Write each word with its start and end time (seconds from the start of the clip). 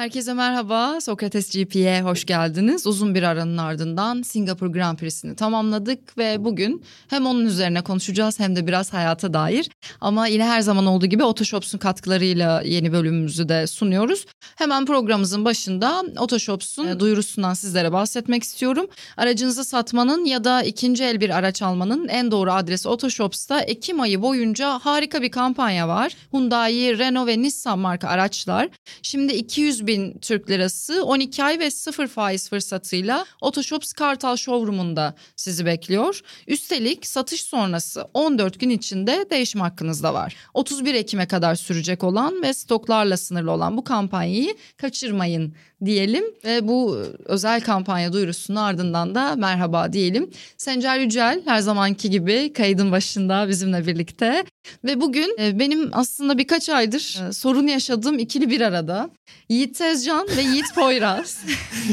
Herkese 0.00 0.34
merhaba. 0.34 1.00
Sokrates 1.00 1.50
GP'ye 1.50 2.02
hoş 2.02 2.24
geldiniz. 2.24 2.86
Uzun 2.86 3.14
bir 3.14 3.22
aranın 3.22 3.56
ardından 3.56 4.22
Singapur 4.22 4.66
Grand 4.66 4.98
Prix'sini 4.98 5.36
tamamladık 5.36 6.18
ve 6.18 6.44
bugün 6.44 6.84
hem 7.08 7.26
onun 7.26 7.46
üzerine 7.46 7.82
konuşacağız 7.82 8.40
hem 8.40 8.56
de 8.56 8.66
biraz 8.66 8.92
hayata 8.92 9.34
dair. 9.34 9.70
Ama 10.00 10.26
yine 10.26 10.44
her 10.44 10.60
zaman 10.60 10.86
olduğu 10.86 11.06
gibi 11.06 11.24
Otoshops'un 11.24 11.78
katkılarıyla 11.78 12.62
yeni 12.62 12.92
bölümümüzü 12.92 13.48
de 13.48 13.66
sunuyoruz. 13.66 14.26
Hemen 14.56 14.86
programımızın 14.86 15.44
başında 15.44 16.02
Otoshops'un 16.18 17.00
duyurusundan 17.00 17.54
sizlere 17.54 17.92
bahsetmek 17.92 18.42
istiyorum. 18.42 18.86
Aracınızı 19.16 19.64
satmanın 19.64 20.24
ya 20.24 20.44
da 20.44 20.62
ikinci 20.62 21.04
el 21.04 21.20
bir 21.20 21.30
araç 21.30 21.62
almanın 21.62 22.08
en 22.08 22.30
doğru 22.30 22.52
adresi 22.52 22.88
Otoshops'ta 22.88 23.60
Ekim 23.60 24.00
ayı 24.00 24.22
boyunca 24.22 24.78
harika 24.78 25.22
bir 25.22 25.30
kampanya 25.30 25.88
var. 25.88 26.12
Hyundai, 26.32 26.98
Renault 26.98 27.26
ve 27.26 27.42
Nissan 27.42 27.78
marka 27.78 28.08
araçlar. 28.08 28.68
Şimdi 29.02 29.32
200 29.32 29.86
bin 29.86 29.89
Türk 30.20 30.50
lirası 30.50 31.04
12 31.04 31.44
ay 31.44 31.58
ve 31.58 31.70
sıfır 31.70 32.06
faiz 32.06 32.48
fırsatıyla 32.48 33.26
Otoshops 33.40 33.92
Kartal 33.92 34.36
Showroom'unda 34.36 35.14
sizi 35.36 35.66
bekliyor. 35.66 36.20
Üstelik 36.46 37.06
satış 37.06 37.42
sonrası 37.42 38.08
14 38.14 38.60
gün 38.60 38.70
içinde 38.70 39.26
değişim 39.30 39.60
hakkınız 39.60 40.02
da 40.02 40.14
var. 40.14 40.36
31 40.54 40.94
Ekim'e 40.94 41.26
kadar 41.26 41.54
sürecek 41.54 42.04
olan 42.04 42.42
ve 42.42 42.54
stoklarla 42.54 43.16
sınırlı 43.16 43.50
olan 43.50 43.76
bu 43.76 43.84
kampanyayı 43.84 44.56
kaçırmayın 44.76 45.54
diyelim 45.84 46.24
ve 46.44 46.68
bu 46.68 46.96
özel 47.24 47.60
kampanya 47.60 48.12
duyurusunun 48.12 48.56
ardından 48.56 49.14
da 49.14 49.36
merhaba 49.36 49.92
diyelim. 49.92 50.30
Sencer 50.56 50.98
Yücel 50.98 51.42
her 51.44 51.60
zamanki 51.60 52.10
gibi 52.10 52.52
kaydın 52.52 52.92
başında 52.92 53.48
bizimle 53.48 53.86
birlikte 53.86 54.44
ve 54.84 55.00
bugün 55.00 55.36
e, 55.40 55.58
benim 55.58 55.90
aslında 55.92 56.38
birkaç 56.38 56.68
aydır 56.68 57.20
e, 57.28 57.32
sorun 57.32 57.66
yaşadığım 57.66 58.18
ikili 58.18 58.50
bir 58.50 58.60
arada. 58.60 59.10
Yiğit 59.48 59.78
Tezcan 59.78 60.28
ve 60.36 60.42
Yiğit 60.42 60.66
Poyraz. 60.74 61.44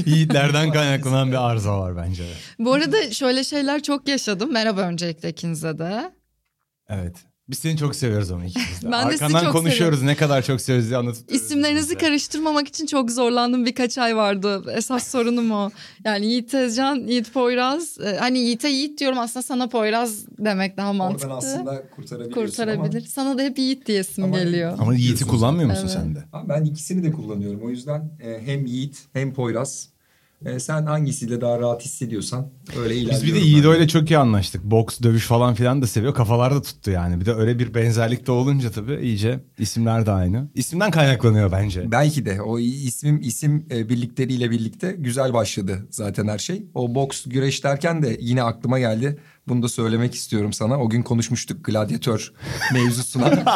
Yiğitlerden 0.06 0.72
kaynaklanan 0.72 1.32
bir 1.32 1.50
arıza 1.50 1.80
var 1.80 1.98
bence. 1.98 2.24
Bu 2.60 2.74
arada 2.74 3.12
şöyle 3.12 3.44
şeyler 3.44 3.84
çok 3.84 4.08
yaşadım. 4.08 4.54
Merhaba 4.54 4.82
öncelikle 4.82 5.30
ikinize 5.30 5.80
de. 5.80 6.12
Evet. 6.90 7.16
Biz 7.50 7.60
seni 7.60 7.78
çok 7.78 7.96
seviyoruz 7.96 8.32
ama 8.32 8.46
ikimiz 8.46 8.82
de. 8.84 8.92
Ben 8.92 9.08
de 9.08 9.12
sizi 9.12 9.26
Arkandan 9.26 9.44
çok 9.44 9.54
konuşuyoruz 9.54 10.02
ne 10.04 10.16
kadar 10.16 10.42
çok 10.42 10.62
seviyoruz 10.62 10.90
diye 10.90 10.98
anlatıp. 10.98 11.32
İsimlerinizi 11.32 11.98
karıştırmamak 11.98 12.68
için 12.68 12.86
çok 12.86 13.12
zorlandım 13.12 13.66
birkaç 13.66 13.98
ay 13.98 14.16
vardı. 14.16 14.64
Esas 14.76 15.08
sorunum 15.08 15.52
o. 15.52 15.70
Yani 16.06 16.26
Yiğit 16.26 16.52
Tezcan, 16.52 16.96
Yiğit 16.96 17.34
Poyraz. 17.34 17.98
Ee, 18.00 18.18
Hani 18.18 18.40
Yiğit'e 18.40 18.70
Yiğit 18.70 19.00
diyorum 19.00 19.20
aslında 19.20 19.44
sana 19.44 19.70
Poyraz 19.70 20.26
demek 20.40 20.78
daha 20.78 20.94
mantıklı. 20.94 21.26
Oradan 21.28 21.38
aslında 21.38 21.84
kurtarabiliyorsun 21.96 22.46
Kurtarabilir. 22.52 22.98
ama 23.02 23.08
Sana 23.10 23.38
da 23.38 23.42
hep 23.42 23.60
Yiğit 23.60 23.86
diyesim 23.88 24.24
Ama- 24.24 24.40
geliyor. 24.40 24.76
Ama 24.80 24.96
Yiğit'i 24.96 25.26
kullanmıyor 25.28 25.70
musun 25.70 25.84
Evet. 25.86 25.94
sen 25.94 26.16
de? 26.16 26.20
Ben 26.50 26.64
ikisini 26.66 27.04
de 27.04 27.12
kullanıyorum. 27.12 27.62
O 27.64 27.70
yüzden 27.70 28.12
e, 28.24 28.42
hem 28.46 28.66
Yiğit 28.66 28.98
hem 29.14 29.34
Poyraz. 29.34 29.90
E, 30.46 30.60
sen 30.60 30.86
hangisiyle 30.86 31.42
daha 31.42 31.60
rahat 31.60 31.86
hissediyorsan 31.86 32.50
öyle 32.80 32.96
ilerliyorum. 32.96 33.22
Biz 33.22 33.34
bir 33.34 33.36
de 33.36 33.42
ben. 33.42 33.46
Yiğit'o 33.46 33.76
ile 33.76 33.88
çok 33.88 34.12
iyi 34.12 34.18
anlaştık. 34.18 34.64
Boks, 34.64 35.00
dövüş 35.02 35.26
falan 35.26 35.54
filan 35.54 35.82
da 35.82 35.88
seviyor. 35.88 36.14
Kafalar 36.14 36.56
da 36.56 36.62
tuttu 36.62 36.92
yani. 36.92 37.20
Bir 37.22 37.26
de 37.26 37.34
öyle 37.34 37.60
bir 37.60 37.74
benzerlik 37.74 38.28
de 38.28 38.32
olunca 38.32 38.72
tabii 38.72 38.96
iyice 39.02 39.40
isimler 39.58 40.06
de 40.06 40.12
aynı. 40.12 40.50
İsimden 40.56 40.92
kaynaklanıyor 40.92 41.52
bence. 41.52 41.92
Belki 41.92 42.26
de 42.26 42.42
o 42.42 42.60
ismim 42.60 43.22
isim 43.22 43.66
e, 43.72 43.90
birlikleriyle 43.90 44.52
birlikte 44.52 44.96
güzel 45.00 45.34
başladı 45.34 45.88
zaten 45.90 46.28
her 46.28 46.38
şey. 46.38 46.66
O 46.74 46.96
boks 46.96 47.24
güreş 47.26 47.64
derken 47.64 48.04
de 48.04 48.18
yine 48.22 48.44
aklıma 48.44 48.80
geldi. 48.80 49.18
Bunu 49.48 49.64
da 49.64 49.68
söylemek 49.70 50.16
istiyorum 50.16 50.54
sana. 50.54 50.80
O 50.80 50.90
gün 50.90 51.02
konuşmuştuk 51.04 51.66
gladyatör 51.66 52.34
mevzusuna. 52.74 53.44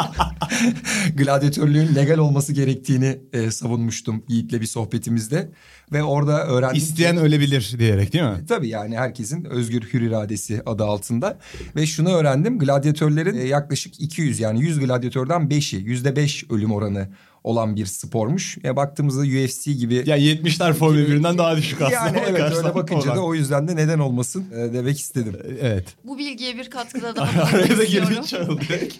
Gladyatörlüğün 1.16 1.94
legal 1.94 2.18
olması 2.18 2.52
gerektiğini 2.52 3.18
e, 3.32 3.50
savunmuştum 3.50 4.24
Yiğit'le 4.28 4.52
bir 4.60 4.66
sohbetimizde. 4.66 5.52
Ve 5.92 6.02
orada 6.02 6.46
öğrendim 6.46 6.74
ki- 6.78 6.84
İsteyen 6.84 7.16
ölebilir 7.16 7.74
diyerek 7.78 8.12
değil 8.12 8.24
mi? 8.24 8.46
Tabii 8.48 8.68
yani 8.68 8.96
herkesin 8.98 9.44
özgür 9.44 9.82
hür 9.82 10.00
iradesi 10.00 10.62
adı 10.66 10.84
altında. 10.84 11.38
Ve 11.76 11.86
şunu 11.86 12.08
öğrendim. 12.12 12.58
Gladyatörlerin 12.58 13.34
e, 13.38 13.44
yaklaşık 13.44 14.00
200 14.00 14.40
yani 14.40 14.60
100 14.62 14.78
gladyatörden 14.80 15.42
5'i 15.42 15.84
%5 15.86 16.54
ölüm 16.54 16.72
oranı 16.72 17.08
olan 17.44 17.76
bir 17.76 17.86
spormuş. 17.86 18.58
E, 18.64 18.76
baktığımızda 18.76 19.20
UFC 19.20 19.72
gibi... 19.72 19.94
Ya 19.94 20.18
70'ler 20.18 20.72
Formula 20.72 21.00
1'inden 21.00 21.38
daha 21.38 21.56
düşük 21.56 21.82
aslında. 21.82 21.94
yani 22.00 22.22
evet 22.28 22.52
öyle 22.56 22.74
bakınca 22.74 23.16
da 23.16 23.20
o 23.24 23.34
yüzden 23.34 23.68
de 23.68 23.76
neden 23.76 23.98
olmasın 23.98 24.44
e, 24.56 24.72
demek 24.72 24.98
istedim. 25.00 25.36
Evet. 25.60 25.94
Bu 26.04 26.18
bilgiye 26.18 26.56
bir 26.56 26.70
katkıda 26.70 27.16
daha 27.16 27.42
Araya 27.42 27.78
da 27.78 27.84
girmiş 27.84 28.32
direkt. 28.32 28.94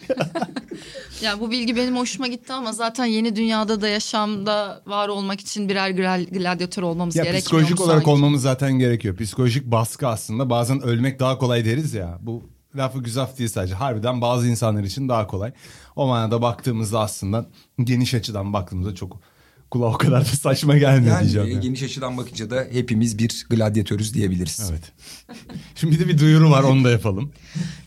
Yani 1.21 1.39
bu 1.39 1.51
bilgi 1.51 1.75
benim 1.75 1.97
hoşuma 1.97 2.27
gitti 2.27 2.53
ama 2.53 2.71
zaten 2.73 3.05
yeni 3.05 3.35
dünyada 3.35 3.81
da 3.81 3.87
yaşamda 3.87 4.81
var 4.87 5.07
olmak 5.09 5.39
için 5.41 5.69
birer 5.69 5.89
gladyatör 6.21 6.83
olmamız 6.83 7.15
Ya 7.15 7.23
gerekmiyor 7.23 7.41
psikolojik 7.43 7.81
olarak 7.81 7.93
sanki? 8.03 8.09
olmamız 8.09 8.41
zaten 8.41 8.71
gerekiyor. 8.79 9.17
Psikolojik 9.17 9.65
baskı 9.65 10.07
aslında 10.07 10.49
bazen 10.49 10.81
ölmek 10.81 11.19
daha 11.19 11.37
kolay 11.37 11.65
deriz 11.65 11.93
ya. 11.93 12.17
Bu 12.21 12.43
lafı 12.75 12.99
güzaf 12.99 13.37
değil 13.37 13.49
sadece. 13.49 13.75
Harbiden 13.75 14.21
bazı 14.21 14.47
insanlar 14.47 14.83
için 14.83 15.09
daha 15.09 15.27
kolay. 15.27 15.51
O 15.95 16.07
manada 16.07 16.41
baktığımızda 16.41 16.99
aslında 16.99 17.45
geniş 17.83 18.13
açıdan 18.13 18.53
baktığımızda 18.53 18.95
çok 18.95 19.19
kulağa 19.73 19.93
o 19.93 19.97
kadar 19.97 20.21
da 20.21 20.25
saçma 20.25 20.77
gelmiyor 20.77 21.13
Yani 21.15 21.21
diyeceğim. 21.23 21.47
e, 21.47 21.51
yani. 21.51 21.61
geniş 21.63 21.83
açıdan 21.83 22.17
bakınca 22.17 22.49
da 22.49 22.67
hepimiz 22.71 23.17
bir 23.17 23.45
gladyatörüz 23.49 24.13
diyebiliriz. 24.13 24.71
Evet. 24.71 24.91
Şimdi 25.75 25.95
bir 25.95 25.99
de 25.99 26.07
bir 26.07 26.17
duyuru 26.17 26.51
var 26.51 26.63
onu 26.63 26.83
da 26.83 26.91
yapalım. 26.91 27.31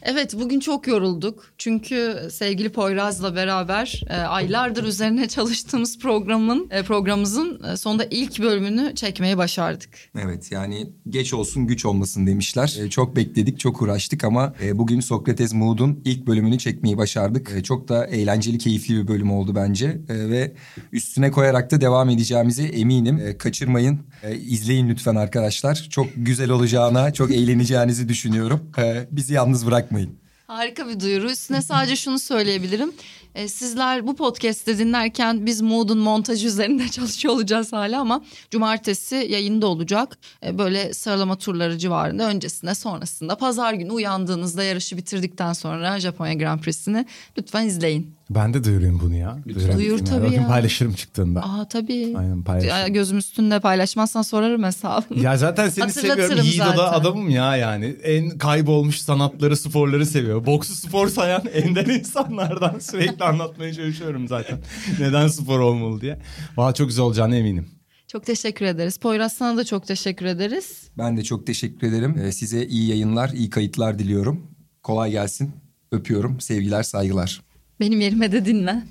Evet 0.02 0.34
bugün 0.40 0.60
çok 0.60 0.86
yorulduk. 0.86 1.44
Çünkü 1.58 2.28
sevgili 2.30 2.68
Poyraz'la 2.72 3.36
beraber 3.36 4.02
e, 4.10 4.14
aylardır 4.14 4.84
üzerine 4.84 5.28
çalıştığımız 5.28 5.98
programın 5.98 6.68
e, 6.70 6.82
programımızın 6.82 7.62
e, 7.72 7.76
sonunda 7.76 8.04
ilk 8.10 8.42
bölümünü 8.42 8.94
çekmeyi 8.94 9.36
başardık. 9.36 9.88
Evet 10.18 10.52
yani 10.52 10.90
geç 11.08 11.34
olsun 11.34 11.66
güç 11.66 11.84
olmasın 11.84 12.26
demişler. 12.26 12.76
Ee, 12.80 12.90
çok 12.90 13.16
bekledik, 13.16 13.60
çok 13.60 13.82
uğraştık 13.82 14.24
ama 14.24 14.54
e, 14.62 14.78
bugün 14.78 15.00
Sokrates 15.00 15.52
Mood'un 15.54 16.00
ilk 16.04 16.26
bölümünü 16.26 16.58
çekmeyi 16.58 16.98
başardık. 16.98 17.52
E, 17.56 17.62
çok 17.62 17.88
da 17.88 18.06
eğlenceli, 18.06 18.58
keyifli 18.58 18.96
bir 18.96 19.08
bölüm 19.08 19.30
oldu 19.32 19.54
bence. 19.54 19.86
E, 20.08 20.14
ve 20.30 20.52
üstüne 20.92 21.30
koyarak 21.30 21.70
da 21.70 21.75
devam 21.80 22.10
edeceğimize 22.10 22.64
eminim. 22.64 23.18
E, 23.18 23.38
kaçırmayın, 23.38 24.00
e, 24.22 24.36
izleyin 24.36 24.88
lütfen 24.88 25.14
arkadaşlar. 25.14 25.86
Çok 25.90 26.06
güzel 26.16 26.50
olacağına, 26.50 27.12
çok 27.12 27.30
eğleneceğinizi 27.30 28.08
düşünüyorum. 28.08 28.70
E, 28.78 29.06
bizi 29.10 29.34
yalnız 29.34 29.66
bırakmayın. 29.66 30.18
Harika 30.46 30.88
bir 30.88 31.00
duyuru. 31.00 31.30
Üstüne 31.30 31.62
sadece 31.62 31.96
şunu 31.96 32.18
söyleyebilirim. 32.18 32.92
E, 33.34 33.48
sizler 33.48 34.06
bu 34.06 34.16
podcast'te 34.16 34.78
dinlerken 34.78 35.46
biz 35.46 35.60
Mood'un 35.60 35.98
montajı 35.98 36.46
üzerinde 36.46 36.88
çalışıyor 36.90 37.34
olacağız 37.34 37.72
hala 37.72 38.00
ama 38.00 38.24
cumartesi 38.50 39.26
yayında 39.30 39.66
olacak. 39.66 40.18
E, 40.46 40.58
böyle 40.58 40.94
sıralama 40.94 41.38
turları 41.38 41.78
civarında 41.78 42.28
öncesinde 42.28 42.74
sonrasında 42.74 43.36
pazar 43.36 43.74
günü 43.74 43.92
uyandığınızda 43.92 44.62
yarışı 44.62 44.96
bitirdikten 44.96 45.52
sonra 45.52 46.00
Japonya 46.00 46.34
Grand 46.34 46.60
Prix'sini 46.60 47.06
lütfen 47.38 47.66
izleyin. 47.66 48.16
Ben 48.30 48.54
de 48.54 48.64
duyurayım 48.64 49.00
bunu 49.00 49.14
ya. 49.16 49.38
Duyurayım. 49.48 49.78
Duyur 49.78 49.98
tabii 49.98 50.24
bakın 50.24 50.34
ya. 50.34 50.46
paylaşırım 50.48 50.92
çıktığında. 50.92 51.42
Aa 51.42 51.68
tabii. 51.68 52.14
Aynen 52.18 52.42
paylaşırım. 52.42 52.94
Gözüm 52.94 53.18
üstünde 53.18 53.60
paylaşmazsan 53.60 54.22
sorarım 54.22 54.64
hesabını. 54.64 55.22
Ya 55.22 55.36
zaten 55.36 55.68
seni 55.68 55.92
seviyorum. 55.92 56.44
Yiğit 56.44 56.62
o 56.74 56.76
da 56.76 56.92
adamım 56.92 57.30
ya 57.30 57.56
yani. 57.56 57.84
En 58.02 58.38
kaybolmuş 58.38 58.98
sanatları, 58.98 59.56
sporları 59.56 60.06
seviyor. 60.06 60.46
Boksu 60.46 60.74
spor 60.74 61.08
sayan 61.08 61.42
ender 61.52 61.86
insanlardan 61.86 62.78
sürekli 62.78 63.24
anlatmaya 63.24 63.74
çalışıyorum 63.74 64.28
zaten. 64.28 64.58
Neden 65.00 65.28
spor 65.28 65.60
olmalı 65.60 66.00
diye. 66.00 66.18
Valla 66.56 66.74
çok 66.74 66.88
güzel 66.88 67.04
olacağına 67.04 67.36
eminim. 67.36 67.68
Çok 68.08 68.26
teşekkür 68.26 68.66
ederiz. 68.66 68.98
Poyraz 68.98 69.32
sana 69.32 69.56
da 69.56 69.64
çok 69.64 69.86
teşekkür 69.86 70.26
ederiz. 70.26 70.88
Ben 70.98 71.16
de 71.16 71.24
çok 71.24 71.46
teşekkür 71.46 71.86
ederim. 71.86 72.18
E, 72.18 72.32
size 72.32 72.66
iyi 72.66 72.88
yayınlar, 72.88 73.28
iyi 73.28 73.50
kayıtlar 73.50 73.98
diliyorum. 73.98 74.46
Kolay 74.82 75.10
gelsin. 75.10 75.50
Öpüyorum. 75.92 76.40
Sevgiler, 76.40 76.82
saygılar. 76.82 77.45
Benim 77.80 78.00
yerime 78.00 78.32
de 78.32 78.44
dinle. 78.44 78.82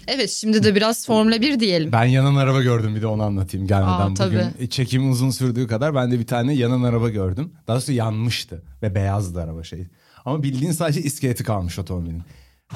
evet 0.06 0.30
şimdi 0.30 0.62
de 0.62 0.74
biraz 0.74 1.06
Formula 1.06 1.40
1 1.40 1.60
diyelim. 1.60 1.92
Ben 1.92 2.04
yanan 2.04 2.34
araba 2.36 2.62
gördüm 2.62 2.94
bir 2.96 3.02
de 3.02 3.06
onu 3.06 3.22
anlatayım 3.22 3.66
gelmeden 3.66 3.90
Aa, 3.92 4.10
bugün. 4.10 4.16
tabii. 4.16 4.68
Çekim 4.68 5.10
uzun 5.10 5.30
sürdüğü 5.30 5.66
kadar 5.66 5.94
ben 5.94 6.10
de 6.10 6.18
bir 6.18 6.26
tane 6.26 6.54
yanan 6.54 6.82
araba 6.82 7.08
gördüm. 7.08 7.52
Daha 7.68 7.76
doğrusu 7.76 7.92
yanmıştı 7.92 8.62
ve 8.82 8.94
beyazdı 8.94 9.40
araba 9.42 9.62
şey. 9.64 9.86
Ama 10.24 10.42
bildiğin 10.42 10.72
sadece 10.72 11.02
iskeleti 11.02 11.44
kalmış 11.44 11.78
otomobilin. 11.78 12.22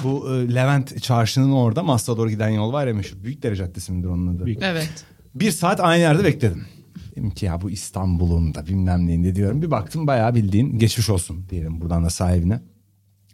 Bu 0.04 0.34
e, 0.34 0.54
Levent 0.54 1.02
çarşının 1.02 1.52
orada 1.52 1.82
Mas'a 1.82 2.16
doğru 2.16 2.30
giden 2.30 2.48
yol 2.48 2.72
var 2.72 2.86
ya 2.86 2.94
meşhur. 2.94 3.24
Büyükdere 3.24 3.56
Caddesi 3.56 3.92
midir 3.92 4.08
onun 4.08 4.36
adı? 4.36 4.44
Evet. 4.60 5.04
Bir 5.34 5.50
saat 5.50 5.80
aynı 5.80 6.00
yerde 6.00 6.24
bekledim. 6.24 6.64
Dedim 7.10 7.30
ki 7.30 7.46
ya 7.46 7.60
bu 7.60 7.70
İstanbul'un 7.70 8.54
da 8.54 8.66
bilmem 8.66 9.06
neyinde 9.06 9.34
diyorum. 9.34 9.62
Bir 9.62 9.70
baktım 9.70 10.06
bayağı 10.06 10.34
bildiğin 10.34 10.78
geçmiş 10.78 11.10
olsun 11.10 11.46
diyelim 11.50 11.80
buradan 11.80 12.04
da 12.04 12.10
sahibine. 12.10 12.60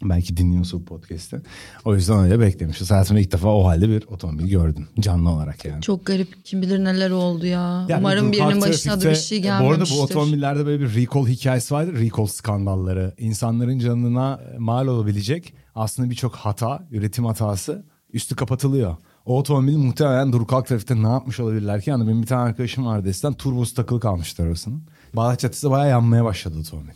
Belki 0.03 0.37
dinliyorsun 0.37 0.81
bu 0.81 0.85
podcast'i. 0.85 1.41
O 1.85 1.95
yüzden 1.95 2.19
öyle 2.19 2.39
beklemişiz. 2.39 2.91
Hayatımda 2.91 3.19
ilk 3.19 3.31
defa 3.31 3.47
o 3.49 3.65
halde 3.65 3.89
bir 3.89 4.03
otomobil 4.07 4.47
gördüm. 4.47 4.87
Canlı 4.99 5.29
olarak 5.29 5.65
yani. 5.65 5.81
Çok 5.81 6.05
garip. 6.05 6.45
Kim 6.45 6.61
bilir 6.61 6.83
neler 6.83 7.11
oldu 7.11 7.45
ya. 7.45 7.85
Yani 7.89 7.99
Umarım 7.99 8.31
birinin 8.31 8.61
başına 8.61 9.01
da 9.01 9.09
bir 9.09 9.15
şey 9.15 9.43
Bu 9.43 9.47
arada 9.47 9.59
gelmemiştir. 9.63 9.97
bu 9.97 10.01
otomobillerde 10.01 10.65
böyle 10.65 10.83
bir 10.83 10.95
recall 10.95 11.27
hikayesi 11.27 11.73
vardır. 11.73 11.93
Recall 11.99 12.25
skandalları. 12.25 13.13
İnsanların 13.17 13.79
canına 13.79 14.39
mal 14.57 14.87
olabilecek 14.87 15.53
aslında 15.75 16.09
birçok 16.09 16.35
hata, 16.35 16.87
üretim 16.91 17.25
hatası 17.25 17.85
üstü 18.13 18.35
kapatılıyor. 18.35 18.95
O 19.25 19.37
otomobil 19.37 19.77
muhtemelen 19.77 20.33
dur 20.33 20.47
kalk 20.47 20.67
trafikte 20.67 21.03
ne 21.03 21.07
yapmış 21.07 21.39
olabilirler 21.39 21.81
ki? 21.81 21.89
Yani 21.89 22.07
benim 22.07 22.21
bir 22.21 22.27
tane 22.27 22.41
arkadaşım 22.41 22.85
vardı 22.85 23.09
eskiden 23.09 23.33
turbosu 23.33 23.75
takılı 23.75 23.99
kalmıştı 23.99 24.43
arasının. 24.43 24.83
Bağdat 25.13 25.39
çatısı 25.39 25.71
bayağı 25.71 25.89
yanmaya 25.89 26.25
başladı 26.25 26.59
otomobil. 26.59 26.89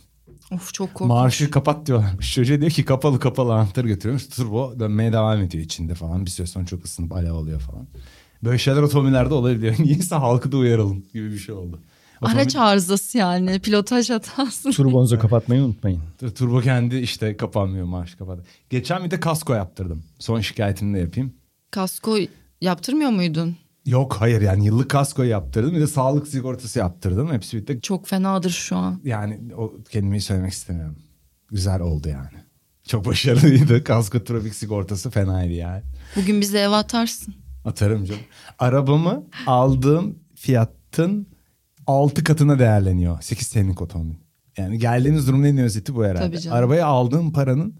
Of 0.54 0.74
çok 0.74 0.94
korkunç. 0.94 1.08
Marşı 1.08 1.50
kapat 1.50 1.86
diyorlarmış. 1.86 2.34
Çocuğa 2.34 2.60
diyor 2.60 2.70
ki 2.70 2.84
kapalı 2.84 3.20
kapalı 3.20 3.54
anahtarı 3.54 3.88
götürüyormuş. 3.88 4.26
Turbo 4.26 4.80
dönmeye 4.80 5.12
devam 5.12 5.42
ediyor 5.42 5.64
içinde 5.64 5.94
falan. 5.94 6.26
Bir 6.26 6.30
süre 6.30 6.46
sonra 6.46 6.66
çok 6.66 6.84
ısınıp 6.84 7.12
alev 7.12 7.32
oluyor 7.32 7.60
falan. 7.60 7.86
Böyle 8.42 8.58
şeyler 8.58 8.82
otomobillerde 8.82 9.34
olabiliyor. 9.34 9.74
Niyeyse 9.78 10.14
halkı 10.14 10.52
da 10.52 10.56
uyaralım 10.56 11.04
gibi 11.12 11.32
bir 11.32 11.38
şey 11.38 11.54
oldu. 11.54 11.80
Araç 12.22 12.56
arızası 12.56 13.18
yani. 13.18 13.58
Pilotaj 13.60 14.10
hatası. 14.10 14.70
Turbonuzu 14.76 15.18
kapatmayı 15.18 15.62
unutmayın. 15.62 16.00
Otomobil- 16.20 16.34
Turbo 16.34 16.60
kendi 16.60 16.96
işte 16.96 17.36
kapanmıyor 17.36 17.86
marş 17.86 18.14
kapadı. 18.14 18.44
Geçen 18.70 19.04
bir 19.04 19.10
de 19.10 19.20
kasko 19.20 19.54
yaptırdım. 19.54 20.02
Son 20.18 20.40
şikayetini 20.40 20.94
de 20.96 20.98
yapayım. 21.00 21.32
Kasko 21.70 22.16
yaptırmıyor 22.60 23.10
muydun? 23.10 23.56
Yok 23.86 24.16
hayır 24.18 24.40
yani 24.40 24.66
yıllık 24.66 24.90
kasko 24.90 25.22
yaptırdım. 25.22 25.74
Bir 25.74 25.80
de 25.80 25.86
sağlık 25.86 26.28
sigortası 26.28 26.78
yaptırdım. 26.78 27.32
Hepsi 27.32 27.56
birlikte 27.56 27.80
Çok 27.80 28.06
fenadır 28.06 28.50
şu 28.50 28.76
an. 28.76 29.00
yani 29.04 29.54
o 29.56 29.72
kelimeyi 29.90 30.20
söylemek 30.20 30.52
istemiyorum. 30.52 30.96
Güzel 31.50 31.80
oldu 31.80 32.08
yani. 32.08 32.44
Çok 32.88 33.06
başarılıydı. 33.06 33.84
Kasko 33.84 34.24
trafik 34.24 34.54
sigortası 34.54 35.10
fenaydı 35.10 35.52
yani. 35.52 35.82
Bugün 36.16 36.40
bize 36.40 36.58
ev 36.58 36.70
atarsın. 36.70 37.34
Atarım 37.64 38.04
canım. 38.04 38.20
Arabamı 38.58 39.24
aldığım 39.46 40.18
fiyatın 40.34 41.26
6 41.86 42.24
katına 42.24 42.58
değerleniyor. 42.58 43.22
8 43.22 43.46
senelik 43.46 43.82
otomobil. 43.82 44.14
Yani 44.56 44.78
geldiğimiz 44.78 45.28
durumun 45.28 45.44
en 45.44 45.58
özeti 45.58 45.94
bu 45.94 46.04
herhalde. 46.04 46.50
Arabayı 46.50 46.86
aldığım 46.86 47.32
paranın 47.32 47.74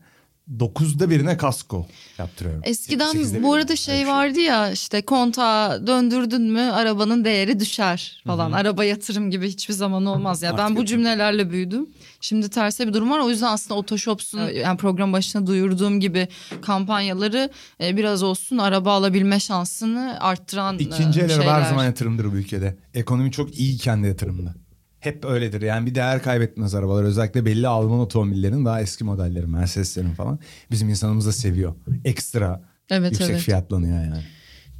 9'da 0.53 1.11
birine 1.11 1.37
kasko 1.37 1.87
yaptırıyorum. 2.19 2.63
Eskiden 2.65 3.43
bu 3.43 3.55
arada 3.55 3.77
şey 3.77 3.95
Öyle 3.95 4.07
vardı 4.07 4.41
ya 4.41 4.71
işte 4.71 5.03
kontağı 5.03 5.87
döndürdün 5.87 6.43
mü 6.43 6.61
arabanın 6.61 7.25
değeri 7.25 7.61
düşer 7.61 8.23
falan. 8.27 8.53
Araba 8.53 8.85
yatırım 8.85 9.31
gibi 9.31 9.49
hiçbir 9.49 9.75
zaman 9.75 10.07
olmaz 10.07 10.43
ya. 10.43 10.53
Ben 10.53 10.63
Artık 10.63 10.77
bu 10.77 10.81
yok. 10.81 10.89
cümlelerle 10.89 11.51
büyüdüm. 11.51 11.89
Şimdi 12.21 12.51
terse 12.51 12.89
bir 12.89 12.93
durum 12.93 13.11
var. 13.11 13.19
O 13.19 13.31
yüzden 13.31 13.47
aslında 13.47 13.81
Otoshops'un 13.81 14.41
yani 14.41 14.77
program 14.77 15.13
başına 15.13 15.47
duyurduğum 15.47 16.01
gibi 16.01 16.29
kampanyaları 16.63 17.51
e, 17.81 17.97
biraz 17.97 18.23
olsun 18.23 18.59
araba 18.59 18.93
alabilme 18.93 19.41
şansını 19.41 20.17
arttıran 20.21 20.79
İkinci 20.79 21.21
e, 21.21 21.25
el 21.25 21.35
araba 21.35 21.53
her 21.61 21.69
zaman 21.69 21.85
yatırımdır 21.85 22.33
bu 22.33 22.37
ülkede. 22.37 22.77
Ekonomi 22.95 23.33
çok 23.33 23.59
iyi 23.59 23.79
kendi 23.79 24.07
yatırımda. 24.07 24.55
Hep 25.05 25.25
öyledir 25.25 25.63
yani 25.63 25.87
bir 25.87 25.95
değer 25.95 26.23
kaybetmez 26.23 26.75
arabalar. 26.75 27.05
Özellikle 27.05 27.45
belli 27.45 27.69
Alman 27.69 28.01
otomobillerin 28.01 28.65
daha 28.65 28.81
eski 28.81 29.05
modelleri 29.05 29.47
Mercedes'lerin 29.47 30.15
falan. 30.15 30.39
Bizim 30.71 30.89
insanımız 30.89 31.27
da 31.27 31.33
seviyor. 31.33 31.75
Ekstra 32.05 32.63
Evet, 32.91 33.13
yüksek 33.13 33.31
evet. 33.31 33.41
fiyatlanıyor 33.41 34.05
yani. 34.05 34.23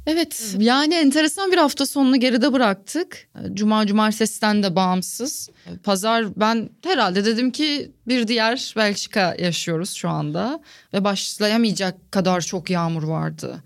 Evet 0.07 0.55
yani 0.59 0.93
enteresan 0.93 1.51
bir 1.51 1.57
hafta 1.57 1.85
sonunu 1.85 2.19
geride 2.19 2.53
bıraktık. 2.53 3.27
Cuma 3.53 3.87
cumartesiden 3.87 4.63
de 4.63 4.75
bağımsız. 4.75 5.49
Pazar 5.83 6.25
ben 6.39 6.69
herhalde 6.83 7.25
dedim 7.25 7.51
ki 7.51 7.91
bir 8.07 8.27
diğer 8.27 8.73
Belçika 8.77 9.35
yaşıyoruz 9.39 9.93
şu 9.93 10.09
anda. 10.09 10.59
Ve 10.93 11.03
başlayamayacak 11.03 12.11
kadar 12.11 12.41
çok 12.41 12.69
yağmur 12.69 13.03
vardı. 13.03 13.63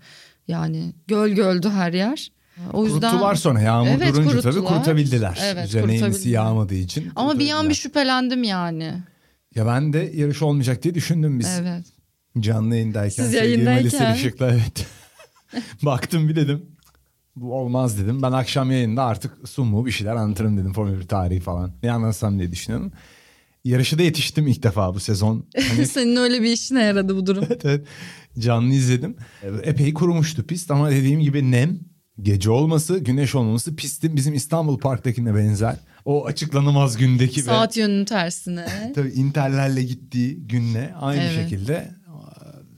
Yani 0.48 0.92
göl 1.06 1.28
göldü 1.28 1.68
her 1.68 1.92
yer. 1.92 2.30
O 2.72 2.84
yüzden... 2.84 3.10
Kuruttular 3.10 3.34
sonra 3.34 3.60
yağmur 3.60 3.88
Evet, 3.88 4.14
durunca 4.14 4.40
tabii 4.40 4.42
kuruttular. 4.42 4.74
kurutabildiler. 4.74 5.38
Evet, 5.44 5.66
Üzerine 5.66 5.96
yenisi 5.96 6.30
yağmadığı 6.30 6.74
için. 6.74 7.12
Ama 7.16 7.38
bir 7.38 7.50
an 7.50 7.68
bir 7.68 7.74
şüphelendim 7.74 8.42
yani. 8.42 8.94
Ya 9.54 9.66
ben 9.66 9.92
de 9.92 10.12
yarış 10.14 10.42
olmayacak 10.42 10.82
diye 10.82 10.94
düşündüm 10.94 11.38
biz. 11.38 11.58
Evet. 11.60 11.84
Canlı 12.40 12.74
yayındayken. 12.74 13.24
Siz 13.24 13.34
yayındayken. 13.34 14.14
Işık'la 14.14 14.50
evet. 14.50 14.86
Baktım 15.82 16.28
bir 16.28 16.36
dedim. 16.36 16.62
Bu 17.36 17.54
olmaz 17.54 17.98
dedim. 17.98 18.22
Ben 18.22 18.32
akşam 18.32 18.70
yayında 18.70 19.04
artık 19.04 19.48
sumu 19.48 19.86
bir 19.86 19.90
şeyler 19.90 20.16
anlatırım 20.16 20.56
dedim. 20.58 20.72
Formula 20.72 21.00
1 21.00 21.08
tarihi 21.08 21.40
falan. 21.40 21.72
Ne 21.82 21.92
anlatsam 21.92 22.38
diye 22.38 22.52
düşünüyorum. 22.52 22.92
Yarışı 23.64 23.98
da 23.98 24.02
yetiştim 24.02 24.46
ilk 24.46 24.62
defa 24.62 24.94
bu 24.94 25.00
sezon. 25.00 25.46
Hani 25.68 25.86
Senin 25.86 26.16
öyle 26.16 26.42
bir 26.42 26.52
işine 26.52 26.82
yaradı 26.82 27.16
bu 27.16 27.26
durum. 27.26 27.44
evet, 27.50 27.64
evet. 27.64 27.86
Canlı 28.38 28.74
izledim. 28.74 29.16
Epey 29.62 29.94
kurumuştu 29.94 30.46
pist 30.46 30.70
ama 30.70 30.90
dediğim 30.90 31.20
gibi 31.20 31.50
nem, 31.50 31.78
gece 32.22 32.50
olması, 32.50 32.98
güneş 32.98 33.34
olmaması 33.34 33.76
pistin 33.76 34.16
bizim 34.16 34.34
İstanbul 34.34 34.78
Park'takine 34.78 35.34
benzer. 35.34 35.76
O 36.04 36.26
açıklanamaz 36.26 36.96
gündeki 36.96 37.40
ve 37.40 37.44
Saat 37.44 37.76
yönünün 37.76 38.04
tersine. 38.04 38.66
tabii 38.94 39.10
interlerle 39.10 39.82
gittiği 39.82 40.36
günle 40.36 40.94
aynı 41.00 41.22
Evet. 41.22 41.34
şekilde 41.42 41.90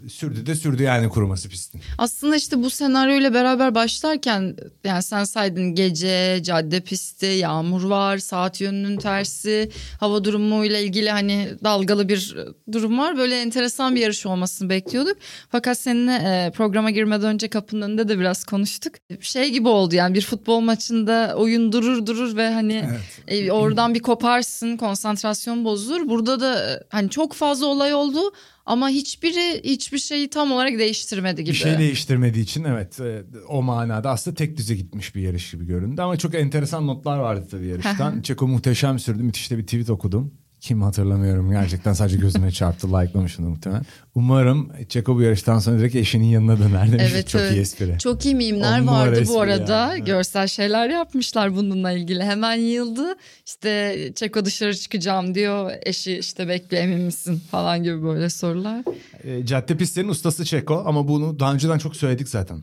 sürdü 0.09 0.47
de 0.47 0.55
sürdü 0.55 0.83
yani 0.83 1.09
kuruması 1.09 1.49
pistin. 1.49 1.81
Aslında 1.99 2.37
işte 2.37 2.63
bu 2.63 2.71
senaryoyla 2.71 3.35
beraber 3.35 3.75
başlarken 3.75 4.57
yani 4.85 5.03
sen 5.03 5.25
saydın 5.25 5.75
gece, 5.75 6.41
cadde 6.43 6.81
pisti, 6.81 7.27
yağmur 7.27 7.83
var, 7.83 8.19
saat 8.19 8.61
yönünün 8.61 8.97
tersi, 8.97 9.71
hava 10.01 10.25
durumuyla 10.25 10.79
ilgili 10.79 11.11
hani 11.11 11.49
dalgalı 11.65 12.09
bir 12.09 12.37
durum 12.73 12.99
var. 12.99 13.17
Böyle 13.17 13.41
enteresan 13.41 13.95
bir 13.95 14.01
yarış 14.01 14.27
olmasını 14.27 14.71
bekliyorduk. 14.71 15.17
Fakat 15.49 15.79
seninle 15.79 16.13
e, 16.13 16.51
programa 16.51 16.91
girmeden 16.91 17.29
önce 17.29 17.49
kapının 17.49 17.83
önünde 17.83 18.09
de 18.09 18.19
biraz 18.19 18.45
konuştuk. 18.45 18.95
Şey 19.21 19.51
gibi 19.51 19.69
oldu 19.69 19.95
yani 19.95 20.15
bir 20.15 20.23
futbol 20.23 20.61
maçında 20.61 21.35
oyun 21.37 21.73
durur 21.73 22.07
durur 22.07 22.37
ve 22.37 22.51
hani 22.53 22.85
e, 23.29 23.53
oradan 23.53 23.95
bir 23.95 24.01
koparsın, 24.01 24.77
konsantrasyon 24.77 25.65
bozulur. 25.65 26.09
Burada 26.09 26.41
da 26.41 26.73
e, 26.73 26.83
hani 26.89 27.11
çok 27.11 27.33
fazla 27.33 27.67
olay 27.67 27.95
oldu 27.95 28.33
ama 28.67 28.88
hiçbiri 28.88 29.61
hiçbir 29.64 29.99
şeyi 29.99 30.31
tam 30.31 30.53
olarak 30.53 30.79
değiştirmedi 30.79 31.44
gibi. 31.44 31.55
Bir 31.55 31.59
şey 31.59 31.79
değiştirmediği 31.79 32.44
için 32.44 32.64
evet 32.64 33.00
e, 33.00 33.23
o 33.49 33.62
manada 33.62 34.11
aslında 34.11 34.35
tek 34.35 34.56
düze 34.56 34.75
gitmiş 34.75 35.14
bir 35.14 35.23
yarış 35.23 35.50
gibi 35.50 35.67
göründü. 35.67 36.03
Ama 36.03 36.17
çok 36.17 36.35
enteresan 36.35 36.87
notlar 36.87 37.19
vardı 37.19 37.49
tabii 37.50 37.67
yarıştan. 37.67 38.23
Çeko 38.23 38.49
muhteşem 38.49 38.99
sürdü. 38.99 39.23
Müthiş 39.23 39.50
de 39.50 39.59
bir 39.59 39.62
tweet 39.64 39.91
okudum. 39.91 40.35
Kim 40.62 40.82
hatırlamıyorum 40.82 41.50
gerçekten 41.50 41.93
sadece 41.93 42.17
gözüme 42.17 42.50
çarptı 42.50 42.88
likelamışım 42.88 43.44
muhtemelen. 43.44 43.85
Umarım 44.15 44.70
Çeko 44.89 45.17
bu 45.17 45.22
yarıştan 45.22 45.58
sonra 45.58 45.79
direkt 45.79 45.94
eşinin 45.94 46.25
yanına 46.25 46.58
döner 46.58 46.93
demiş. 46.93 47.06
Evet, 47.13 47.29
çok 47.29 47.41
evet. 47.41 47.53
iyi 47.53 47.60
espri. 47.60 47.98
Çok 47.98 48.27
iyi 48.27 48.34
mimler 48.34 48.81
On 48.81 48.87
vardı 48.87 49.25
bu 49.29 49.41
arada. 49.41 49.93
evet. 49.96 50.06
Görsel 50.06 50.46
şeyler 50.46 50.89
yapmışlar 50.89 51.56
bununla 51.56 51.93
ilgili. 51.93 52.22
Hemen 52.22 52.55
yıldı. 52.55 53.15
İşte 53.46 54.13
Çeko 54.15 54.44
dışarı 54.44 54.77
çıkacağım 54.77 55.34
diyor. 55.34 55.72
Eşi 55.82 56.19
işte 56.19 56.48
bekle 56.48 56.77
emin 56.79 57.01
misin 57.01 57.43
falan 57.51 57.82
gibi 57.82 58.03
böyle 58.03 58.31
sorular. 58.31 58.84
E, 59.25 59.46
cadde 59.46 59.77
pistlerin 59.77 60.08
ustası 60.08 60.44
Çeko 60.44 60.82
ama 60.87 61.08
bunu 61.08 61.41
daha 61.41 61.55
önceden 61.55 61.79
çok 61.79 61.96
söyledik 61.96 62.29
zaten. 62.29 62.63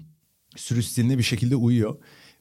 Sürüş 0.55 0.88
stiline 0.88 1.17
bir 1.17 1.24
şekilde 1.24 1.55
uyuyor. 1.55 1.95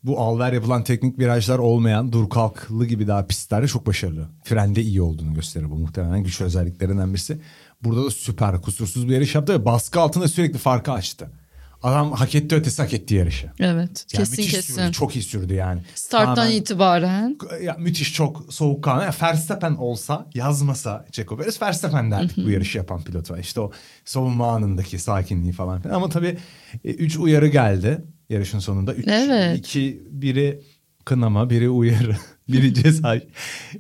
Bu 0.05 0.21
alver 0.21 0.53
yapılan 0.53 0.85
teknik 0.85 1.19
virajlar 1.19 1.59
olmayan 1.59 2.13
dur 2.13 2.31
kalklı 2.31 2.87
gibi 2.87 3.07
daha 3.07 3.27
pistlerde 3.27 3.69
çok 3.69 3.87
başarılı. 3.87 4.29
Frende 4.45 4.83
iyi 4.83 5.03
olduğunu 5.03 5.35
gösterir 5.35 5.71
bu 5.71 5.75
muhtemelen 5.77 6.23
güçlü 6.25 6.45
özelliklerinden 6.45 7.15
birisi. 7.15 7.41
Burada 7.85 8.05
da 8.05 8.11
süper 8.11 8.61
kusursuz 8.63 9.09
bir 9.09 9.15
yarış 9.15 9.35
yaptı 9.35 9.53
ve 9.53 9.65
baskı 9.65 10.01
altında 10.01 10.29
sürekli 10.29 10.59
farkı 10.59 10.93
açtı. 10.93 11.31
Adam 11.83 12.13
hak 12.13 12.35
etti 12.35 12.55
ötesi 12.55 12.83
hak 12.83 12.93
etti 12.95 13.15
yarışı. 13.15 13.51
Evet 13.59 14.07
Yani 14.13 14.25
kesin 14.25 14.43
kesin. 14.43 14.75
Sürdü, 14.75 14.93
çok 14.93 15.17
iyi 15.17 15.23
sürdü 15.23 15.55
yani. 15.55 15.83
Starttan 15.95 16.35
Tamamen- 16.37 16.53
itibaren. 16.53 17.39
ya 17.63 17.77
müthiş 17.79 18.13
çok 18.15 18.53
soğukkanlı. 18.53 19.03
Yani 19.03 19.15
Verstappen 19.23 19.75
olsa 19.75 20.27
yazmasa 20.35 21.07
Checo 21.13 21.37
Perez 21.37 21.63
Verstappen 21.63 22.11
der 22.11 22.31
bu 22.37 22.51
yarışı 22.51 22.79
yapan 22.79 23.03
pilota. 23.05 23.39
İşte 23.39 23.61
o 23.61 23.71
savunma 24.05 24.53
anındaki 24.53 24.99
sakinliği 24.99 25.53
falan 25.53 25.81
filan. 25.81 25.95
Ama 25.95 26.09
tabii 26.09 26.39
3 26.85 27.17
uyarı 27.19 27.47
geldi 27.49 28.05
yarışın 28.29 28.59
sonunda. 28.59 28.95
Üç, 28.95 29.09
Evet. 29.09 29.59
iki, 29.59 30.03
biri 30.11 30.61
kınama, 31.05 31.51
biri 31.51 31.69
uyarı, 31.69 32.17
biri 32.49 32.75
ceza. 32.75 33.17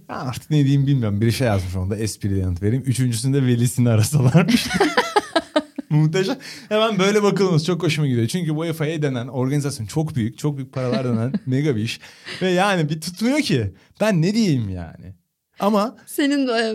Artık 0.09 0.51
ne 0.51 0.65
diyeyim 0.65 0.87
bilmiyorum. 0.87 1.21
Biri 1.21 1.33
şey 1.33 1.47
yazmış 1.47 1.77
onda 1.77 1.97
esprili 1.97 2.39
yanıt 2.39 2.63
vereyim. 2.63 2.85
Üçüncüsünde 2.87 3.47
velisini 3.47 3.89
arasalarmış. 3.91 4.67
Muhteşem. 5.91 6.39
Hemen 6.69 6.99
böyle 6.99 7.23
bakılması 7.23 7.65
çok 7.65 7.83
hoşuma 7.83 8.07
gidiyor. 8.07 8.29
Çünkü 8.29 8.73
FIA 8.75 9.03
denen 9.03 9.29
organizasyon 9.29 9.87
çok 9.87 10.17
büyük. 10.17 10.39
Çok 10.39 10.57
büyük 10.57 10.73
paralar 10.73 11.05
denen 11.05 11.33
mega 11.47 11.77
bir 11.77 11.83
iş. 11.83 12.01
Ve 12.43 12.51
yani 12.51 12.89
bir 12.89 13.01
tutmuyor 13.01 13.41
ki. 13.41 13.73
Ben 14.01 14.23
ne 14.23 14.35
diyeyim 14.35 14.69
yani. 14.69 15.15
Ama 15.61 15.97
Senin 16.07 16.49
e, 16.49 16.75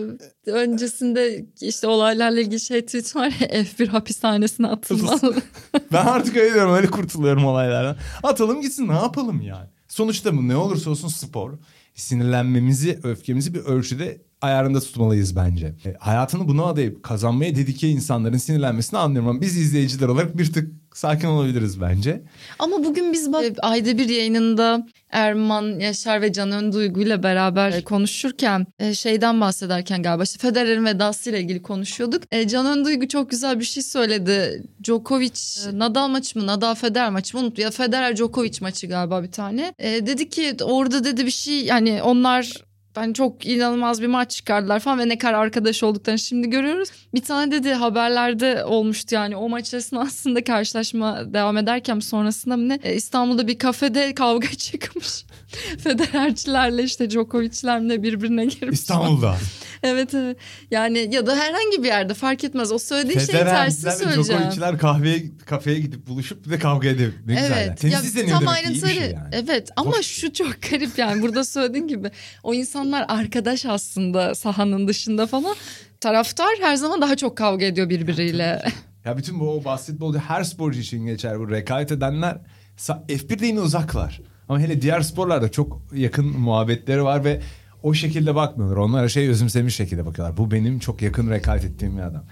öncesinde 0.50 1.46
işte 1.60 1.86
olaylarla 1.86 2.40
ilgili 2.40 2.60
şey 2.60 2.86
tweet 2.86 3.16
var 3.16 3.26
ya 3.40 3.62
F1 3.62 3.86
hapishanesine 3.86 4.66
atılmalı. 4.66 5.34
ben 5.92 6.06
artık 6.06 6.36
öyle 6.36 6.54
diyorum. 6.54 6.74
Öyle 6.74 6.86
kurtuluyorum 6.86 7.44
olaylardan. 7.44 7.96
Atalım 8.22 8.60
gitsin 8.60 8.88
ne 8.88 8.92
yapalım 8.92 9.40
yani. 9.40 9.68
Sonuçta 9.88 10.36
bu 10.36 10.48
ne 10.48 10.56
olursa 10.56 10.90
olsun 10.90 11.08
spor. 11.08 11.52
Sinirlenmemizi, 11.94 13.00
öfkemizi 13.02 13.54
bir 13.54 13.60
ölçüde 13.60 14.22
ayarında 14.40 14.80
tutmalıyız 14.80 15.36
bence. 15.36 15.74
E, 15.84 15.94
hayatını 15.98 16.48
buna 16.48 16.64
adayıp 16.64 17.02
kazanmaya 17.02 17.56
dedike 17.56 17.88
insanların 17.88 18.36
sinirlenmesini 18.36 18.98
anlıyorum 18.98 19.28
ama 19.30 19.40
biz 19.40 19.56
izleyiciler 19.56 20.08
olarak 20.08 20.38
bir 20.38 20.52
tık 20.52 20.83
sakin 20.94 21.28
olabiliriz 21.28 21.80
bence. 21.80 22.22
Ama 22.58 22.84
bugün 22.84 23.12
biz 23.12 23.32
bak 23.32 23.44
ayda 23.62 23.98
bir 23.98 24.08
yayınında 24.08 24.86
Erman 25.10 25.78
Yaşar 25.78 26.22
ve 26.22 26.32
Can 26.32 26.52
Önduygu 26.52 27.00
ile 27.00 27.22
beraber 27.22 27.72
e, 27.72 27.84
konuşurken 27.84 28.66
e, 28.78 28.94
şeyden 28.94 29.40
bahsederken 29.40 30.02
galiba 30.02 30.22
işte 30.22 30.38
Federer'in 30.38 30.84
vedası 30.84 31.30
ile 31.30 31.40
ilgili 31.40 31.62
konuşuyorduk. 31.62 32.22
E, 32.32 32.48
Can 32.48 32.66
Önduygu 32.66 33.08
çok 33.08 33.30
güzel 33.30 33.60
bir 33.60 33.64
şey 33.64 33.82
söyledi. 33.82 34.62
Djokovic 34.84 35.40
Nadal 35.72 36.08
maçı 36.08 36.38
mı 36.38 36.46
Nadal 36.46 36.74
Federer 36.74 37.10
maçı 37.10 37.36
mı 37.36 37.42
unuttum. 37.42 37.64
Ya 37.64 37.70
Federer 37.70 38.16
Djokovic 38.16 38.58
maçı 38.60 38.86
galiba 38.86 39.22
bir 39.22 39.32
tane. 39.32 39.74
E, 39.78 40.06
dedi 40.06 40.28
ki 40.28 40.56
orada 40.62 41.04
dedi 41.04 41.26
bir 41.26 41.30
şey 41.30 41.64
yani 41.64 42.02
onlar 42.02 42.64
ben 42.96 43.12
çok 43.12 43.46
inanılmaz 43.46 44.02
bir 44.02 44.06
maç 44.06 44.30
çıkardılar 44.30 44.80
falan 44.80 44.98
ve 44.98 45.08
ne 45.08 45.18
kadar 45.18 45.34
arkadaş 45.34 45.82
olduklarını 45.82 46.18
şimdi 46.18 46.50
görüyoruz. 46.50 46.88
Bir 47.14 47.22
tane 47.22 47.52
dedi 47.52 47.72
haberlerde 47.72 48.64
olmuştu 48.64 49.14
yani 49.14 49.36
o 49.36 49.48
maç 49.48 49.74
esnasında 49.74 50.44
karşılaşma 50.44 51.34
devam 51.34 51.56
ederken 51.56 52.00
sonrasında 52.00 52.56
ne 52.56 52.78
e, 52.82 52.94
İstanbul'da 52.94 53.48
bir 53.48 53.58
kafede 53.58 54.14
kavga 54.14 54.48
çıkmış. 54.58 55.24
Federercilerle 55.78 56.82
işte 56.82 57.10
Djokovic'lerle 57.10 58.02
birbirine 58.02 58.44
girmiş. 58.44 58.80
İstanbul'da. 58.80 59.36
evet 59.82 60.14
evet. 60.14 60.36
Yani 60.70 61.08
ya 61.12 61.26
da 61.26 61.36
herhangi 61.36 61.82
bir 61.82 61.88
yerde 61.88 62.14
fark 62.14 62.44
etmez. 62.44 62.72
O 62.72 62.78
söylediği 62.78 63.26
şeyin 63.26 63.44
tersini 63.44 63.92
söyleyeceğim. 63.92 64.42
Djokovic'ler 64.42 64.78
kahveye, 64.78 65.22
kafeye 65.46 65.80
gidip 65.80 66.06
buluşup 66.06 66.46
bir 66.46 66.50
de 66.50 66.58
kavga 66.58 66.88
edip 66.88 67.14
ne 67.26 67.34
güzel. 67.34 67.50
Yani. 67.50 67.62
Evet. 67.66 67.80
Tenis 67.80 67.94
Ya, 67.94 68.00
izleniyor 68.00 68.40
tam 68.40 68.54
demek 68.56 68.76
iyi 68.76 68.80
şey 68.80 69.10
yani. 69.10 69.28
Evet 69.32 69.70
ama 69.76 69.90
Hoş. 69.90 70.06
şu 70.06 70.32
çok 70.32 70.62
garip 70.70 70.98
yani 70.98 71.22
burada 71.22 71.44
söylediğin 71.44 71.88
gibi 71.88 72.10
o 72.42 72.54
insanlar 72.54 73.04
arkadaş 73.08 73.66
aslında 73.66 74.34
sahanın 74.34 74.88
dışında 74.88 75.26
falan. 75.26 75.56
Taraftar 76.00 76.48
her 76.60 76.76
zaman 76.76 77.02
daha 77.02 77.16
çok 77.16 77.36
kavga 77.36 77.64
ediyor 77.66 77.88
birbiriyle. 77.90 78.62
Ya 79.04 79.16
bütün 79.16 79.40
bu 79.40 79.64
basketbolda 79.64 80.18
her 80.18 80.44
sporcu 80.44 80.80
için 80.80 81.06
geçer 81.06 81.38
bu 81.38 81.50
rekabet 81.50 81.92
edenler 81.92 82.38
sa- 82.78 83.06
F1'de 83.06 83.46
yine 83.46 83.60
uzaklar. 83.60 84.20
Ama 84.48 84.60
hele 84.60 84.82
diğer 84.82 85.00
sporlarda 85.00 85.50
çok 85.50 85.82
yakın 85.94 86.26
muhabbetleri 86.40 87.04
var 87.04 87.24
ve 87.24 87.40
o 87.82 87.94
şekilde 87.94 88.34
bakmıyorlar. 88.34 88.76
Onlar 88.76 89.08
şey 89.08 89.28
özümsemiş 89.28 89.76
şekilde 89.76 90.06
bakıyorlar. 90.06 90.36
Bu 90.36 90.50
benim 90.50 90.78
çok 90.78 91.02
yakın 91.02 91.30
rekabet 91.30 91.64
ettiğim 91.64 91.96
bir 91.96 92.02
adam. 92.02 92.24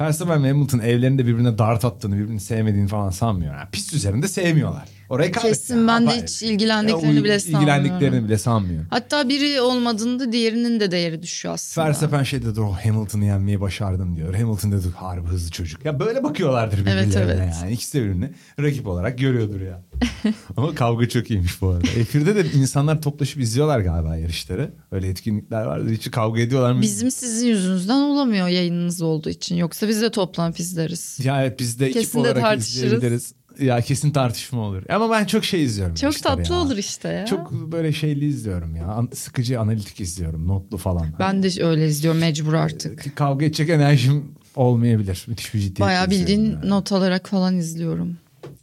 Verstappen 0.00 0.44
ve 0.44 0.48
Hamilton 0.48 0.78
evlerinde 0.78 1.26
birbirine 1.26 1.58
dart 1.58 1.84
attığını, 1.84 2.18
birbirini 2.18 2.40
sevmediğini 2.40 2.88
falan 2.88 3.10
sanmıyor. 3.10 3.54
Yani 3.54 3.68
pist 3.72 3.94
üzerinde 3.94 4.28
sevmiyorlar. 4.28 4.99
O 5.10 5.18
rekabet. 5.18 5.50
Kesin 5.50 5.88
ben 5.88 6.06
de 6.06 6.22
hiç 6.22 6.42
ilgilendiklerini 6.42 7.16
Ya, 7.16 7.24
bile 7.24 7.36
İlgilendiklerini 7.36 8.00
sanmıyorum. 8.00 8.28
bile 8.28 8.38
sanmıyor. 8.38 8.84
Hatta 8.90 9.28
biri 9.28 9.60
olmadığında 9.60 10.32
diğerinin 10.32 10.80
de 10.80 10.90
değeri 10.90 11.22
düşüyor 11.22 11.54
aslında. 11.54 11.86
Verstappen 11.86 12.22
şey 12.22 12.42
dedi 12.42 12.60
o 12.60 12.72
Hamilton'ı 12.72 13.24
yenmeyi 13.24 13.60
başardım 13.60 14.16
diyor. 14.16 14.34
Hamilton 14.34 14.72
dedi 14.72 14.86
harbi 14.96 15.26
hızlı 15.28 15.50
çocuk. 15.50 15.84
Ya 15.84 16.00
böyle 16.00 16.24
bakıyorlardır 16.24 16.78
birbirlerine 16.78 17.02
Evet, 17.02 17.16
evet. 17.16 17.54
yani. 17.62 17.72
İkisi 17.72 17.98
de 17.98 18.04
birbirini 18.04 18.30
rakip 18.60 18.86
olarak 18.86 19.18
görüyordur 19.18 19.60
ya. 19.60 19.82
Ama 20.56 20.74
kavga 20.74 21.08
çok 21.08 21.30
iyiymiş 21.30 21.60
bu 21.62 21.68
arada. 21.68 21.86
F1'de 21.86 22.34
de 22.36 22.52
insanlar 22.52 23.02
toplaşıp 23.02 23.40
izliyorlar 23.42 23.80
galiba 23.80 24.16
yarışları. 24.16 24.70
Öyle 24.92 25.08
etkinlikler 25.08 25.62
vardır. 25.64 25.90
Hiç 25.92 26.10
kavga 26.10 26.40
ediyorlar 26.40 26.72
mı? 26.72 26.82
Bizim 26.82 27.10
sizin 27.10 27.48
yüzünüzden 27.48 28.00
olamıyor 28.00 28.48
yayınınız 28.48 29.02
olduğu 29.02 29.30
için. 29.30 29.56
Yoksa 29.56 29.88
biz 29.88 30.02
de 30.02 30.10
toplanıp 30.10 30.60
izleriz. 30.60 31.18
Ya 31.24 31.42
evet 31.42 31.58
biz 31.60 31.80
de 31.80 31.86
ekip 31.86 32.00
Kesin 32.02 32.18
de 32.18 32.22
olarak 32.22 32.40
tartışırız. 32.42 32.76
izleyebiliriz. 32.76 33.34
Ya 33.60 33.80
kesin 33.80 34.10
tartışma 34.10 34.60
olur. 34.60 34.82
Ama 34.90 35.10
ben 35.10 35.24
çok 35.24 35.44
şey 35.44 35.62
izliyorum. 35.64 35.94
Çok 35.94 36.22
tatlı 36.22 36.52
ya. 36.54 36.60
olur 36.60 36.76
işte 36.76 37.08
ya. 37.08 37.26
Çok 37.26 37.52
böyle 37.52 37.92
şeyli 37.92 38.24
izliyorum 38.26 38.76
ya. 38.76 38.86
An- 38.86 39.08
Sıkıcı 39.14 39.60
analitik 39.60 40.00
izliyorum. 40.00 40.48
Notlu 40.48 40.76
falan. 40.76 41.06
Ben 41.18 41.42
de 41.42 41.64
öyle 41.64 41.86
izliyorum 41.86 42.20
mecbur 42.20 42.54
artık. 42.54 43.16
Kavga 43.16 43.44
edecek 43.44 43.68
enerjim 43.70 44.24
olmayabilir. 44.56 45.24
Müthiş 45.28 45.54
bir 45.54 45.58
ciddiyet. 45.58 45.80
Bayağı 45.80 46.10
bildiğin 46.10 46.56
not 46.64 46.92
alarak 46.92 47.28
falan 47.28 47.56
izliyorum. 47.56 48.16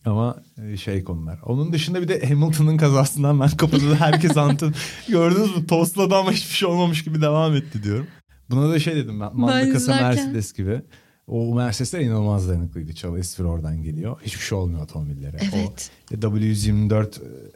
Ama 0.06 0.36
e, 0.63 0.77
şey 0.77 1.04
konular. 1.04 1.39
Onun 1.46 1.74
dışında 1.74 2.01
bir 2.01 2.08
de 2.08 2.27
Hamilton'ın 2.27 2.77
kazasından 2.77 3.39
ben 3.39 3.50
kapıda 3.50 3.92
da 3.92 3.96
herkes 3.96 4.38
anlattı. 4.38 4.74
Gördünüz 5.10 5.56
mü? 5.58 5.68
Tosladı 5.68 6.16
ama 6.16 6.32
hiçbir 6.32 6.56
şey 6.56 6.70
olmamış 6.70 7.04
gibi 7.04 7.22
devam 7.22 7.56
etti 7.56 7.84
diyorum. 7.84 8.08
Buna 8.50 8.70
da 8.70 8.80
şey 8.80 8.96
dedim 8.96 9.20
ben. 9.20 9.30
Manda 9.34 9.74
kasa 9.74 9.92
izlerken- 9.94 10.04
Mercedes 10.04 10.54
gibi. 10.54 10.82
O 11.27 11.55
Mercedesler 11.55 12.00
inanılmaz 12.00 12.50
dayanıklıydı. 12.50 12.96
Çoğu 12.96 13.17
S1 13.17 13.43
oradan 13.43 13.84
geliyor. 13.84 14.17
Hiçbir 14.24 14.39
şey 14.41 14.57
olmuyor 14.57 14.81
otomobillere. 14.84 15.38
Evet. 15.41 15.91
O 16.12 16.15
W124 16.15 17.07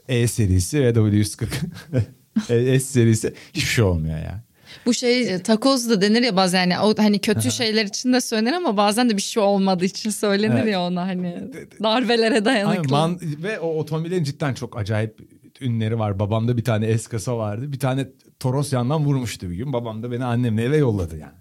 E 0.08 0.28
serisi 0.28 0.82
ve 0.82 0.90
W140 0.90 1.48
S 2.48 2.80
serisi 2.80 3.34
hiçbir 3.54 3.70
şey 3.70 3.84
olmuyor 3.84 4.18
yani. 4.18 4.42
Bu 4.86 4.94
şey 4.94 5.34
e, 5.34 5.40
takoz 5.44 5.90
da 5.90 6.02
denir 6.02 6.22
ya 6.24 6.36
bazen 6.36 6.60
yani 6.70 6.80
o 6.80 6.94
hani 6.98 7.20
kötü 7.20 7.52
şeyler 7.52 7.86
için 7.86 8.14
de 8.14 8.22
söylenir 8.22 8.54
ama 8.54 8.78
bazen 8.78 9.10
de 9.10 9.18
bir 9.18 9.22
şey 9.22 9.44
olmadığı 9.44 9.86
için 9.86 10.10
söylenir 10.10 10.58
Evet. 10.62 10.72
ya 10.74 10.82
ona 10.82 11.08
hani 11.08 11.36
darbelere 11.84 12.26
Aynen, 12.34 12.46
dayanıklı. 12.46 12.90
man- 12.92 13.20
ve 13.44 13.60
o 13.60 13.68
otomobillerin 13.80 14.24
cidden 14.24 14.54
çok 14.54 14.78
acayip 14.78 15.20
ünleri 15.62 16.00
var. 16.00 16.20
Babamda 16.20 16.58
bir 16.58 16.64
tane 16.64 16.98
S 16.98 17.10
kasa 17.10 17.38
vardı. 17.38 17.72
Bir 17.72 17.80
tane 17.80 18.08
Toros 18.40 18.74
yandan 18.74 19.06
vurmuştu 19.06 19.50
bir 19.50 19.56
gün. 19.56 19.74
Babam 19.74 20.04
da 20.04 20.12
beni 20.12 20.26
annemle 20.26 20.64
eve 20.64 20.78
yolladı 20.78 21.18
yani. 21.18 21.41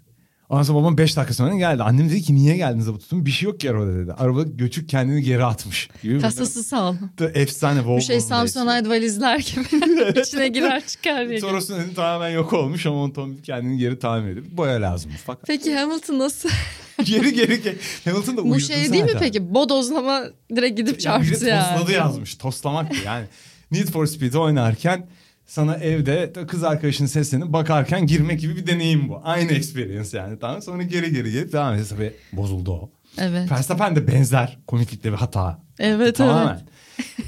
Ondan 0.50 0.62
sonra 0.62 0.78
babam 0.78 0.98
5 0.98 1.16
dakika 1.16 1.34
sonra 1.34 1.54
geldi. 1.56 1.82
Annem 1.82 2.10
dedi 2.10 2.22
ki 2.22 2.34
niye 2.34 2.56
geldiniz 2.56 2.92
bu 2.92 2.98
tutun? 2.98 3.26
Bir 3.26 3.30
şey 3.30 3.46
yok 3.46 3.60
ki 3.60 3.70
arabada 3.70 3.94
dedi. 3.94 4.12
Araba 4.12 4.42
göçük 4.42 4.88
kendini 4.88 5.22
geri 5.22 5.44
atmış. 5.44 5.88
Gibi 6.02 6.20
Kasası 6.20 6.62
sağ 6.64 6.90
ol. 6.90 6.96
bunlar 7.18 7.32
da 7.34 7.38
Efsane 7.38 7.80
Volvo'nun 7.80 7.96
Bu 7.98 8.02
şey 8.02 8.20
Samsonite 8.20 8.88
valizler 8.88 9.38
gibi 9.38 10.20
içine 10.20 10.48
girer 10.48 10.86
çıkar 10.86 11.28
diye. 11.28 11.40
Toros'un 11.40 11.74
önü 11.74 11.94
tamamen 11.94 12.30
yok 12.30 12.52
olmuş 12.52 12.86
ama 12.86 13.02
otomobil 13.02 13.42
kendini 13.42 13.78
geri 13.78 13.98
tamir 13.98 14.32
edip 14.32 14.56
boya 14.56 14.82
lazım. 14.82 15.12
Fakat 15.26 15.46
Peki 15.46 15.74
Hamilton 15.76 16.18
nasıl? 16.18 16.48
geri 17.04 17.32
geri 17.34 17.62
geri. 17.62 17.78
Hamilton 18.04 18.36
da 18.36 18.44
Bu 18.44 18.48
uyudu 18.50 18.60
şey 18.60 18.92
değil 18.92 19.04
mi 19.04 19.12
peki? 19.18 19.54
Bodozlama 19.54 20.22
direkt 20.56 20.76
gidip 20.76 20.94
Ya 20.94 20.98
çarptı 21.00 21.30
biri 21.40 21.48
yani. 21.48 21.74
tosladı 21.78 21.92
yazmış. 21.92 22.34
Toslamaktı 22.34 22.96
yani. 23.06 23.26
Need 23.70 23.88
for 23.88 24.06
Speed 24.06 24.34
oynarken 24.34 25.06
sana 25.50 25.76
evde 25.76 26.32
kız 26.48 26.64
arkadaşının 26.64 27.08
seslenip 27.08 27.52
bakarken 27.52 28.06
girmek 28.06 28.40
gibi 28.40 28.56
bir 28.56 28.66
deneyim 28.66 29.08
bu. 29.08 29.20
Aynı 29.24 29.52
experience 29.52 30.18
yani. 30.18 30.38
Tamam 30.38 30.62
sonra 30.62 30.82
geri 30.82 31.12
geri 31.12 31.32
gelip 31.32 31.52
devam 31.52 31.74
ediyor. 31.74 31.88
Tabii 31.88 32.12
bozuldu 32.32 32.72
o. 32.72 32.90
Evet. 33.18 33.50
Verstappen 33.50 33.96
de 33.96 34.06
benzer 34.06 34.58
komiklikte 34.66 35.12
bir 35.12 35.16
hata. 35.16 35.62
Evet 35.78 36.16
Tamamen. 36.16 36.54
evet. 36.54 36.64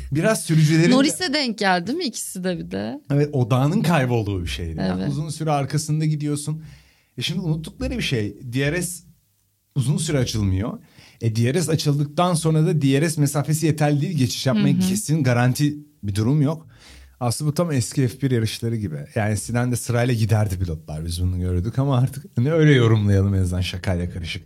Biraz 0.13 0.45
sürücülerin 0.45 0.91
de- 0.91 0.95
Norris'e 0.95 1.35
denk 1.35 1.59
geldi 1.59 1.93
mi 1.93 2.05
ikisi 2.05 2.45
de 2.45 2.59
bir 2.59 2.71
de? 2.71 3.01
evet, 3.13 3.29
odağının 3.33 3.83
kaybolduğu 3.83 4.43
bir 4.43 4.49
şeydi. 4.49 4.79
Yani 4.81 5.01
Evet. 5.03 5.13
uzun 5.13 5.29
süre 5.29 5.51
arkasında 5.51 6.05
gidiyorsun. 6.05 6.63
E 7.19 7.23
şimdi 7.23 7.41
unuttukları 7.41 7.99
bir 7.99 8.03
şey. 8.03 8.37
DRS 8.53 9.03
uzun 9.75 9.97
süre 9.97 10.19
açılmıyor. 10.19 10.79
E 11.21 11.37
DRS 11.37 11.69
açıldıktan 11.69 12.35
sonra 12.35 12.67
da 12.67 12.83
DRS 12.83 13.19
mesafesi 13.19 13.67
yeterli 13.67 14.01
değil. 14.01 14.19
Geçiş 14.19 14.47
yapmaya 14.47 14.79
kesin 14.79 15.23
garanti 15.23 15.75
bir 16.03 16.15
durum 16.15 16.43
yok. 16.43 16.67
Aslında 17.23 17.51
bu 17.51 17.55
tam 17.55 17.73
eski 17.73 18.03
F1 18.03 18.35
yarışları 18.35 18.77
gibi. 18.77 18.97
Yani 19.15 19.33
eskiden 19.33 19.73
de 19.73 19.77
sırayla 19.77 20.15
giderdi 20.15 20.59
pilotlar. 20.59 21.05
Biz 21.05 21.23
bunu 21.23 21.41
gördük 21.41 21.79
ama 21.79 21.99
artık 21.99 22.25
hani 22.37 22.53
öyle 22.53 22.73
yorumlayalım 22.73 23.35
en 23.35 23.43
azından 23.43 23.61
şakayla 23.61 24.11
karışık. 24.11 24.43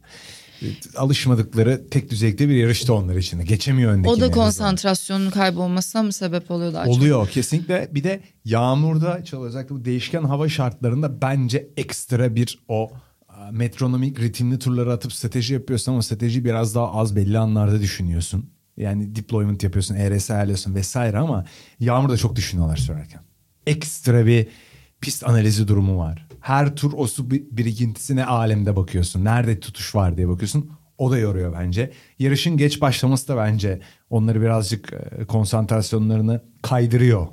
E, 0.62 0.66
Alışmadıkları 0.96 1.90
tek 1.90 2.10
düzeyde 2.10 2.48
bir 2.48 2.54
yarışta 2.54 2.92
onlar 2.92 3.16
için. 3.16 3.44
Geçemiyor 3.44 3.92
öndekini. 3.92 4.12
O 4.12 4.20
da 4.20 4.30
konsantrasyonun 4.30 5.30
kaybolmasına 5.30 6.02
mı 6.02 6.12
sebep 6.12 6.50
oluyor 6.50 6.72
daha 6.72 6.84
çok? 6.84 6.94
Oluyor 6.94 7.28
kesinlikle. 7.28 7.88
Bir 7.92 8.04
de 8.04 8.20
yağmurda 8.44 9.22
özellikle 9.42 9.74
bu 9.74 9.84
değişken 9.84 10.22
hava 10.22 10.48
şartlarında 10.48 11.22
bence 11.22 11.68
ekstra 11.76 12.34
bir 12.34 12.58
o 12.68 12.90
a, 13.28 13.50
metronomik 13.52 14.20
ritimli 14.20 14.58
turları 14.58 14.92
atıp 14.92 15.12
strateji 15.12 15.54
yapıyorsun 15.54 15.92
ama 15.92 16.02
strateji 16.02 16.44
biraz 16.44 16.74
daha 16.74 16.92
az 16.92 17.16
belli 17.16 17.38
anlarda 17.38 17.80
düşünüyorsun. 17.80 18.50
Yani 18.76 19.16
deployment 19.16 19.62
yapıyorsun, 19.62 19.94
ERS 19.94 20.30
ayarlıyorsun 20.30 20.74
vesaire 20.74 21.18
ama 21.18 21.44
yağmurda 21.80 22.16
çok 22.16 22.36
düşünüyorlar 22.36 22.76
sürerken. 22.76 23.20
Ekstra 23.66 24.26
bir 24.26 24.46
pist 25.00 25.24
analizi 25.28 25.68
durumu 25.68 25.98
var. 25.98 26.28
Her 26.40 26.76
tur 26.76 26.92
o 26.96 27.06
su 27.06 27.30
bir- 27.30 27.44
birikintisine 27.50 28.24
alemde 28.24 28.76
bakıyorsun. 28.76 29.24
Nerede 29.24 29.60
tutuş 29.60 29.94
var 29.94 30.16
diye 30.16 30.28
bakıyorsun. 30.28 30.70
O 30.98 31.10
da 31.10 31.18
yoruyor 31.18 31.54
bence. 31.60 31.92
Yarışın 32.18 32.56
geç 32.56 32.80
başlaması 32.80 33.28
da 33.28 33.36
bence 33.36 33.80
onları 34.10 34.40
birazcık 34.42 34.92
e, 34.92 35.24
konsantrasyonlarını 35.24 36.42
kaydırıyor 36.62 37.26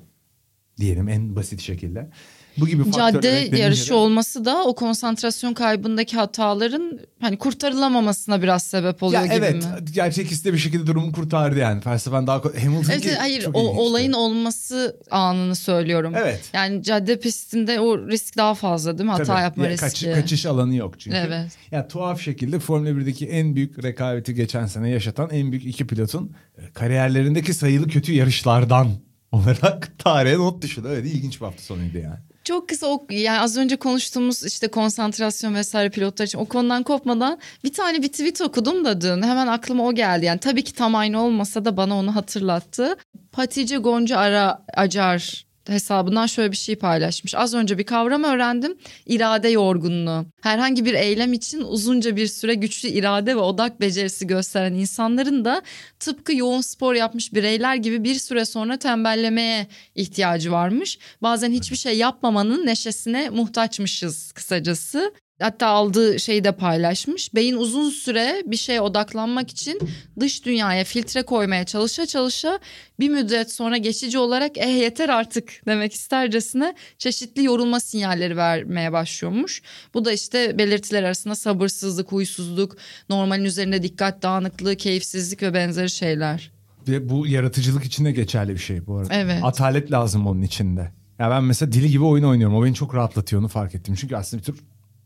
diyelim 0.79 1.09
en 1.09 1.35
basit 1.35 1.61
şekilde. 1.61 2.09
Bu 2.57 2.67
gibi 2.67 2.91
Cadde 2.91 3.49
yarışı 3.57 3.89
de- 3.89 3.93
olması 3.93 4.45
da 4.45 4.63
o 4.65 4.75
konsantrasyon 4.75 5.53
kaybındaki 5.53 6.17
hataların 6.17 6.99
hani 7.21 7.37
kurtarılamamasına 7.37 8.41
biraz 8.41 8.63
sebep 8.63 9.03
oluyor 9.03 9.21
ya 9.21 9.27
gibi 9.27 9.45
evet 9.45 9.55
mi? 9.55 9.69
gerçek 9.93 10.31
iste 10.31 10.53
bir 10.53 10.57
şekilde 10.57 10.87
durumu 10.87 11.11
kurtardı 11.11 11.59
yani. 11.59 11.81
Felsefen 11.81 12.27
daha 12.27 12.37
Hamilton 12.37 12.91
Evet, 12.91 13.01
ki 13.01 13.11
hayır 13.15 13.47
o 13.53 13.59
olayın 13.59 14.13
olması 14.13 14.97
anını 15.11 15.55
söylüyorum. 15.55 16.13
Evet. 16.17 16.41
Yani 16.53 16.83
cadde 16.83 17.19
pistinde 17.19 17.79
o 17.79 18.07
risk 18.07 18.37
daha 18.37 18.55
fazla 18.55 18.97
değil 18.97 19.05
mi? 19.09 19.11
Hata 19.11 19.23
Tabii. 19.23 19.41
yapma 19.41 19.63
Ya 19.63 19.69
riski. 19.69 20.05
kaç- 20.05 20.15
kaçış 20.15 20.45
alanı 20.45 20.75
yok 20.75 20.99
çünkü. 20.99 21.17
Evet. 21.17 21.51
Ya 21.71 21.87
tuhaf 21.87 22.21
şekilde 22.21 22.59
Formula 22.59 22.89
1'deki 22.89 23.27
en 23.27 23.55
büyük 23.55 23.83
rekabeti 23.83 24.33
geçen 24.35 24.65
sene 24.65 24.89
yaşatan 24.89 25.29
en 25.29 25.51
büyük 25.51 25.65
iki 25.65 25.87
pilotun 25.87 26.31
e, 26.57 26.71
kariyerlerindeki 26.73 27.53
sayılı 27.53 27.87
kötü 27.87 28.13
yarışlardan 28.13 28.87
olarak 29.31 29.91
tarihe 29.99 30.37
not 30.37 30.61
düşürdü. 30.61 30.87
Evet 30.91 31.05
ilginç 31.05 31.41
bir 31.41 31.45
hafta 31.45 31.61
sonuydu 31.63 31.97
yani. 31.97 32.19
Çok 32.43 32.69
kısa 32.69 32.87
o 32.87 33.07
yani 33.09 33.39
az 33.39 33.57
önce 33.57 33.75
konuştuğumuz 33.75 34.45
işte 34.45 34.67
konsantrasyon 34.67 35.55
vesaire 35.55 35.89
pilotlar 35.89 36.25
için 36.25 36.37
o 36.37 36.45
konudan 36.45 36.83
kopmadan 36.83 37.39
bir 37.63 37.73
tane 37.73 38.01
bir 38.01 38.07
tweet 38.07 38.41
okudum 38.41 38.85
da 38.85 39.01
dün 39.01 39.21
hemen 39.21 39.47
aklıma 39.47 39.83
o 39.83 39.93
geldi. 39.93 40.25
Yani 40.25 40.39
tabii 40.39 40.63
ki 40.63 40.73
tam 40.73 40.95
aynı 40.95 41.23
olmasa 41.23 41.65
da 41.65 41.77
bana 41.77 41.97
onu 41.97 42.15
hatırlattı. 42.15 42.95
Hatice 43.31 43.77
Gonca 43.77 44.17
Ara 44.17 44.65
Acar 44.73 45.45
hesabından 45.67 46.25
şöyle 46.25 46.51
bir 46.51 46.57
şey 46.57 46.75
paylaşmış. 46.75 47.35
Az 47.35 47.53
önce 47.53 47.77
bir 47.77 47.83
kavram 47.83 48.23
öğrendim. 48.23 48.77
İrade 49.05 49.49
yorgunluğu. 49.49 50.25
Herhangi 50.41 50.85
bir 50.85 50.93
eylem 50.93 51.33
için 51.33 51.61
uzunca 51.61 52.15
bir 52.15 52.27
süre 52.27 52.53
güçlü 52.53 52.89
irade 52.89 53.35
ve 53.35 53.39
odak 53.39 53.81
becerisi 53.81 54.27
gösteren 54.27 54.73
insanların 54.73 55.45
da 55.45 55.61
tıpkı 55.99 56.35
yoğun 56.35 56.61
spor 56.61 56.93
yapmış 56.93 57.33
bireyler 57.33 57.75
gibi 57.75 58.03
bir 58.03 58.15
süre 58.15 58.45
sonra 58.45 58.77
tembellemeye 58.77 59.67
ihtiyacı 59.95 60.51
varmış. 60.51 60.99
Bazen 61.21 61.51
hiçbir 61.51 61.77
şey 61.77 61.97
yapmamanın 61.97 62.65
neşesine 62.65 63.29
muhtaçmışız 63.29 64.31
kısacası. 64.31 65.13
Hatta 65.43 65.67
aldığı 65.67 66.19
şeyi 66.19 66.43
de 66.43 66.51
paylaşmış. 66.51 67.35
Beyin 67.35 67.55
uzun 67.55 67.89
süre 67.89 68.43
bir 68.45 68.57
şeye 68.57 68.81
odaklanmak 68.81 69.51
için 69.51 69.79
dış 70.19 70.45
dünyaya 70.45 70.83
filtre 70.83 71.23
koymaya 71.23 71.65
çalışa 71.65 72.05
çalışa 72.05 72.59
bir 72.99 73.09
müddet 73.09 73.51
sonra 73.51 73.77
geçici 73.77 74.17
olarak 74.17 74.57
eh 74.57 74.77
yeter 74.79 75.09
artık 75.09 75.51
demek 75.67 75.93
istercesine 75.93 76.75
çeşitli 76.97 77.43
yorulma 77.43 77.79
sinyalleri 77.79 78.37
vermeye 78.37 78.91
başlıyormuş. 78.91 79.61
Bu 79.93 80.05
da 80.05 80.11
işte 80.11 80.57
belirtiler 80.57 81.03
arasında 81.03 81.35
sabırsızlık, 81.35 82.11
huysuzluk, 82.11 82.77
normalin 83.09 83.43
üzerinde 83.43 83.83
dikkat 83.83 84.23
dağınıklığı, 84.23 84.75
keyifsizlik 84.75 85.41
ve 85.41 85.53
benzeri 85.53 85.89
şeyler. 85.89 86.51
Ve 86.87 87.09
bu 87.09 87.27
yaratıcılık 87.27 87.83
için 87.83 88.05
de 88.05 88.11
geçerli 88.11 88.53
bir 88.53 88.59
şey 88.59 88.87
bu 88.87 88.97
arada. 88.97 89.13
Evet. 89.13 89.39
Atalet 89.43 89.91
lazım 89.91 90.27
onun 90.27 90.41
içinde. 90.41 90.91
Ya 91.19 91.29
ben 91.29 91.43
mesela 91.43 91.71
dili 91.71 91.91
gibi 91.91 92.03
oyun 92.03 92.23
oynuyorum. 92.23 92.55
O 92.55 92.65
beni 92.65 92.73
çok 92.73 92.95
rahatlatıyor 92.95 93.41
onu 93.41 93.47
fark 93.47 93.75
ettim. 93.75 93.95
Çünkü 93.95 94.15
aslında 94.15 94.41
bir 94.41 94.45
tür 94.45 94.55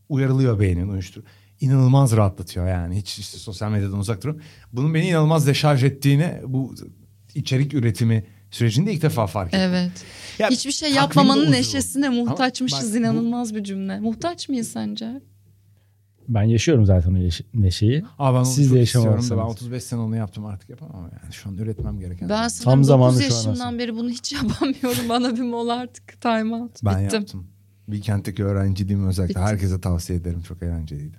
uyarılıyor 0.10 0.60
beynin 0.60 0.88
uyuştur. 0.90 1.24
İnanılmaz 1.62 2.12
rahatlatıyor 2.18 2.68
yani. 2.68 2.98
Hiç 2.98 3.20
işte 3.20 3.38
sosyal 3.38 3.72
medyadan 3.72 4.00
uzak 4.00 4.24
durun. 4.24 4.42
Bunun 4.74 4.94
beni 4.94 5.08
inanılmaz 5.08 5.48
deşarj 5.48 5.84
ettiğini 5.84 6.34
bu 6.48 6.76
içerik 7.36 7.74
üretimi 7.74 8.24
sürecinde 8.52 8.94
ilk 8.94 9.02
defa 9.02 9.28
fark 9.28 9.48
ettim. 9.48 9.60
Evet. 9.64 9.92
Ya, 10.40 10.50
Hiçbir 10.50 10.72
şey 10.72 10.92
yapmamanın 10.92 11.52
neşesine 11.52 12.10
muhtaçmışız 12.10 12.86
bak 12.88 12.94
bu- 12.94 12.98
inanılmaz 12.98 13.56
bir 13.56 13.64
cümle. 13.64 14.00
Muhtaç 14.00 14.50
mıyız 14.50 14.68
sence? 14.68 15.22
Ben 16.30 16.44
yaşıyorum 16.44 16.86
zaten 16.86 17.14
o 17.14 17.18
yaş- 17.18 17.42
neşeyi. 17.54 18.04
Aa 18.20 18.34
ben 18.34 18.38
onu 18.40 18.46
Siz 18.46 18.66
de 18.68 18.72
da 18.72 18.76
ben 18.76 18.80
yaşamamışsınız. 18.80 19.42
35 19.52 19.84
sene 19.84 20.00
onu 20.00 20.16
yaptım 20.16 20.46
artık 20.46 20.70
yapamam 20.70 21.10
yani. 21.24 21.34
Şu 21.34 21.50
an 21.50 21.58
üretmem 21.58 22.00
gereken. 22.00 22.30
Ben 22.30 22.44
Ben, 22.44 22.48
sanırım 22.48 22.84
zamanı 22.84 23.14
9 23.14 23.28
şu 23.28 23.34
an 23.34 23.38
yaşımdan 23.38 23.80
beri 23.80 23.96
bunu 23.96 24.10
hiç 24.10 24.34
yapamıyorum. 24.34 25.10
Bana 25.10 25.36
bir 25.36 25.42
mola 25.42 25.74
artık 25.80 26.22
time 26.22 26.56
out. 26.56 26.80
ben 26.84 27.04
Bittim. 27.06 27.20
yaptım. 27.20 27.48
Weekend'deki 27.92 28.44
öğrenciliğimi 28.44 29.08
özellikle 29.08 29.36
Bitti. 29.36 29.40
herkese 29.40 29.82
tavsiye 29.82 30.20
ederim. 30.20 30.42
Çok 30.42 30.64
eğlenceliydi. 30.64 31.18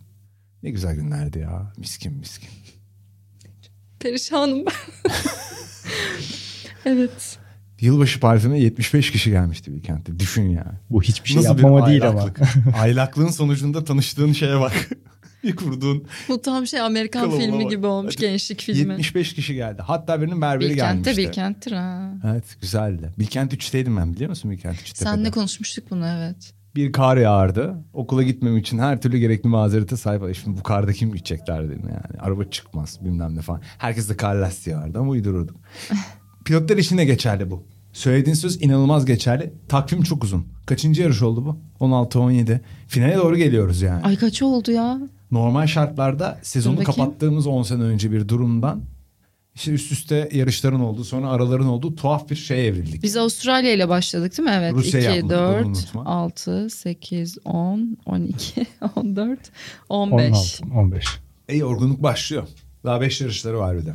Ne 0.62 0.70
güzel 0.70 0.94
günlerdi 0.96 1.38
ya. 1.38 1.72
Miskin 1.76 2.12
miskin. 2.12 2.48
Perişanım 4.00 4.66
ben. 4.66 4.72
evet. 6.84 7.38
Yılbaşı 7.80 8.20
partisine 8.20 8.60
75 8.60 9.10
kişi 9.10 9.30
gelmişti 9.30 9.64
Weekend'de. 9.64 10.18
Düşün 10.18 10.48
ya. 10.48 10.80
Bu 10.90 11.02
hiçbir 11.02 11.28
şey 11.28 11.36
Nasıl 11.36 11.58
bir 11.58 11.62
yapmama 11.62 11.86
değil 11.86 12.08
ama. 12.08 12.26
Aylaklığın 12.80 13.28
sonucunda 13.28 13.84
tanıştığın 13.84 14.32
şeye 14.32 14.60
bak. 14.60 14.72
bir 15.44 15.56
kurduğun 15.56 16.04
Bu 16.28 16.42
tam 16.42 16.66
şey 16.66 16.80
Amerikan 16.80 17.38
filmi 17.38 17.64
bak. 17.64 17.70
gibi 17.70 17.86
olmuş. 17.86 18.14
Hadi. 18.16 18.20
Gençlik 18.26 18.60
filmi. 18.60 18.92
75 18.92 19.34
kişi 19.34 19.54
geldi. 19.54 19.82
Hatta 19.82 20.20
birinin 20.20 20.40
berberi 20.40 20.70
Bilkent'te 20.70 21.10
gelmişti. 21.10 21.28
Bilkent'tir 21.28 21.72
ha. 21.72 22.12
Evet 22.24 22.56
güzeldi. 22.60 23.12
Bilkent 23.18 23.54
3'teydim 23.54 23.96
ben 23.96 24.14
biliyor 24.14 24.30
musun 24.30 24.50
Bilkent 24.50 24.76
3'te? 24.76 24.94
Senle 25.04 25.30
konuşmuştuk 25.30 25.90
bunu 25.90 26.06
evet. 26.06 26.57
Bir 26.78 26.92
kar 26.92 27.16
yağardı. 27.16 27.74
Okula 27.92 28.22
gitmem 28.22 28.56
için 28.56 28.78
her 28.78 29.00
türlü 29.00 29.18
gerekli 29.18 29.48
mazerete 29.48 29.96
sahip. 29.96 30.36
Şimdi 30.36 30.58
bu 30.58 30.62
karda 30.62 30.92
kim 30.92 31.12
gidecekler 31.12 31.64
dedim 31.64 31.82
yani. 31.82 32.20
Araba 32.20 32.44
çıkmaz 32.44 32.98
bilmem 33.04 33.36
ne 33.36 33.40
falan. 33.40 33.60
Herkes 33.78 34.08
de 34.10 34.16
kar 34.16 34.34
lastiği 34.34 34.76
vardı 34.76 34.98
ama 34.98 35.10
uydururdum. 35.10 35.56
Pilotlar 36.44 36.76
için 36.76 36.98
de 36.98 37.04
geçerli 37.04 37.50
bu. 37.50 37.62
Söylediğin 37.92 38.34
söz 38.34 38.62
inanılmaz 38.62 39.06
geçerli. 39.06 39.52
Takvim 39.68 40.02
çok 40.02 40.24
uzun. 40.24 40.46
Kaçıncı 40.66 41.02
yarış 41.02 41.22
oldu 41.22 41.44
bu? 41.80 41.84
16-17. 41.84 42.60
Finale 42.88 43.16
doğru 43.16 43.36
geliyoruz 43.36 43.82
yani. 43.82 44.04
Ay 44.04 44.16
kaç 44.16 44.42
oldu 44.42 44.70
ya? 44.70 44.98
Normal 45.30 45.66
şartlarda 45.66 46.38
sezonu 46.42 46.84
kapattığımız 46.84 47.46
10 47.46 47.62
sene 47.62 47.82
önce 47.82 48.12
bir 48.12 48.28
durumdan 48.28 48.82
işte 49.58 49.72
üst 49.72 49.92
üste 49.92 50.28
yarışların 50.32 50.80
olduğu 50.80 51.04
sonra 51.04 51.28
araların 51.28 51.66
olduğu 51.66 51.94
tuhaf 51.94 52.30
bir 52.30 52.36
şeye 52.36 52.66
evrildik. 52.66 53.02
Biz 53.02 53.16
Avustralya 53.16 53.72
ile 53.72 53.88
başladık 53.88 54.38
değil 54.38 54.48
mi? 54.48 54.54
Evet. 54.58 54.72
Rusya 54.72 55.00
2, 55.00 55.08
yapmadık, 55.08 55.38
onu 55.38 55.54
4, 55.54 55.66
unutma. 55.66 56.04
6, 56.04 56.70
8, 56.70 57.38
10, 57.44 57.96
12, 58.06 58.66
14, 58.96 59.38
15. 59.88 60.60
16, 60.62 60.78
15. 60.78 61.04
E 61.48 61.56
yorgunluk 61.56 62.02
başlıyor. 62.02 62.48
Daha 62.84 63.00
5 63.00 63.20
yarışları 63.20 63.58
var 63.58 63.78
bir 63.78 63.86
de. 63.86 63.94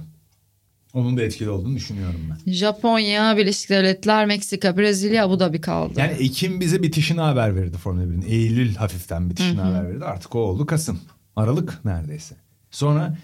Onun 0.93 1.17
da 1.17 1.23
etkili 1.23 1.49
olduğunu 1.49 1.75
düşünüyorum 1.75 2.19
ben. 2.29 2.51
Japonya, 2.51 3.37
Birleşik 3.37 3.69
Devletler, 3.69 4.25
Meksika, 4.25 4.77
Brezilya, 4.77 5.25
Abu 5.25 5.39
Dhabi 5.39 5.61
kaldı. 5.61 5.93
Yani 5.99 6.11
Ekim 6.11 6.59
bize 6.59 6.83
bitişini 6.83 7.21
haber 7.21 7.55
verdi 7.55 7.77
Formula 7.77 8.03
1'in. 8.03 8.21
Eylül 8.21 8.75
hafiften 8.75 9.29
bitişini 9.29 9.61
haber 9.61 9.89
verdi. 9.89 10.05
Artık 10.05 10.35
o 10.35 10.39
oldu 10.39 10.65
Kasım. 10.65 10.99
Aralık 11.35 11.85
neredeyse. 11.85 12.35
Sonra 12.71 13.17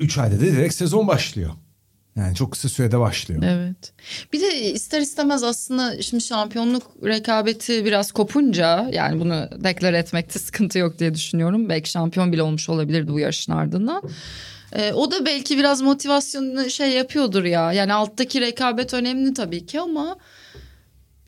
3 0.00 0.18
ayda 0.18 0.36
da 0.36 0.40
direkt 0.40 0.74
sezon 0.74 1.08
başlıyor. 1.08 1.50
Yani 2.16 2.34
çok 2.34 2.52
kısa 2.52 2.68
sürede 2.68 3.00
başlıyor. 3.00 3.42
Evet. 3.44 3.92
Bir 4.32 4.40
de 4.40 4.72
ister 4.72 5.00
istemez 5.00 5.42
aslında 5.42 6.02
şimdi 6.02 6.24
şampiyonluk 6.24 6.82
rekabeti 7.04 7.84
biraz 7.84 8.12
kopunca 8.12 8.88
yani 8.92 9.20
bunu 9.20 9.48
deklare 9.64 9.98
etmekte 9.98 10.38
sıkıntı 10.38 10.78
yok 10.78 10.98
diye 10.98 11.14
düşünüyorum. 11.14 11.68
Belki 11.68 11.90
şampiyon 11.90 12.32
bile 12.32 12.42
olmuş 12.42 12.68
olabilirdi 12.68 13.12
bu 13.12 13.20
yarışın 13.20 13.52
ardından. 13.52 14.02
Ee, 14.72 14.92
o 14.92 15.10
da 15.10 15.26
belki 15.26 15.58
biraz 15.58 15.82
motivasyonunu 15.82 16.70
şey 16.70 16.90
yapıyordur 16.90 17.44
ya. 17.44 17.72
Yani 17.72 17.92
alttaki 17.92 18.40
rekabet 18.40 18.94
önemli 18.94 19.34
tabii 19.34 19.66
ki 19.66 19.80
ama 19.80 20.16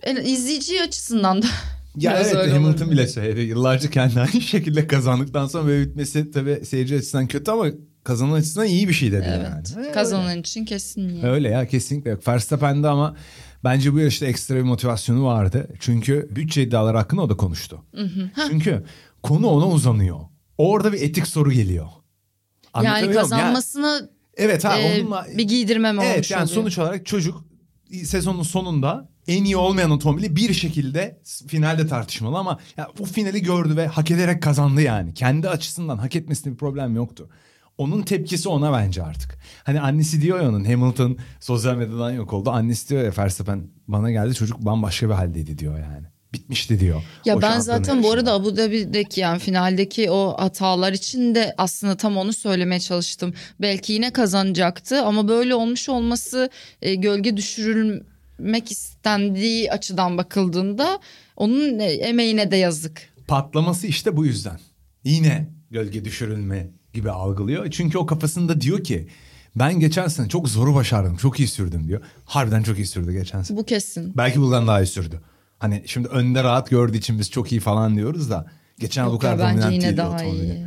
en, 0.03 0.16
izleyici 0.16 0.83
açısından 0.83 1.42
da 1.42 1.46
Ya 1.96 2.11
biraz 2.14 2.33
evet 2.35 2.53
Hamilton 2.53 2.68
olabilir. 2.68 2.90
bile 2.90 3.07
söyledi. 3.07 3.40
Yıllarca 3.40 3.90
kendi 3.90 4.20
aynı 4.20 4.40
şekilde 4.40 4.87
kazandıktan 4.87 5.46
sonra 5.46 5.66
böyle 5.66 5.87
bitmesi 5.87 6.31
tabii 6.31 6.61
seyirci 6.64 6.96
açısından 6.96 7.27
kötü 7.27 7.51
ama 7.51 7.66
kazanan 8.09 8.33
açısından 8.33 8.66
iyi 8.66 8.88
bir 8.88 8.92
şey 8.92 9.12
dedi 9.12 9.27
Evet. 9.29 9.75
yani. 9.77 9.92
Kazanan 9.92 10.38
için 10.38 10.64
kesin 10.64 11.09
iyi. 11.09 11.23
Öyle 11.25 11.49
ya 11.49 11.66
kesinlikle 11.66 12.11
yok. 12.11 12.29
Verstappen'de 12.29 12.88
ama 12.88 13.16
bence 13.64 13.92
bu 13.92 13.99
yarışta 13.99 14.27
ekstra 14.27 14.55
bir 14.55 14.62
motivasyonu 14.62 15.25
vardı. 15.25 15.68
Çünkü 15.81 16.29
bütçe 16.31 16.62
iddiaları 16.62 16.97
hakkında 16.97 17.23
o 17.23 17.31
da 17.31 17.37
konuştu. 17.37 17.85
Çünkü 18.51 18.85
konu 19.23 19.47
ona 19.47 19.68
uzanıyor. 19.68 20.18
Orada 20.59 20.92
bir 20.92 21.03
etik 21.03 21.27
soru 21.27 21.53
geliyor. 21.53 21.87
Yani 22.83 23.12
kazanmasına 23.14 24.01
evet 24.37 24.64
ha 24.64 24.79
e, 24.79 25.01
onunla 25.03 25.27
bir 25.37 25.44
giydirmem 25.49 26.01
Evet 26.01 26.14
olmuş 26.14 26.31
yani 26.31 26.42
oluyor. 26.42 26.55
sonuç 26.55 26.79
olarak 26.79 27.07
çocuk 27.07 27.44
sezonun 28.05 28.42
sonunda 28.42 29.09
en 29.29 29.44
iyi 29.44 29.57
olmayan 29.57 29.90
otomobili 29.90 30.37
bir 30.37 30.55
şekilde 30.55 31.21
finalde 31.47 31.87
tartışmalı 31.87 32.38
ama 32.38 32.59
ya 32.77 32.88
bu 32.99 33.05
finali 33.05 33.42
gördü 33.42 33.77
ve 33.77 33.87
hak 33.87 34.11
ederek 34.11 34.42
kazandı 34.42 34.83
yani. 34.83 35.14
Kendi 35.14 35.49
açısından 35.49 35.99
hak 35.99 36.16
etmesinde 36.16 36.53
bir 36.53 36.59
problem 36.59 36.97
yoktu. 36.97 37.29
Onun 37.79 38.03
tepkisi 38.03 38.49
ona 38.49 38.73
bence 38.73 39.03
artık. 39.03 39.38
Hani 39.64 39.81
annesi 39.81 40.23
diyor 40.23 40.41
ya 40.41 40.49
onun 40.49 40.64
Hamilton 40.64 41.19
sosyal 41.41 41.77
medyadan 41.77 42.11
yok 42.11 42.33
oldu. 42.33 42.51
Annesi 42.51 42.88
diyor 42.88 43.03
ya 43.03 43.12
Verstappen 43.19 43.69
bana 43.88 44.11
geldi 44.11 44.35
çocuk 44.35 44.59
bambaşka 44.61 45.09
bir 45.09 45.14
haldeydi 45.14 45.59
diyor 45.59 45.79
yani. 45.79 46.07
Bitmişti 46.33 46.81
diyor. 46.81 47.03
Ya 47.25 47.43
ben 47.43 47.61
zaten 47.61 47.85
bu 48.03 48.07
yarışında. 48.07 48.12
arada 48.12 48.33
Abu 48.33 48.57
Dhabi'deki 48.57 49.21
yani 49.21 49.38
finaldeki 49.38 50.11
o 50.11 50.37
hatalar 50.38 50.93
için 50.93 51.35
de 51.35 51.55
aslında 51.59 51.97
tam 51.97 52.17
onu 52.17 52.33
söylemeye 52.33 52.81
çalıştım. 52.81 53.35
Belki 53.61 53.93
yine 53.93 54.11
kazanacaktı 54.12 55.03
ama 55.03 55.29
böyle 55.29 55.55
olmuş 55.55 55.88
olması 55.88 56.51
e, 56.83 56.95
gölge 56.95 57.37
düşürülmek 57.37 58.71
istendiği 58.71 59.73
açıdan 59.73 60.19
bakıldığında 60.19 61.01
onun 61.37 61.79
e, 61.79 61.85
emeğine 61.85 62.51
de 62.51 62.57
yazık. 62.57 63.09
patlaması 63.29 63.87
işte 63.87 64.17
bu 64.17 64.27
yüzden. 64.27 64.61
Yine 65.05 65.49
gölge 65.71 66.05
düşürülme 66.05 66.67
gibi 66.92 67.11
algılıyor. 67.11 67.70
Çünkü 67.70 67.98
o 67.98 68.07
kafasında 68.07 68.61
diyor 68.61 68.85
ki 68.85 69.09
ben 69.57 69.81
geçen 69.81 70.09
sene 70.09 70.29
çok 70.29 70.48
zoru 70.48 70.74
başardım. 70.74 71.16
Çok 71.16 71.38
iyi 71.40 71.48
sürdüm 71.48 71.88
diyor. 71.88 72.01
Harbiden 72.24 72.62
çok 72.62 72.79
iyi 72.79 72.87
sürdü 72.87 73.12
geçen 73.12 73.42
sene. 73.42 73.59
Bu 73.59 73.64
kesin. 73.64 74.12
Belki 74.16 74.40
buradan 74.40 74.66
daha 74.66 74.83
iyi 74.83 74.87
sürdü. 74.87 75.20
Hani 75.59 75.83
şimdi 75.87 76.09
önde 76.09 76.44
rahat 76.44 76.70
gördüğü 76.70 76.96
için 76.96 77.18
biz 77.18 77.31
çok 77.31 77.53
iyi 77.53 77.61
falan 77.61 77.96
diyoruz 77.96 78.31
da. 78.31 78.46
Geçen 78.79 79.07
bu 79.07 79.12
Yok 79.12 79.22
ya, 79.24 79.31
kadar 79.31 79.51
dominant 79.53 79.72
yine 79.72 79.85
değildi 79.85 79.96
daha 79.96 80.14
otomobili. 80.16 80.44
iyi. 80.44 80.66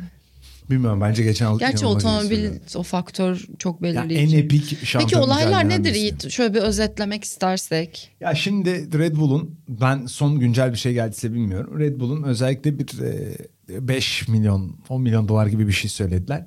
Bilmiyorum 0.69 1.01
bence 1.01 1.23
geçen 1.23 1.49
yıl 1.51 1.59
Gerçi 1.59 1.85
otomobil 1.85 2.49
o 2.75 2.83
faktör 2.83 3.45
çok 3.59 3.83
belirleyici. 3.83 4.35
en 4.37 4.43
epik 4.43 4.85
şampiyon 4.85 5.21
Peki 5.21 5.31
olaylar 5.31 5.69
nedir. 5.69 5.95
Yiğit? 5.95 6.29
Şöyle 6.29 6.53
bir 6.53 6.59
özetlemek 6.59 7.23
istersek. 7.23 8.11
Ya 8.19 8.35
şimdi 8.35 8.99
Red 8.99 9.15
Bull'un 9.15 9.59
ben 9.67 10.05
son 10.05 10.39
güncel 10.39 10.71
bir 10.71 10.77
şey 10.77 10.93
geldiyse 10.93 11.33
bilmiyorum. 11.33 11.79
Red 11.79 11.99
Bull'un 11.99 12.23
özellikle 12.23 12.79
bir 12.79 12.99
e, 13.01 13.37
5 13.79 14.27
milyon 14.27 14.75
10 14.89 15.01
milyon 15.01 15.27
dolar 15.27 15.47
gibi 15.47 15.67
bir 15.67 15.73
şey 15.73 15.89
söylediler. 15.89 16.45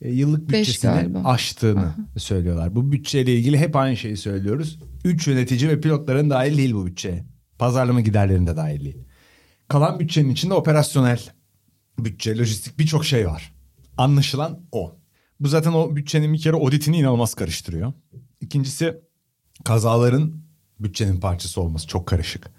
E, 0.00 0.12
yıllık 0.12 0.48
bütçesini 0.48 1.18
aştığını 1.24 1.94
söylüyorlar. 2.16 2.74
Bu 2.74 2.92
bütçeyle 2.92 3.34
ilgili 3.34 3.58
hep 3.58 3.76
aynı 3.76 3.96
şeyi 3.96 4.16
söylüyoruz. 4.16 4.78
3 5.04 5.26
yönetici 5.26 5.70
ve 5.70 5.80
pilotların 5.80 6.30
dahil 6.30 6.56
değil 6.56 6.74
bu 6.74 6.86
bütçeye. 6.86 7.24
Pazarlama 7.58 8.00
giderlerinde 8.00 8.56
dahil 8.56 8.84
değil. 8.84 8.98
Kalan 9.68 10.00
bütçenin 10.00 10.30
içinde 10.30 10.54
operasyonel 10.54 11.20
bütçe, 11.98 12.38
lojistik 12.38 12.78
birçok 12.78 13.04
şey 13.04 13.26
var. 13.26 13.54
Anlaşılan 13.96 14.60
o. 14.72 14.96
Bu 15.40 15.48
zaten 15.48 15.72
o 15.72 15.96
bütçenin 15.96 16.32
bir 16.32 16.38
kere 16.38 16.56
auditini 16.56 16.98
inanılmaz 16.98 17.34
karıştırıyor. 17.34 17.92
İkincisi 18.40 19.00
kazaların 19.64 20.34
bütçenin 20.80 21.20
parçası 21.20 21.60
olması 21.60 21.86
çok 21.86 22.06
karışık. 22.06 22.50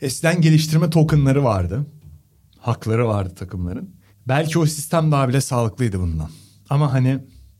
Eskiden 0.00 0.40
geliştirme 0.40 0.90
tokenları 0.90 1.44
vardı. 1.44 1.86
Hakları 2.64 3.08
vardı 3.08 3.34
takımların. 3.34 3.90
Belki 4.28 4.58
o 4.58 4.66
sistem 4.66 5.12
daha 5.12 5.28
bile 5.28 5.40
sağlıklıydı 5.40 6.00
bundan. 6.00 6.30
Ama 6.70 6.92
hani 6.92 7.18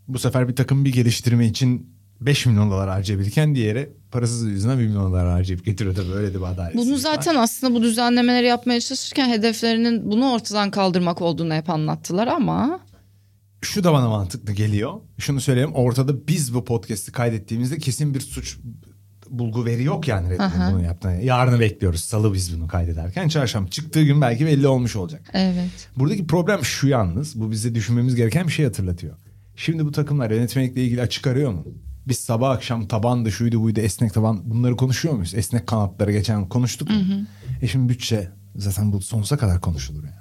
bu 0.08 0.18
sefer 0.18 0.48
bir 0.48 0.56
takım 0.56 0.84
bir 0.84 0.92
geliştirme 0.92 1.46
için 1.46 1.94
5 2.20 2.46
milyon 2.46 2.70
dolar 2.70 2.88
harcayabilirken 2.88 3.54
diğeri 3.54 3.92
parasız 4.10 4.42
yüzünden 4.42 4.78
1 4.78 4.86
milyon 4.86 5.12
dolar 5.12 5.28
harcayıp 5.28 5.64
getiriyor 5.64 5.96
da 5.96 6.08
böyle 6.08 6.34
de 6.34 6.38
bir 6.38 6.44
adaletsizlik 6.44 6.86
Bunu 6.86 6.94
var. 6.94 6.98
zaten 6.98 7.34
aslında 7.34 7.74
bu 7.74 7.82
düzenlemeleri 7.82 8.46
yapmaya 8.46 8.80
çalışırken 8.80 9.28
hedeflerinin 9.28 10.10
bunu 10.10 10.32
ortadan 10.32 10.70
kaldırmak 10.70 11.22
olduğunu 11.22 11.54
hep 11.54 11.70
anlattılar 11.70 12.26
ama 12.26 12.80
şu 13.60 13.84
da 13.84 13.92
bana 13.92 14.08
mantıklı 14.08 14.52
geliyor. 14.52 14.92
Şunu 15.18 15.40
söyleyeyim 15.40 15.72
ortada 15.74 16.28
biz 16.28 16.54
bu 16.54 16.64
podcast'i 16.64 17.12
kaydettiğimizde 17.12 17.78
kesin 17.78 18.14
bir 18.14 18.20
suç 18.20 18.58
bulgu 19.30 19.64
veri 19.64 19.84
yok 19.84 20.08
yani 20.08 20.30
Red 20.30 20.38
Aha. 20.38 20.72
bunu 20.72 20.82
yaptığına. 20.82 21.12
Yarını 21.12 21.60
bekliyoruz 21.60 22.00
salı 22.00 22.34
biz 22.34 22.58
bunu 22.58 22.68
kaydederken. 22.68 23.28
Çarşamba 23.28 23.70
çıktığı 23.70 24.02
gün 24.02 24.20
belki 24.20 24.46
belli 24.46 24.66
olmuş 24.68 24.96
olacak. 24.96 25.30
evet. 25.32 25.88
Buradaki 25.96 26.26
problem 26.26 26.64
şu 26.64 26.88
yalnız 26.88 27.40
bu 27.40 27.50
bize 27.50 27.74
düşünmemiz 27.74 28.14
gereken 28.14 28.46
bir 28.46 28.52
şey 28.52 28.64
hatırlatıyor. 28.64 29.16
Şimdi 29.56 29.84
bu 29.84 29.92
takımlar 29.92 30.30
yönetmelikle 30.30 30.84
ilgili 30.84 31.02
açık 31.02 31.26
arıyor 31.26 31.52
mu? 31.52 31.64
Biz 32.08 32.18
sabah 32.18 32.50
akşam 32.50 32.88
tabandı 32.88 33.32
şuydu 33.32 33.62
buydu 33.62 33.80
esnek 33.80 34.14
taban 34.14 34.50
bunları 34.50 34.76
konuşuyor 34.76 35.14
muyuz? 35.14 35.34
Esnek 35.34 35.66
kanatları 35.66 36.12
geçen 36.12 36.48
konuştuk 36.48 36.90
mu? 36.90 36.96
E 37.62 37.66
şimdi 37.66 37.88
bütçe 37.88 38.28
zaten 38.56 38.92
bu 38.92 39.00
sonsuza 39.00 39.36
kadar 39.36 39.60
konuşulur 39.60 40.04
yani. 40.04 40.14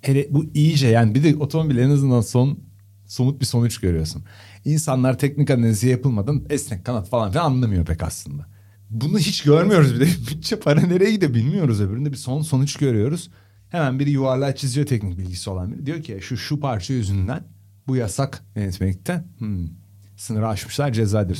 Hele 0.00 0.26
bu 0.30 0.44
iyice 0.54 0.88
yani 0.88 1.14
bir 1.14 1.24
de 1.24 1.36
otomobil 1.36 1.78
en 1.78 1.90
azından 1.90 2.20
son 2.20 2.58
somut 3.06 3.40
bir 3.40 3.46
sonuç 3.46 3.78
görüyorsun. 3.78 4.24
İnsanlar 4.64 5.18
teknik 5.18 5.50
analizi 5.50 5.88
yapılmadan 5.88 6.44
esnek 6.50 6.84
kanat 6.84 7.08
falan 7.08 7.30
filan 7.30 7.44
anlamıyor 7.44 7.84
pek 7.84 8.02
aslında. 8.02 8.46
Bunu 8.90 9.18
hiç 9.18 9.42
görmüyoruz 9.42 9.94
bir 9.94 10.00
de 10.00 10.04
bütçe 10.30 10.58
para 10.58 10.80
nereye 10.80 11.12
gidiyor 11.12 11.34
bilmiyoruz 11.34 11.80
öbüründe 11.80 12.12
bir 12.12 12.16
son 12.16 12.42
sonuç 12.42 12.76
görüyoruz. 12.76 13.30
Hemen 13.68 13.98
biri 13.98 14.10
yuvarlağı 14.10 14.54
çiziyor 14.54 14.86
teknik 14.86 15.18
bilgisi 15.18 15.50
olan 15.50 15.72
biri. 15.72 15.86
Diyor 15.86 16.02
ki 16.02 16.18
şu 16.22 16.36
şu 16.36 16.60
parça 16.60 16.94
yüzünden 16.94 17.44
bu 17.86 17.96
yasak 17.96 18.44
yönetmelikte. 18.56 19.24
Hmm. 19.38 19.68
Sınırı 20.16 20.48
aşmışlar 20.48 20.92
cezadır. 20.92 21.38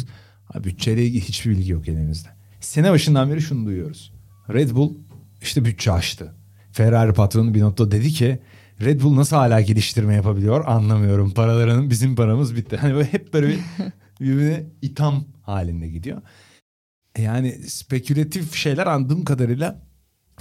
Bütçeyle 0.65 1.07
ilgili 1.07 1.23
hiçbir 1.23 1.51
bilgi 1.51 1.73
yok 1.73 1.89
elimizde. 1.89 2.29
Sene 2.61 2.93
başından 2.93 3.31
beri 3.31 3.43
şunu 3.43 3.67
duyuyoruz. 3.67 4.13
Red 4.53 4.71
Bull 4.71 4.95
işte 5.43 5.65
bütçe 5.65 5.93
aştı. 5.93 6.35
Ferrari 6.73 7.13
patronu 7.13 7.55
bir 7.55 7.61
notta 7.61 7.91
dedi 7.91 8.11
ki 8.11 8.39
Red 8.81 9.01
Bull 9.01 9.17
nasıl 9.17 9.37
hala 9.37 9.61
geliştirme 9.61 10.15
yapabiliyor 10.15 10.65
anlamıyorum. 10.67 11.31
Paralarının 11.31 11.91
bizim 11.91 12.17
paramız 12.17 12.57
bitti. 12.57 12.77
Hani 12.77 12.95
böyle 12.95 13.13
hep 13.13 13.33
böyle 13.33 13.49
bir 13.49 13.59
birbirine 14.21 14.65
itham 14.83 15.25
halinde 15.43 15.89
gidiyor. 15.89 16.23
E 17.17 17.23
Yani 17.23 17.53
spekülatif 17.53 18.55
şeyler 18.55 18.87
anladığım 18.87 19.25
kadarıyla 19.25 19.81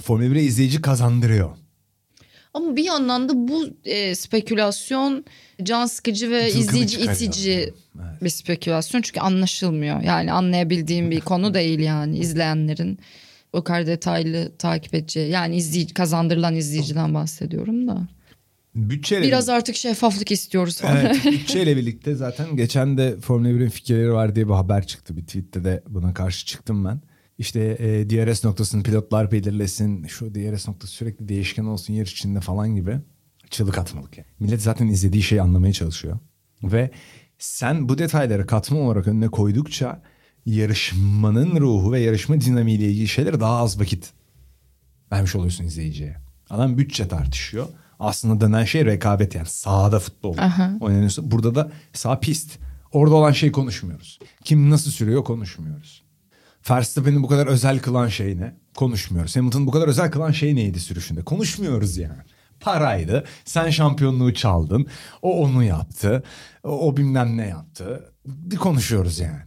Formula 0.00 0.26
1'e 0.26 0.42
izleyici 0.42 0.82
kazandırıyor. 0.82 1.50
Ama 2.54 2.76
bir 2.76 2.84
yandan 2.84 3.28
da 3.28 3.48
bu 3.48 3.68
e, 3.84 4.14
spekülasyon 4.14 5.24
can 5.62 5.86
sıkıcı 5.86 6.30
ve 6.30 6.50
Cılkını 6.50 6.62
izleyici 6.62 7.00
itici 7.00 7.52
Evet. 7.52 8.22
bir 8.22 8.28
spekülasyon. 8.28 9.02
Çünkü 9.02 9.20
anlaşılmıyor. 9.20 10.00
Yani 10.00 10.32
anlayabildiğim 10.32 11.10
bir 11.10 11.20
konu 11.20 11.54
değil 11.54 11.78
yani 11.78 12.18
izleyenlerin 12.18 12.98
o 13.52 13.64
kadar 13.64 13.86
detaylı 13.86 14.52
takip 14.58 14.94
edeceği. 14.94 15.30
Yani 15.30 15.56
izleyici, 15.56 15.94
kazandırılan 15.94 16.54
izleyiciden 16.54 17.14
bahsediyorum 17.14 17.88
da. 17.88 18.08
Bütçeyle 18.74 19.26
Biraz 19.26 19.48
artık 19.48 19.76
şeffaflık 19.76 20.30
istiyoruz 20.30 20.80
falan. 20.80 20.96
Evet, 20.96 21.24
bütçeyle 21.24 21.76
birlikte 21.76 22.14
zaten 22.14 22.56
geçen 22.56 22.98
de 22.98 23.16
Formula 23.20 23.48
1'in 23.48 23.70
fikirleri 23.70 24.12
var 24.12 24.34
diye 24.34 24.48
bir 24.48 24.52
haber 24.52 24.86
çıktı. 24.86 25.16
Bir 25.16 25.26
tweette 25.26 25.64
de 25.64 25.82
buna 25.88 26.14
karşı 26.14 26.46
çıktım 26.46 26.84
ben. 26.84 27.00
İşte 27.38 27.76
e, 27.78 28.10
DRS 28.10 28.44
noktasını 28.44 28.82
pilotlar 28.82 29.32
belirlesin. 29.32 30.06
Şu 30.06 30.34
DRS 30.34 30.68
noktası 30.68 30.92
sürekli 30.92 31.28
değişken 31.28 31.64
olsun 31.64 31.94
yer 31.94 32.06
içinde 32.06 32.40
falan 32.40 32.76
gibi. 32.76 32.98
Çığlık 33.50 33.78
atmalık 33.78 34.18
yani. 34.18 34.26
Millet 34.40 34.62
zaten 34.62 34.86
izlediği 34.86 35.22
şeyi 35.22 35.42
anlamaya 35.42 35.72
çalışıyor. 35.72 36.18
Ve 36.62 36.90
sen 37.38 37.88
bu 37.88 37.98
detayları 37.98 38.46
katma 38.46 38.78
olarak 38.78 39.06
önüne 39.06 39.28
koydukça 39.28 40.02
yarışmanın 40.46 41.60
ruhu 41.60 41.92
ve 41.92 42.00
yarışma 42.00 42.40
dinamiğiyle 42.40 42.90
ilgili 42.90 43.08
şeylere 43.08 43.40
daha 43.40 43.56
az 43.56 43.80
vakit 43.80 44.12
vermiş 45.12 45.34
oluyorsun 45.34 45.64
izleyiciye. 45.64 46.16
Adam 46.50 46.78
bütçe 46.78 47.08
tartışıyor. 47.08 47.68
Aslında 48.00 48.40
dönen 48.40 48.64
şey 48.64 48.84
rekabet 48.84 49.34
yani 49.34 49.46
sahada 49.46 49.98
futbol 49.98 50.38
Aha. 50.38 50.72
oynanıyorsa. 50.80 51.30
Burada 51.30 51.54
da 51.54 51.70
sağ 51.92 52.20
pist. 52.20 52.58
Orada 52.92 53.14
olan 53.14 53.32
şey 53.32 53.52
konuşmuyoruz. 53.52 54.18
Kim 54.44 54.70
nasıl 54.70 54.90
sürüyor 54.90 55.24
konuşmuyoruz. 55.24 56.04
Verstappen'i 56.70 57.22
bu 57.22 57.28
kadar 57.28 57.46
özel 57.46 57.78
kılan 57.78 58.08
şey 58.08 58.38
ne? 58.38 58.56
Konuşmuyoruz. 58.76 59.36
Hamilton'ı 59.36 59.66
bu 59.66 59.70
kadar 59.70 59.88
özel 59.88 60.10
kılan 60.10 60.30
şey 60.30 60.54
neydi 60.54 60.80
sürüşünde? 60.80 61.22
Konuşmuyoruz 61.22 61.96
yani. 61.96 62.22
Paraydı. 62.60 63.24
Sen 63.44 63.70
şampiyonluğu 63.70 64.34
çaldın. 64.34 64.86
O 65.22 65.42
onu 65.42 65.64
yaptı. 65.64 66.22
O, 66.64 66.88
o 66.88 66.96
bilmem 66.96 67.36
ne 67.36 67.46
yaptı. 67.46 68.12
Bir 68.26 68.56
konuşuyoruz 68.56 69.18
yani. 69.18 69.42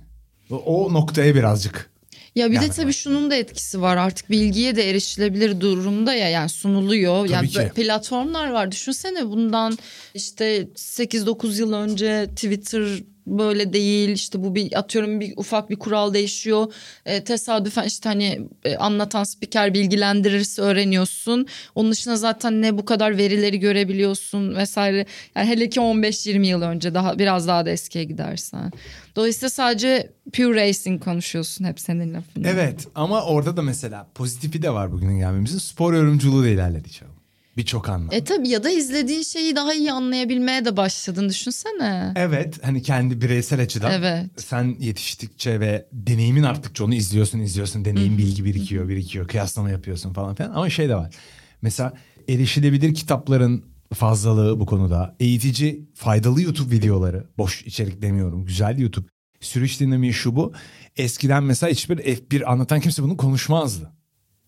O, 0.52 0.56
o 0.56 0.94
noktaya 0.94 1.36
birazcık 1.36 1.92
Ya 2.38 2.52
bir 2.52 2.56
Yani 2.56 2.68
de 2.68 2.72
tabii 2.72 2.94
şunun 2.94 3.30
da 3.30 3.36
etkisi 3.36 3.82
var 3.82 3.98
artık 3.98 4.30
bilgiye 4.30 4.76
de 4.76 4.90
erişilebilir 4.90 5.62
durumda 5.62 6.14
ya 6.14 6.30
yani 6.30 6.50
sunuluyor. 6.50 7.28
Tabii 7.28 7.32
yani 7.32 7.50
ki. 7.50 7.72
platformlar 7.76 8.52
var 8.52 8.72
düşünsene 8.72 9.28
bundan 9.28 9.78
işte 10.14 10.68
8-9 10.76 11.60
yıl 11.60 11.74
önce 11.74 12.28
Twitter 12.36 13.04
böyle 13.28 13.74
değil 13.74 14.10
işte 14.10 14.44
bu 14.44 14.56
bir 14.56 14.80
atıyorum 14.80 15.20
bir 15.20 15.34
ufak 15.38 15.70
bir 15.70 15.76
kural 15.76 16.14
değişiyor 16.14 16.74
e, 17.06 17.24
tesadüfen 17.24 17.84
işte 17.84 18.10
hani 18.10 18.42
e, 18.64 18.76
anlatan 18.76 19.24
spiker 19.24 19.74
bilgilendirirse 19.74 20.62
öğreniyorsun 20.62 21.48
onun 21.76 21.92
dışında 21.92 22.16
zaten 22.16 22.62
ne 22.62 22.78
bu 22.78 22.86
kadar 22.86 23.18
verileri 23.18 23.60
görebiliyorsun 23.60 24.56
vesaire 24.56 25.06
yani 25.36 25.48
hele 25.48 25.70
ki 25.70 25.80
15-20 25.80 26.46
yıl 26.46 26.62
önce 26.62 26.94
daha 26.94 27.20
biraz 27.20 27.48
daha 27.48 27.66
da 27.66 27.70
eskiye 27.70 28.04
gidersen 28.04 28.72
dolayısıyla 29.16 29.50
sadece 29.50 30.12
pure 30.34 30.68
racing 30.68 31.04
konuşuyorsun 31.04 31.66
hep 31.66 31.80
senin 31.80 32.14
lafın. 32.14 32.44
Evet 32.44 32.88
ama 32.96 33.24
orada 33.24 33.58
da 33.58 33.62
mesela 33.62 34.08
pozitifi 34.16 34.62
de 34.62 34.74
var 34.74 34.92
bugünün 34.92 35.18
gelmemizin. 35.18 35.58
Spor 35.58 35.94
yorumculuğu 35.94 36.44
da 36.44 36.48
ilerledi 36.48 36.92
çabuk. 36.92 37.17
Birçok 37.58 37.90
anlamda. 37.90 38.16
E 38.16 38.24
tabii 38.24 38.50
ya 38.50 38.64
da 38.64 38.70
izlediğin 38.70 39.22
şeyi 39.22 39.56
daha 39.56 39.74
iyi 39.74 39.92
anlayabilmeye 39.92 40.66
de 40.66 40.78
başladın 40.78 41.30
düşünsene. 41.30 42.14
Evet 42.16 42.66
hani 42.66 42.82
kendi 42.82 43.22
bireysel 43.22 43.62
açıdan 43.62 43.92
Evet. 43.92 44.26
sen 44.38 44.76
yetiştikçe 44.80 45.60
ve 45.60 45.88
deneyimin 45.94 46.44
arttıkça 46.44 46.84
onu 46.86 46.94
izliyorsun 46.96 47.40
izliyorsun. 47.40 47.86
Deneyim 47.86 48.18
bilgi 48.18 48.46
birikiyor 48.46 48.88
birikiyor 48.88 49.28
kıyaslama 49.28 49.70
yapıyorsun 49.70 50.14
falan 50.14 50.36
filan. 50.36 50.52
Ama 50.52 50.70
şey 50.70 50.90
de 50.90 50.96
var. 50.96 51.16
Mesela 51.62 51.94
erişilebilir 52.30 52.94
kitapların 52.94 53.64
fazlalığı 53.94 54.60
bu 54.60 54.66
konuda. 54.66 55.16
Eğitici 55.20 55.86
faydalı 55.94 56.42
YouTube 56.42 56.76
videoları. 56.76 57.28
Boş 57.38 57.62
içerik 57.66 58.02
demiyorum 58.02 58.46
güzel 58.46 58.78
YouTube. 58.80 59.08
Sürüş 59.42 59.80
dinamiği 59.80 60.14
şu 60.14 60.36
bu. 60.36 60.54
Eskiden 60.98 61.44
mesela 61.44 61.72
hiçbir 61.72 61.98
F1 61.98 62.46
anlatan 62.46 62.80
kimse 62.80 63.04
bunu 63.04 63.18
konuşmazdı 63.18 63.92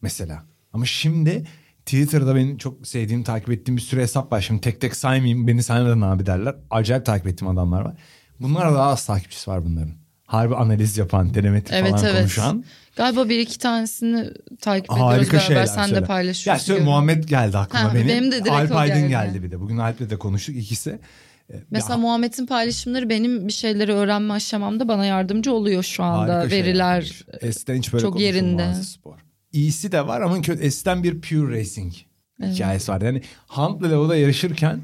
mesela. 0.02 0.46
Ama 0.74 0.86
şimdi 0.86 1.44
Twitter'da 1.90 2.36
benim 2.36 2.58
çok 2.58 2.88
sevdiğim, 2.88 3.24
takip 3.24 3.50
ettiğim 3.52 3.78
bir 3.78 3.82
sürü 3.82 4.02
hesap 4.02 4.32
var. 4.32 4.42
Şimdi 4.42 4.62
tek 4.62 4.82
tek 4.82 4.96
saymayayım, 4.96 5.48
beni 5.48 5.64
saymadan 5.64 6.02
abi 6.02 6.26
derler. 6.26 6.56
Acayip 6.70 7.06
takip 7.06 7.28
ettiğim 7.28 7.52
adamlar 7.52 7.82
var. 7.82 7.96
Bunlar 8.40 8.74
daha 8.74 8.90
az 8.90 9.06
takipçisi 9.06 9.52
var 9.52 9.66
bunların. 9.66 9.92
Harbi 10.26 10.56
analiz 10.56 10.98
yapan, 10.98 11.30
telemetri 11.32 11.76
Evet 11.76 11.92
falan 11.92 12.06
evet. 12.06 12.18
konuşan. 12.20 12.64
Galiba 12.96 13.30
bir 13.30 13.40
iki 13.40 13.60
tanesini 13.60 14.30
takip 14.62 14.86
ediyoruz 14.92 15.02
Harika 15.14 15.32
beraber 15.32 15.46
şeyler. 15.46 15.66
sen 15.66 15.90
de 15.96 16.04
paylaşıyorsun. 16.04 16.52
Ya 16.52 16.60
söyle 16.78 16.84
Muhammed 16.90 17.24
geldi 17.24 17.58
aklıma 17.58 17.90
Ha, 17.90 17.96
benim. 17.96 18.08
benim 18.08 18.32
de 18.32 18.36
direkt 18.36 18.50
Alp 18.50 18.76
Aydın 18.76 18.96
geldi. 19.00 19.10
geldi 19.10 19.44
bir 19.44 19.52
de. 19.52 19.60
Bugün 19.60 19.78
Alp'le 19.78 20.10
de 20.10 20.18
konuştuk 20.18 20.56
ikisi. 20.56 21.00
Ee, 21.54 21.56
Mesela 21.72 21.94
ya, 21.94 21.98
Muhammed'in 21.98 22.46
paylaşımları 22.46 23.10
benim 23.10 23.48
bir 23.48 23.54
şeyleri 23.54 23.94
öğrenme 23.94 24.34
aşamamda 24.34 24.88
bana 24.88 25.06
yardımcı 25.06 25.54
oluyor 25.54 25.84
şu 25.84 26.04
anda. 26.04 26.34
harika 26.36 26.50
şeyler 26.50 26.66
Veriler. 26.66 27.26
Eskiden 27.42 27.78
hiç 27.78 27.94
böyle 27.94 28.02
çok 28.04 28.20
yerinde. 28.20 28.74
spor. 28.74 29.14
İyisi 29.54 29.92
de 29.92 30.08
var 30.08 30.22
ama 30.22 30.42
kötü. 30.42 30.64
Eskiden 30.64 31.04
bir 31.04 31.22
pure 31.22 31.60
racing 31.60 31.94
hikayesi 32.44 32.92
var. 32.92 33.02
Yani 33.02 33.22
Hunt'la 33.48 33.88
Leo'da 33.88 34.16
yarışırken 34.16 34.82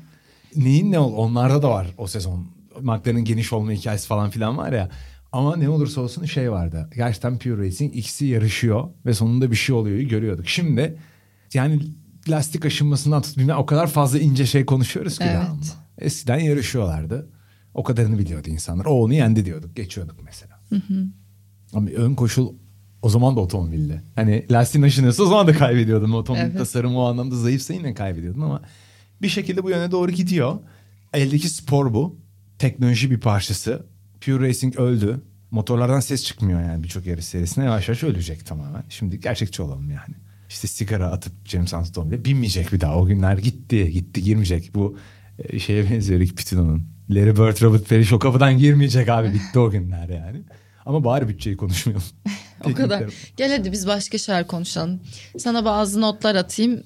neyin 0.55 0.91
ne 0.91 0.99
ol 0.99 1.13
onlarda 1.13 1.61
da 1.61 1.69
var 1.69 1.87
o 1.97 2.07
sezon. 2.07 2.47
McLaren'ın 2.81 3.25
geniş 3.25 3.53
olma 3.53 3.71
hikayesi 3.71 4.07
falan 4.07 4.29
filan 4.29 4.57
var 4.57 4.73
ya. 4.73 4.89
Ama 5.31 5.55
ne 5.55 5.69
olursa 5.69 6.01
olsun 6.01 6.25
şey 6.25 6.51
vardı. 6.51 6.89
Gerçekten 6.95 7.37
pure 7.39 7.65
racing 7.65 7.95
ikisi 7.95 8.25
yarışıyor 8.25 8.89
ve 9.05 9.13
sonunda 9.13 9.51
bir 9.51 9.55
şey 9.55 9.75
oluyor 9.75 9.99
görüyorduk. 9.99 10.47
Şimdi 10.47 10.97
yani 11.53 11.81
lastik 12.29 12.65
aşınmasından 12.65 13.21
tut 13.21 13.37
bilmem 13.37 13.57
o 13.57 13.65
kadar 13.65 13.87
fazla 13.87 14.19
ince 14.19 14.45
şey 14.45 14.65
konuşuyoruz 14.65 15.17
ki 15.17 15.25
Evet. 15.27 15.75
Eskiden 15.97 16.39
yarışıyorlardı. 16.39 17.29
O 17.73 17.83
kadarını 17.83 18.19
biliyordu 18.19 18.49
insanlar. 18.49 18.85
O 18.85 19.03
onu 19.03 19.13
yendi 19.13 19.45
diyorduk. 19.45 19.75
Geçiyorduk 19.75 20.19
mesela. 20.25 20.59
Ama 21.73 21.89
ön 21.89 22.15
koşul 22.15 22.53
O 23.05 23.09
zaman 23.09 23.35
da 23.35 23.39
otomobilde. 23.39 24.01
Hani 24.15 24.45
lastiğin 24.51 24.85
aşınıyorsa 24.85 25.23
o 25.23 25.25
zaman 25.25 25.47
da 25.47 25.53
kaybediyordun. 25.53 26.11
Otomobil 26.11 26.43
Evet. 26.43 26.57
tasarımı 26.57 26.99
o 26.99 27.05
anlamda 27.05 27.35
zayıfsa 27.35 27.73
yine 27.73 27.93
kaybediyordun 27.93 28.41
ama 28.41 28.61
bir 29.21 29.29
şekilde 29.29 29.63
bu 29.63 29.69
yöne 29.69 29.91
doğru 29.91 30.11
gidiyor. 30.11 30.55
Eldeki 31.13 31.49
spor 31.49 31.93
bu. 31.93 32.19
Teknoloji 32.59 33.11
bir 33.11 33.19
parçası. 33.19 33.85
Pure 34.21 34.47
Racing 34.47 34.75
öldü. 34.79 35.21
Motorlardan 35.51 35.99
ses 35.99 36.23
çıkmıyor 36.23 36.61
yani 36.61 36.83
birçok 36.83 37.05
yarış 37.05 37.25
serisine. 37.25 37.65
Yavaş 37.65 37.87
yavaş 37.87 38.03
ölecek 38.03 38.45
tamamen. 38.45 38.83
Şimdi 38.89 39.19
gerçekçi 39.19 39.61
olalım 39.61 39.89
yani. 39.89 40.15
İşte 40.49 40.67
sigara 40.67 41.07
atıp 41.07 41.33
James 41.45 41.73
otomobile 41.73 42.25
binmeyecek 42.25 42.73
bir 42.73 42.81
daha. 42.81 42.97
O 42.97 43.05
günler 43.05 43.37
gitti. 43.37 43.91
Gitti 43.91 44.23
girmeyecek. 44.23 44.71
Bu 44.75 44.97
e, 45.39 45.59
şeye 45.59 45.89
benziyor 45.91 46.19
Rick 46.19 46.37
Pitino'nun. 46.37 46.87
Larry 47.09 47.31
Bird, 47.35 47.61
Robert 47.61 47.89
Parrish 47.89 48.13
o 48.13 48.19
kapıdan 48.19 48.57
girmeyecek 48.57 49.09
abi. 49.09 49.33
Bitti 49.33 49.59
o 49.59 49.69
günler 49.69 50.09
yani. 50.09 50.41
Ama 50.85 51.03
bari 51.03 51.27
bütçeyi 51.27 51.57
konuşmayalım. 51.57 52.03
O 52.63 52.73
kadar. 52.73 53.03
Gel 53.37 53.57
hadi 53.57 53.71
biz 53.71 53.87
başka 53.87 54.17
şeyler 54.17 54.47
konuşalım. 54.47 54.99
Sana 55.37 55.65
bazı 55.65 56.01
notlar 56.01 56.35
atayım. 56.35 56.83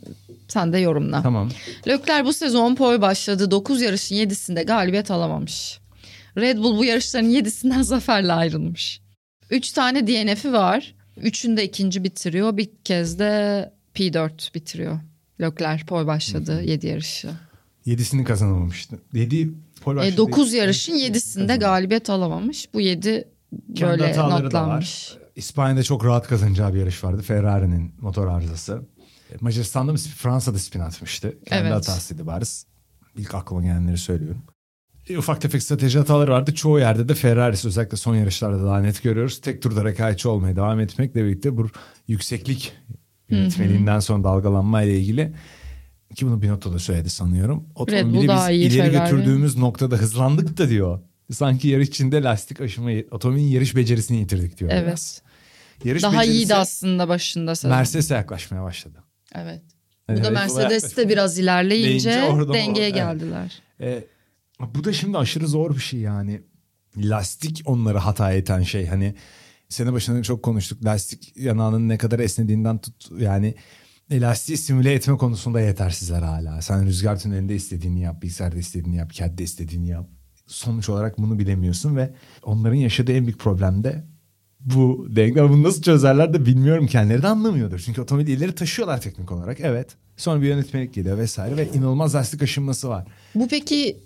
Sen 0.47 0.73
de 0.73 0.77
yorumla. 0.79 1.21
Tamam. 1.21 1.49
Leclerc 1.87 2.25
bu 2.25 2.33
sezon 2.33 2.75
pole 2.75 3.01
başladı. 3.01 3.51
9 3.51 3.81
yarışın 3.81 4.15
7'sinde 4.15 4.65
galibiyet 4.65 5.11
alamamış. 5.11 5.79
Red 6.37 6.57
Bull 6.57 6.77
bu 6.77 6.85
yarışların 6.85 7.29
7'sinden 7.29 7.83
zaferle 7.83 8.33
ayrılmış. 8.33 9.01
3 9.49 9.71
tane 9.71 10.07
DNF'i 10.07 10.53
var. 10.53 10.95
Üçünde 11.17 11.63
ikinci 11.63 12.03
bitiriyor. 12.03 12.57
Bir 12.57 12.69
kez 12.83 13.19
de 13.19 13.73
P4 13.95 14.53
bitiriyor. 14.55 14.99
Leclerc 15.41 15.85
pole 15.85 16.07
başladı 16.07 16.61
7 16.63 16.87
yarışı. 16.87 17.29
Yedisini 17.85 18.23
kazanamamıştı. 18.23 18.99
Yedi 19.13 19.49
pol 19.81 19.93
E, 19.93 19.97
başladı. 19.97 20.17
9 20.17 20.53
yarışın 20.53 20.93
7'sinde 20.93 21.59
galibiyet 21.59 22.09
alamamış. 22.09 22.73
Bu 22.73 22.81
7 22.81 23.27
Kendi 23.75 23.99
böyle 24.01 24.17
notlanmış. 24.17 25.11
var. 25.11 25.17
İspanya'da 25.35 25.83
çok 25.83 26.05
rahat 26.05 26.27
kazanacağı 26.27 26.73
bir 26.73 26.79
yarış 26.79 27.03
vardı. 27.03 27.21
Ferrari'nin 27.21 27.93
motor 28.01 28.27
arızası. 28.27 28.81
Macaristan'da 29.41 29.91
mı 29.91 29.97
Fransa'da 29.97 30.59
spin 30.59 30.79
atmıştı. 30.79 31.37
Kendi 31.45 31.61
Evet. 31.61 31.73
hatasıydı 31.73 32.27
bariz. 32.27 32.65
İlk 33.17 33.35
aklıma 33.35 33.61
gelenleri 33.61 33.97
söylüyorum. 33.97 34.41
E, 35.09 35.17
ufak 35.17 35.41
tefek 35.41 35.63
strateji 35.63 35.99
hataları 35.99 36.31
vardı. 36.31 36.53
Çoğu 36.55 36.79
yerde 36.79 37.09
de 37.09 37.13
Ferrari'si 37.15 37.67
özellikle 37.67 37.97
son 37.97 38.15
yarışlarda 38.15 38.63
daha 38.63 38.79
net 38.81 39.03
görüyoruz. 39.03 39.41
Tek 39.41 39.61
turda 39.61 39.85
rekabetçi 39.85 40.27
olmaya 40.27 40.55
devam 40.55 40.79
etmekle 40.79 41.23
birlikte 41.25 41.57
bu 41.57 41.69
yükseklik 42.07 42.73
yönetmeliğinden 43.29 43.99
sonra 43.99 44.23
dalgalanma 44.23 44.81
ile 44.81 44.99
ilgili 44.99 45.33
ki 46.15 46.27
bunu 46.27 46.41
Binotto 46.41 46.73
da 46.73 46.79
söyledi 46.79 47.09
sanıyorum. 47.09 47.65
Otomobili 47.75 48.21
biz 48.29 48.71
ileri 48.73 48.91
Ferrari. 48.91 49.11
götürdüğümüz 49.11 49.57
noktada 49.57 49.95
hızlandık 49.95 50.57
da 50.57 50.69
diyor. 50.69 50.99
Sanki 51.31 51.67
yarış 51.67 51.87
içinde 51.87 52.23
lastik 52.23 52.61
aşımı, 52.61 52.91
otomobilin 53.11 53.47
yarış 53.47 53.75
becerisini 53.75 54.17
yitirdik 54.17 54.57
diyor. 54.57 54.71
Evet. 54.73 54.87
biraz. 54.87 55.21
Yarış 55.83 56.03
Daha 56.03 56.13
becerisi 56.13 56.37
iyiydi 56.37 56.55
aslında 56.55 57.07
başında. 57.07 57.53
Mercedes'e 57.63 58.13
yaklaşmaya 58.15 58.63
başladı. 58.63 59.03
Evet. 59.35 59.61
Hani 60.07 60.19
Bu 60.19 60.23
da 60.23 60.29
Mercedes 60.29 60.97
de 60.97 61.09
biraz 61.09 61.39
ilerleyince 61.39 62.23
orada 62.23 62.53
dengeye 62.53 62.85
evet. 62.87 62.95
geldiler. 62.95 63.61
E, 63.81 64.03
bu 64.59 64.83
da 64.83 64.93
şimdi 64.93 65.17
aşırı 65.17 65.47
zor 65.47 65.75
bir 65.75 65.81
şey 65.81 65.99
yani. 65.99 66.41
Lastik 66.97 67.61
onları 67.65 67.97
hata 67.97 68.33
eten 68.33 68.61
şey. 68.61 68.87
Hani 68.87 69.15
sene 69.69 69.93
başında 69.93 70.23
çok 70.23 70.43
konuştuk. 70.43 70.85
Lastik 70.85 71.37
yanağının 71.37 71.89
ne 71.89 71.97
kadar 71.97 72.19
esnediğinden 72.19 72.77
tut 72.77 73.11
yani 73.19 73.55
lastiği 74.11 74.57
simüle 74.57 74.93
etme 74.93 75.17
konusunda 75.17 75.61
yetersizler 75.61 76.21
hala. 76.21 76.61
Sen 76.61 76.85
rüzgar 76.85 77.19
tünelinde 77.19 77.55
istediğini 77.55 78.01
yap, 78.01 78.21
bilgisayarda 78.21 78.57
istediğini 78.57 78.95
yap, 78.95 79.11
CAD'de 79.13 79.43
istediğini 79.43 79.89
yap. 79.89 80.09
Sonuç 80.49 80.89
olarak 80.89 81.17
bunu 81.17 81.39
bilemiyorsun 81.39 81.95
ve 81.95 82.13
onların 82.43 82.75
yaşadığı 82.75 83.11
en 83.11 83.23
büyük 83.25 83.39
problem 83.39 83.83
de 83.83 84.03
bu 84.59 85.07
denge. 85.09 85.43
Bunu 85.43 85.63
nasıl 85.63 85.81
çözerler 85.81 86.33
de 86.33 86.45
bilmiyorum. 86.45 86.87
Kendileri 86.87 87.21
de 87.21 87.27
anlamıyordur. 87.27 87.79
Çünkü 87.79 88.01
otomobili 88.01 88.31
ileri 88.31 88.55
taşıyorlar 88.55 89.01
teknik 89.01 89.31
olarak. 89.31 89.59
Evet. 89.59 89.95
Sonra 90.17 90.41
bir 90.41 90.47
yönetmelik 90.47 90.93
geliyor 90.93 91.17
vesaire 91.17 91.57
ve 91.57 91.69
inanılmaz 91.73 92.15
lastik 92.15 92.43
aşınması 92.43 92.89
var. 92.89 93.07
Bu 93.35 93.47
peki 93.47 93.97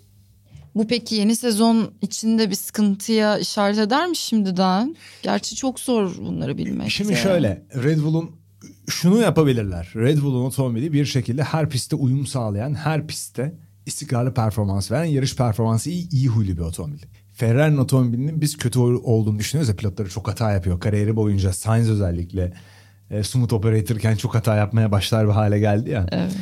bu 0.74 0.86
peki 0.86 1.14
yeni 1.14 1.36
sezon 1.36 1.90
içinde 2.02 2.50
bir 2.50 2.54
sıkıntıya 2.54 3.38
işaret 3.38 3.78
eder 3.78 4.08
mi 4.08 4.16
şimdiden? 4.16 4.96
Gerçi 5.22 5.56
çok 5.56 5.80
zor 5.80 6.16
bunları 6.18 6.58
bilmek. 6.58 6.90
Şimdi 6.90 7.12
de. 7.12 7.16
şöyle 7.16 7.66
Red 7.74 7.98
Bull'un 8.02 8.30
şunu 8.88 9.20
yapabilirler. 9.20 9.92
Red 9.94 10.18
Bull'un 10.18 10.44
otomobili 10.44 10.92
bir 10.92 11.04
şekilde 11.04 11.42
her 11.42 11.70
pistte 11.70 11.96
uyum 11.96 12.26
sağlayan, 12.26 12.74
her 12.74 13.06
pistte 13.06 13.54
istikrarlı 13.86 14.34
performans 14.34 14.90
veren, 14.90 15.04
yarış 15.04 15.36
performansı 15.36 15.90
iyi, 15.90 16.10
iyi 16.10 16.28
huylu 16.28 16.56
bir 16.56 16.62
otomobil. 16.62 17.02
Ferrari'nin 17.32 17.76
otomobilinin 17.76 18.40
biz 18.40 18.56
kötü 18.56 18.78
olduğunu 18.78 19.38
düşünüyoruz 19.38 19.68
ya 19.68 19.76
pilotları 19.76 20.08
çok 20.08 20.28
hata 20.28 20.52
yapıyor. 20.52 20.80
Kariyeri 20.80 21.16
boyunca 21.16 21.52
Sainz 21.52 21.90
özellikle 21.90 22.52
e, 23.10 23.22
smooth 23.22 23.52
operatorken 23.52 24.16
çok 24.16 24.34
hata 24.34 24.56
yapmaya 24.56 24.92
başlar 24.92 25.26
bir 25.26 25.32
hale 25.32 25.58
geldi 25.58 25.90
ya. 25.90 26.06
Evet. 26.12 26.36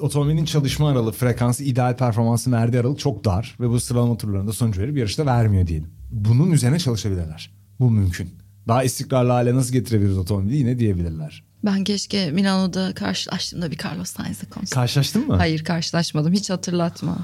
Otomobilin 0.00 0.44
çalışma 0.44 0.90
aralığı, 0.90 1.12
frekansı, 1.12 1.64
ideal 1.64 1.96
performansı 1.96 2.52
verdiği 2.52 2.80
aralık 2.80 2.98
çok 2.98 3.24
dar 3.24 3.56
ve 3.60 3.68
bu 3.68 3.80
sıralama 3.80 4.16
turlarında 4.16 4.52
sonuç 4.52 4.78
verip 4.78 4.96
yarışta 4.96 5.26
vermiyor 5.26 5.66
diyelim. 5.66 5.88
Bunun 6.10 6.50
üzerine 6.50 6.78
çalışabilirler. 6.78 7.50
Bu 7.80 7.90
mümkün. 7.90 8.30
Daha 8.68 8.84
istikrarlı 8.84 9.32
hale 9.32 9.54
nasıl 9.54 9.72
getirebiliriz 9.72 10.18
otomobili 10.18 10.56
yine 10.56 10.78
diyebilirler. 10.78 11.47
Ben 11.64 11.84
keşke 11.84 12.30
Milano'da 12.30 12.94
karşılaştığımda 12.94 13.70
bir 13.70 13.78
Carlos 13.84 14.10
Sainz'le 14.10 14.50
konuşsam. 14.50 14.82
Karşılaştın 14.82 15.26
mı? 15.26 15.36
Hayır 15.36 15.64
karşılaşmadım 15.64 16.32
hiç 16.32 16.50
hatırlatma. 16.50 17.18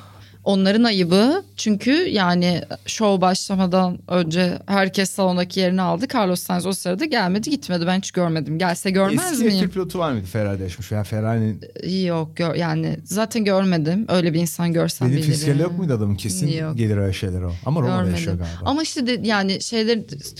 Onların 0.44 0.84
ayıbı 0.84 1.42
çünkü 1.56 1.90
yani 1.90 2.62
show 2.86 3.20
başlamadan 3.20 3.98
önce 4.08 4.58
herkes 4.66 5.10
salondaki 5.10 5.60
yerini 5.60 5.82
aldı. 5.82 6.06
Carlos 6.14 6.40
Sainz 6.40 6.66
o 6.66 6.72
sırada 6.72 7.04
gelmedi 7.04 7.50
gitmedi 7.50 7.86
ben 7.86 7.98
hiç 7.98 8.10
görmedim. 8.10 8.58
Gelse 8.58 8.90
görmez 8.90 9.32
Eski 9.32 9.44
miyim? 9.44 9.64
F1 9.64 9.68
pilotu 9.68 9.98
var 9.98 10.12
mıydı 10.12 10.26
Ferrari'de 10.26 10.62
yaşamış 10.62 10.92
veya 10.92 11.04
Ferrari'nin 11.04 11.60
Yok 12.06 12.36
gör, 12.36 12.54
yani 12.54 12.96
zaten 13.04 13.44
görmedim. 13.44 14.06
Öyle 14.08 14.34
bir 14.34 14.40
insan 14.40 14.72
görsem 14.72 15.08
benim 15.08 15.18
bilirim. 15.18 15.32
fiskali 15.34 15.62
yok 15.62 15.78
muydu 15.78 15.92
adamın 15.92 16.14
kesin 16.14 16.48
Yok. 16.48 16.76
gelir 16.76 16.96
öyle 16.96 17.12
şeyler 17.12 17.42
o. 17.42 17.52
Ama 17.66 17.80
Roma'da 17.80 17.96
Görmedim. 17.96 18.14
yaşıyor 18.14 18.36
galiba. 18.38 18.60
Ama 18.64 18.82
işte 18.82 19.06
de, 19.06 19.20
yani 19.22 19.62
şeyler 19.62 19.98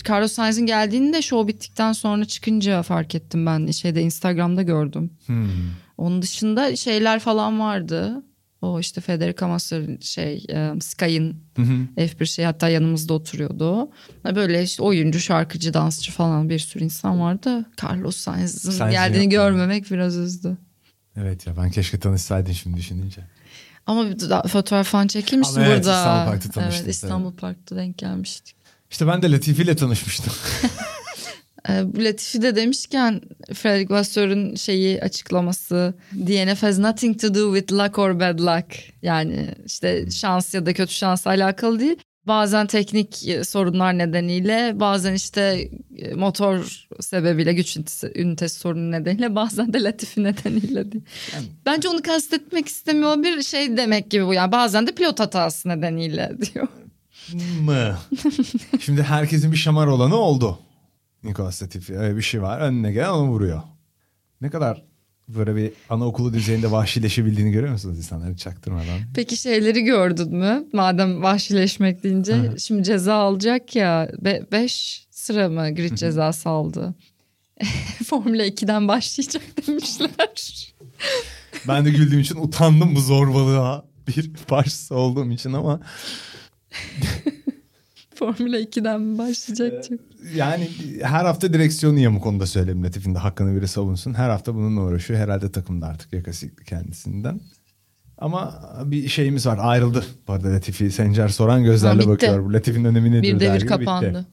Carlos 0.09 0.31
Sainz'in 0.31 0.65
geldiğinde 0.65 1.21
show 1.21 1.47
bittikten 1.47 1.93
sonra 1.93 2.25
çıkınca 2.25 2.81
fark 2.81 3.15
ettim 3.15 3.45
ben 3.45 3.71
şeyde 3.71 4.01
Instagram'da 4.01 4.61
gördüm. 4.61 5.09
Hmm. 5.25 5.47
Onun 5.97 6.21
dışında 6.21 6.75
şeyler 6.75 7.19
falan 7.19 7.59
vardı. 7.59 8.23
O 8.65 8.79
işte 8.79 9.01
Federica 9.01 9.47
Massa'nın 9.47 9.99
şey 9.99 10.45
Hı 10.49 11.61
hı. 11.61 11.87
F1 11.97 12.25
şey 12.25 12.45
hatta 12.45 12.69
yanımızda 12.69 13.13
oturuyordu. 13.13 13.89
Böyle 14.35 14.63
işte 14.63 14.83
oyuncu, 14.83 15.19
şarkıcı, 15.19 15.73
dansçı 15.73 16.11
falan 16.11 16.49
bir 16.49 16.59
sürü 16.59 16.83
insan 16.83 17.19
vardı. 17.19 17.65
Carlos 17.83 18.17
Sainz'in 18.17 18.89
geldiğini 18.89 19.23
yok. 19.23 19.31
görmemek 19.31 19.91
biraz 19.91 20.17
üzdü. 20.17 20.57
Evet 21.17 21.47
ya 21.47 21.57
ben 21.57 21.71
keşke 21.71 21.99
tanışsaydım 21.99 22.53
şimdi 22.53 22.77
düşününce. 22.77 23.21
Ama 23.87 24.05
fotoğraf 24.47 24.87
falan 24.87 25.07
çekilmiştim 25.07 25.57
Ama 25.57 25.67
evet, 25.67 25.85
burada. 25.85 25.97
İstanbul 25.97 26.31
Park'ta 26.31 26.49
tanıştık 26.49 26.85
Evet 26.85 26.95
İstanbul 26.95 27.33
Park'ta 27.33 27.75
denk 27.75 27.97
gelmiştik. 27.97 28.55
İşte 28.91 29.07
ben 29.07 29.21
de 29.21 29.31
Latifi 29.31 29.61
ile 29.61 29.75
tanışmıştım. 29.75 30.33
Ee, 31.69 32.03
Latifi 32.03 32.41
de 32.41 32.55
demişken 32.55 33.21
Frederick 33.53 33.93
Vasseur'un 33.93 34.55
şeyi 34.55 35.01
açıklaması 35.01 35.93
DNF 36.13 36.63
has 36.63 36.79
nothing 36.79 37.21
to 37.21 37.33
do 37.35 37.55
with 37.55 37.73
luck 37.73 37.99
or 37.99 38.19
bad 38.19 38.39
luck. 38.39 38.75
Yani 39.01 39.55
işte 39.65 40.11
şans 40.11 40.53
ya 40.53 40.65
da 40.65 40.73
kötü 40.73 40.93
şansla 40.93 41.31
alakalı 41.31 41.79
değil. 41.79 41.95
Bazen 42.27 42.67
teknik 42.67 43.27
e, 43.27 43.43
sorunlar 43.43 43.97
nedeniyle 43.97 44.73
bazen 44.75 45.13
işte 45.13 45.69
e, 45.97 46.13
motor 46.13 46.85
sebebiyle 46.99 47.53
güç 47.53 47.77
ünitesi, 48.15 48.59
sorunu 48.59 48.91
nedeniyle 48.91 49.35
bazen 49.35 49.73
de 49.73 49.83
Latifi 49.83 50.23
nedeniyle 50.23 50.91
değil. 50.91 51.03
Bence 51.65 51.89
onu 51.89 52.01
kastetmek 52.01 52.67
istemiyor 52.67 53.23
bir 53.23 53.41
şey 53.41 53.77
demek 53.77 54.11
gibi 54.11 54.25
bu 54.25 54.33
yani 54.33 54.51
bazen 54.51 54.87
de 54.87 54.91
pilot 54.91 55.19
hatası 55.19 55.69
nedeniyle 55.69 56.31
diyor. 56.53 56.67
mı? 57.61 57.97
Şimdi 58.79 59.03
herkesin 59.03 59.51
bir 59.51 59.57
şamar 59.57 59.87
olanı 59.87 60.15
oldu. 60.15 60.59
Nicolas 61.25 61.63
Latifi 61.63 61.97
öyle 61.97 62.17
bir 62.17 62.21
şey 62.21 62.41
var. 62.41 62.59
Önüne 62.59 62.91
gelen 62.91 63.09
onu 63.09 63.29
vuruyor. 63.29 63.61
Ne 64.41 64.49
kadar 64.49 64.83
böyle 65.27 65.55
bir 65.55 65.71
anaokulu 65.89 66.33
düzeyinde 66.33 66.71
vahşileşebildiğini 66.71 67.51
görüyor 67.51 67.71
musunuz 67.73 67.97
insanları 67.97 68.37
çaktırmadan? 68.37 68.99
Peki 69.15 69.37
şeyleri 69.37 69.83
gördün 69.83 70.35
mü? 70.35 70.67
Madem 70.73 71.23
vahşileşmek 71.23 72.03
deyince 72.03 72.51
şimdi 72.57 72.83
ceza 72.83 73.15
alacak 73.15 73.75
ya 73.75 74.11
5 74.51 75.07
sıra 75.09 75.49
mı 75.49 75.75
grid 75.75 75.95
cezası 75.95 76.49
aldı? 76.49 76.95
Formula 78.05 78.47
2'den 78.47 78.87
başlayacak 78.87 79.43
demişler. 79.67 80.09
Ben 81.67 81.85
de 81.85 81.91
güldüğüm 81.91 82.19
için 82.19 82.35
utandım 82.35 82.95
bu 82.95 82.99
zorbalığa 82.99 83.85
bir 84.07 84.33
parçası 84.47 84.95
olduğum 84.95 85.31
için 85.31 85.53
ama 85.53 85.79
Formula 88.19 88.59
2'den 88.59 89.01
mi 89.01 89.17
başlayacak? 89.17 89.83
Çok- 89.89 89.99
yani 90.35 90.69
her 91.01 91.25
hafta 91.25 91.53
direksiyonu 91.53 91.99
yamuk 91.99 92.25
onu 92.25 92.39
da 92.39 92.45
söyleyeyim 92.45 92.83
Latifi'nin 92.83 93.15
de 93.15 93.19
hakkını 93.19 93.55
biri 93.55 93.67
savunsun. 93.67 94.13
Her 94.13 94.29
hafta 94.29 94.55
bununla 94.55 94.81
uğraşıyor. 94.81 95.19
Herhalde 95.19 95.51
takımda 95.51 95.85
artık 95.87 96.13
yakası 96.13 96.55
kendisinden. 96.55 97.39
Ama 98.17 98.61
bir 98.85 99.07
şeyimiz 99.07 99.45
var 99.45 99.59
ayrıldı. 99.61 100.03
Bu 100.27 100.33
arada 100.33 100.53
Latifi 100.53 100.91
Sencer 100.91 101.27
soran 101.27 101.63
gözlerle 101.63 101.93
Ha, 101.93 101.99
bitti. 101.99 102.09
bakıyor. 102.09 102.51
Latifi'nin 102.51 102.85
önemi 102.85 103.11
nedir 103.11 103.23
Bir 103.35 103.39
devir 103.39 103.67
kapandı. 103.67 104.09
Bitti. 104.09 104.25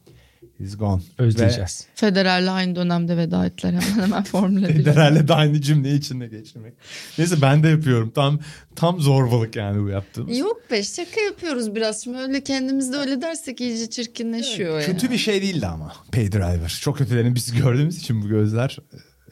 He's 0.62 0.76
gone. 0.76 1.02
Özleyeceğiz. 1.18 1.86
Federer'le 1.94 2.48
aynı 2.48 2.76
dönemde 2.76 3.16
veda 3.16 3.46
ettiler 3.46 3.72
hemen 3.72 4.02
hemen 4.02 4.22
Formula 4.32 4.68
1'e. 4.68 4.72
Federer'le 4.72 5.28
de 5.28 5.34
aynı 5.34 5.60
cümleyi 5.60 5.98
içinde 5.98 6.26
geçirmek. 6.26 6.72
Neyse 7.18 7.36
ben 7.42 7.62
de 7.62 7.68
yapıyorum. 7.68 8.12
Tam 8.14 8.40
tam 8.76 9.00
zorbalık 9.00 9.56
yani 9.56 9.84
bu 9.84 9.88
yaptığımız. 9.88 10.38
Yok 10.38 10.70
be 10.70 10.82
şaka 10.82 11.20
yapıyoruz 11.20 11.74
biraz. 11.74 12.04
Şimdi 12.04 12.18
öyle 12.18 12.44
kendimiz 12.44 12.92
de 12.92 12.96
öyle 12.96 13.22
dersek 13.22 13.60
iyice 13.60 13.90
çirkinleşiyor 13.90 14.80
ya. 14.80 14.86
Kötü 14.86 15.10
bir 15.10 15.18
şey 15.18 15.42
değildi 15.42 15.66
ama. 15.66 15.92
Paydriver. 16.12 16.78
Çok 16.82 16.98
kötülerini 16.98 17.34
biz 17.34 17.52
gördüğümüz 17.52 17.98
için 17.98 18.22
bu 18.22 18.28
gözler 18.28 18.78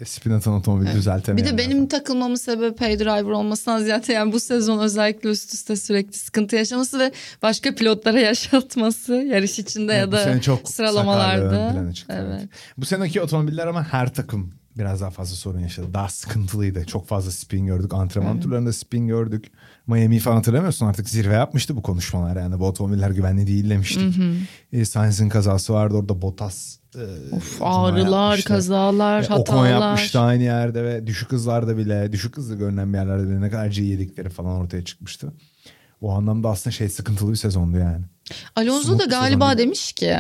e, 0.00 0.04
spin 0.04 0.30
atan 0.30 0.54
otomobili 0.54 1.36
Bir 1.36 1.44
de 1.44 1.58
benim 1.58 1.86
takılmamın 1.88 2.34
sebebi 2.34 2.74
pay 2.76 2.98
driver 2.98 3.30
olmasından 3.30 3.82
ziyade 3.82 4.12
yani 4.12 4.32
bu 4.32 4.40
sezon 4.40 4.78
özellikle 4.78 5.30
üst 5.30 5.54
üste 5.54 5.76
sürekli 5.76 6.12
sıkıntı 6.12 6.56
yaşaması 6.56 6.98
ve 6.98 7.12
başka 7.42 7.74
pilotlara 7.74 8.20
yaşatması 8.30 9.14
yarış 9.14 9.58
içinde 9.58 9.92
Evet, 9.92 10.00
ya 10.00 10.12
da 10.12 10.40
çok 10.40 10.68
sıralamalarda. 10.68 11.92
çıktı, 11.92 12.14
Evet. 12.18 12.38
evet. 12.40 12.48
Bu 12.76 12.84
seneki 12.84 13.20
otomobiller 13.20 13.66
ama 13.66 13.84
her 13.84 14.14
takım 14.14 14.50
biraz 14.78 15.00
daha 15.00 15.10
fazla 15.10 15.36
sorun 15.36 15.60
yaşadı. 15.60 15.94
Daha 15.94 16.08
sıkıntılıydı. 16.08 16.84
Çok 16.84 17.08
fazla 17.08 17.30
spin 17.30 17.66
gördük. 17.66 17.94
Antrenman 17.94 18.40
turlarında 18.40 18.72
spin 18.72 19.08
gördük. 19.08 19.52
Miami 19.86 20.18
falan 20.18 20.36
hatırlamıyorsun 20.36 20.86
artık 20.86 21.08
zirve 21.08 21.34
yapmıştı 21.34 21.76
bu 21.76 21.82
konuşmalar. 21.82 22.36
Yani 22.36 22.60
bu 22.60 22.66
otomobiller 22.66 23.10
güvenli 23.10 23.46
değil 23.46 23.70
demiştik. 23.70 24.16
E, 24.72 24.84
Sainz'in 24.84 25.28
kazası 25.28 25.72
vardı 25.72 25.96
orada 25.96 26.22
Bottas. 26.22 26.79
Of 27.33 27.62
ağrılar, 27.62 28.29
yapmıştı. 28.29 28.48
kazalar, 28.48 29.22
E, 29.22 29.26
hatalar. 29.26 29.61
Ocon 29.62 29.66
yapmıştı 29.66 30.20
aynı 30.20 30.42
yerde 30.42 30.85
ve 30.85 31.07
düşük 31.07 31.33
hızlarda 31.33 31.76
bile, 31.76 32.12
düşük 32.12 32.37
hızlı 32.37 32.55
görünen 32.57 32.92
bir 32.92 32.98
yerlerde 32.98 33.29
bile 33.29 33.40
ne 33.40 33.50
kadar 33.50 33.66
G 33.66 33.83
yedikleri 33.83 34.29
falan 34.31 34.61
ortaya 34.61 34.85
çıkmıştı. 34.85 35.33
O 36.00 36.12
anlamda 36.12 36.48
aslında 36.48 36.74
şey 36.74 36.88
sıkıntılı 36.88 37.31
bir 37.31 37.37
sezondu 37.37 37.79
yani. 37.79 38.05
Alonso 38.57 38.83
Smooth 38.83 39.00
da 39.00 39.05
galiba 39.05 39.59
demiş 39.59 39.92
ki 39.92 40.16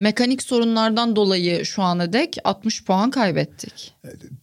mekanik 0.00 0.42
sorunlardan 0.42 1.16
dolayı 1.16 1.66
şu 1.66 1.82
ana 1.82 2.12
dek 2.12 2.36
60 2.44 2.84
puan 2.84 3.10
kaybettik. 3.10 3.94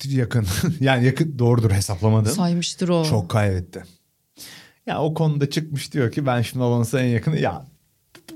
Yakın. 0.09 0.45
yani 0.79 1.05
yakın 1.05 1.39
doğrudur 1.39 1.71
hesaplamadım. 1.71 2.31
Saymıştır 2.31 2.89
o. 2.89 3.05
Çok 3.05 3.29
kaybetti. 3.29 3.83
Ya 4.85 5.01
o 5.01 5.13
konuda 5.13 5.49
çıkmış 5.49 5.93
diyor 5.93 6.11
ki 6.11 6.25
ben 6.25 6.41
şimdi 6.41 6.63
Alonso'ya 6.65 7.05
en 7.05 7.09
yakını 7.09 7.37
ya 7.39 7.65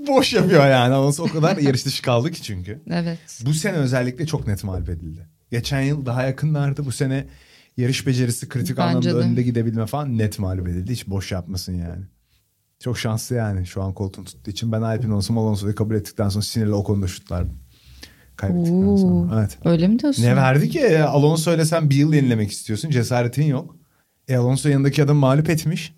boş 0.10 0.34
yapıyor 0.34 0.68
yani. 0.68 0.94
Alonso 0.94 1.24
o 1.24 1.28
kadar 1.28 1.58
yarış 1.58 1.86
dışı 1.86 2.02
kaldı 2.02 2.32
ki 2.32 2.44
çünkü. 2.44 2.82
Evet. 2.92 3.20
Bu 3.46 3.54
sene 3.54 3.78
özellikle 3.78 4.26
çok 4.26 4.48
net 4.48 4.64
mağlup 4.64 4.90
edildi. 4.90 5.28
Geçen 5.52 5.82
yıl 5.82 6.06
daha 6.06 6.24
yakınlardı. 6.24 6.86
Bu 6.86 6.92
sene 6.92 7.26
yarış 7.78 8.08
becerisi 8.08 8.50
kritik 8.50 8.78
Bence 8.78 8.84
anlamda 8.90 9.10
de. 9.10 9.14
önde 9.14 9.44
gidebilme 9.44 9.86
falan 9.86 10.18
net 10.18 10.40
mağlup 10.40 10.68
edildi. 10.68 10.92
Hiç 10.92 11.08
boş 11.08 11.32
yapmasın 11.32 11.74
yani. 11.74 12.04
Çok 12.80 12.98
şanslı 13.00 13.36
yani 13.36 13.66
şu 13.68 13.84
an 13.84 13.94
koltuğunu 13.94 14.26
tuttuğu 14.26 14.52
için. 14.52 14.72
Ben 14.72 14.82
Alpine 14.82 15.14
olsam 15.14 15.38
Alonso'yu 15.38 15.76
kabul 15.76 15.96
ettikten 15.96 16.30
sonra 16.30 16.44
sinirle 16.44 16.74
o 16.74 16.84
konuda 16.84 17.08
şutlardım. 17.08 17.54
Kaybettikten 18.36 18.88
Oo. 18.88 18.98
sonra. 18.98 19.40
Evet. 19.40 19.58
Öyle 19.66 19.88
mi 19.88 20.00
diyorsun? 20.00 20.24
Ne 20.24 20.36
verdi 20.36 20.70
ki? 20.70 21.00
Alonso 21.04 21.56
ile 21.56 21.66
sen 21.66 21.90
bir 21.90 21.96
yıl 21.96 22.14
yenilemek 22.14 22.52
istiyorsun. 22.52 22.90
Cesaretin 22.90 23.44
yok. 23.44 23.76
E 24.28 24.36
Alonso 24.36 24.70
yanındaki 24.70 25.04
adam 25.04 25.18
mağlup 25.18 25.50
etmiş. 25.50 25.94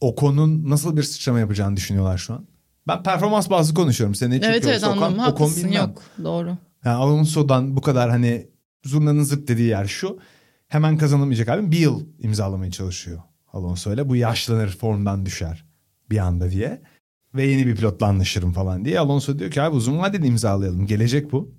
Ocon'un 0.00 0.70
nasıl 0.70 0.96
bir 0.96 1.02
sıçrama 1.02 1.38
yapacağını 1.40 1.76
düşünüyorlar 1.76 2.18
şu 2.18 2.34
an. 2.34 2.46
Ben 2.88 3.02
performans 3.02 3.50
bazlı 3.50 3.74
konuşuyorum. 3.74 4.14
Sen 4.14 4.30
ne 4.30 4.36
Evet 4.36 4.66
evet 4.66 4.84
anladım. 4.84 5.14
Ocon 5.14 5.18
Haklısın 5.18 5.68
yok. 5.68 6.02
Doğru. 6.24 6.56
Yani 6.84 6.96
Alonso'dan 6.96 7.76
bu 7.76 7.80
kadar 7.80 8.10
hani 8.10 8.46
zurnanın 8.84 9.22
zırt 9.22 9.48
dediği 9.48 9.68
yer 9.68 9.86
şu. 9.86 10.18
Hemen 10.68 10.96
kazanamayacak 10.98 11.48
abi. 11.48 11.70
Bir 11.72 11.78
yıl 11.78 12.06
imzalamaya 12.18 12.70
çalışıyor 12.70 13.22
Alonso 13.52 13.94
ile. 13.94 14.08
Bu 14.08 14.16
yaşlanır 14.16 14.68
formdan 14.68 15.26
düşer 15.26 15.64
bir 16.10 16.18
anda 16.18 16.50
diye. 16.50 16.82
Ve 17.34 17.46
yeni 17.46 17.66
bir 17.66 17.76
pilotla 17.76 18.06
anlaşırım 18.06 18.52
falan 18.52 18.84
diye. 18.84 19.00
Alonso 19.00 19.38
diyor 19.38 19.50
ki 19.50 19.62
abi 19.62 19.76
uzun 19.76 19.98
vadeli 19.98 20.26
imzalayalım. 20.26 20.86
Gelecek 20.86 21.32
bu. 21.32 21.54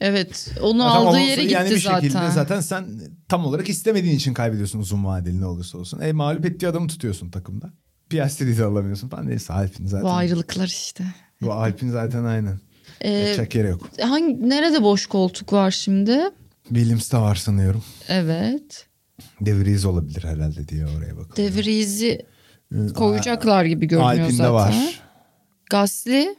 Evet. 0.00 0.54
Onu 0.62 0.78
Zaten 0.78 0.96
aldığı 0.96 1.08
Alonso 1.08 1.18
yere 1.18 1.42
gitti 1.42 1.54
yani 1.54 1.70
bir 1.70 1.80
zaten. 1.80 2.00
şekilde 2.00 2.30
zaten 2.30 2.60
sen 2.60 2.84
tam 3.28 3.44
olarak 3.46 3.68
istemediğin 3.68 4.16
için 4.16 4.34
kaybediyorsun 4.34 4.78
uzun 4.78 5.04
vadeli 5.04 5.40
ne 5.40 5.46
olursa 5.46 5.78
olsun. 5.78 6.00
E 6.00 6.12
mağlup 6.12 6.46
ettiği 6.46 6.68
adamı 6.68 6.88
tutuyorsun 6.88 7.30
takımda. 7.30 7.72
Piastri'yi 8.10 8.58
de 8.58 8.64
alamıyorsun 8.64 9.08
falan. 9.08 9.28
Neyse 9.28 9.52
Alpine 9.52 9.88
zaten. 9.88 10.04
Bu 10.04 10.10
ayrılıklar 10.10 10.66
işte. 10.66 11.04
Bu 11.42 11.52
Alpine 11.52 11.90
zaten 11.90 12.24
aynen. 12.24 12.58
Ee, 13.00 13.10
Yapacak 13.10 13.54
yeri 13.54 13.68
yok. 13.68 13.88
hangi 14.02 14.48
nerede 14.48 14.82
boş 14.82 15.06
koltuk 15.06 15.52
var 15.52 15.70
şimdi? 15.70 16.20
Williams'ta 16.68 17.22
var 17.22 17.34
sanıyorum. 17.34 17.84
Evet. 18.08 18.86
De 19.40 19.56
Vries 19.60 19.84
olabilir 19.84 20.24
herhalde 20.24 20.68
diye 20.68 20.86
oraya 20.86 21.16
bakıyorum. 21.16 21.36
De 21.36 21.62
Vries'i 21.62 22.26
Ee, 22.74 22.92
koyacaklar 22.94 23.64
gibi 23.64 23.86
görünüyor 23.88 24.10
Alpine'de 24.12 24.32
zaten. 24.32 24.52
var. 24.54 25.00
Gasly 25.70 26.34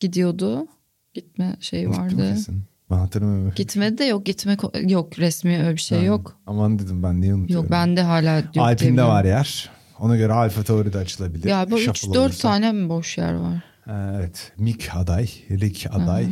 gidiyordu. 0.00 0.66
Gitme 1.14 1.56
mi 1.72 1.88
vardı. 1.90 2.32
kesin? 2.34 2.62
Ben 2.90 2.96
hatırlamıyorum. 2.96 3.52
Gitmedi 3.56 3.98
de 3.98 4.04
yok 4.04 4.26
gitme 4.26 4.56
yok 4.86 5.18
resmi 5.18 5.58
öyle 5.58 5.72
bir 5.72 5.80
şey 5.80 5.98
Ha, 5.98 6.04
yok. 6.04 6.36
Aman 6.46 6.78
dedim 6.78 7.02
ben 7.02 7.20
niye 7.20 7.34
unutuyorum. 7.34 7.64
Yok 7.64 7.72
bende 7.72 8.02
hala 8.02 8.42
diyebiliyorum. 8.54 9.08
var 9.08 9.24
yer. 9.24 9.70
Ona 10.00 10.16
göre 10.16 10.32
Alfa 10.32 10.62
Tauri 10.62 10.92
de 10.92 10.98
açılabilir. 10.98 11.44
Galiba 11.48 11.76
Shuffle 11.76 12.08
3-4 12.08 12.18
olursa. 12.18 12.48
tane 12.48 12.72
mi 12.72 12.88
boş 12.88 13.18
yer 13.18 13.32
var? 13.34 13.62
Ha, 13.84 14.12
Evet. 14.16 14.52
Mick 14.58 14.90
aday. 14.96 15.28
Rick 15.50 15.86
aday. 15.90 16.28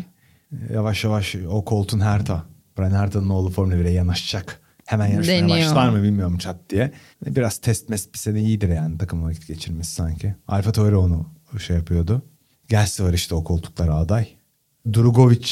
Yavaş 0.72 1.04
yavaş 1.04 1.34
o 1.50 1.64
Colton 1.66 2.00
Herta. 2.00 2.44
Brian 2.78 2.90
Herta'nın 2.90 3.28
oğlu 3.28 3.50
Formula 3.50 3.74
1'e 3.76 3.90
yanaşacak. 3.90 4.60
Hemen 4.86 5.06
yarışmaya 5.06 5.42
Deniyor. 5.42 5.58
başlar 5.58 5.88
mı 5.88 6.02
bilmiyorum 6.02 6.38
çat 6.38 6.56
diye. 6.70 6.92
Biraz 7.26 7.58
test 7.58 7.88
mes 7.88 8.12
bir 8.12 8.18
sene 8.18 8.40
iyidir 8.40 8.68
yani 8.68 8.98
takım 8.98 9.24
vakit 9.24 9.46
geçirmesi 9.46 9.92
sanki. 9.94 10.34
Alfa 10.48 10.72
Tauri 10.72 10.96
onu 10.96 11.26
şey 11.58 11.76
yapıyordu. 11.76 12.22
Gelsi 12.68 13.04
var 13.04 13.12
işte 13.12 13.34
o 13.34 13.44
koltuklara 13.44 13.94
aday. 13.94 14.28
Drugovic 14.94 15.48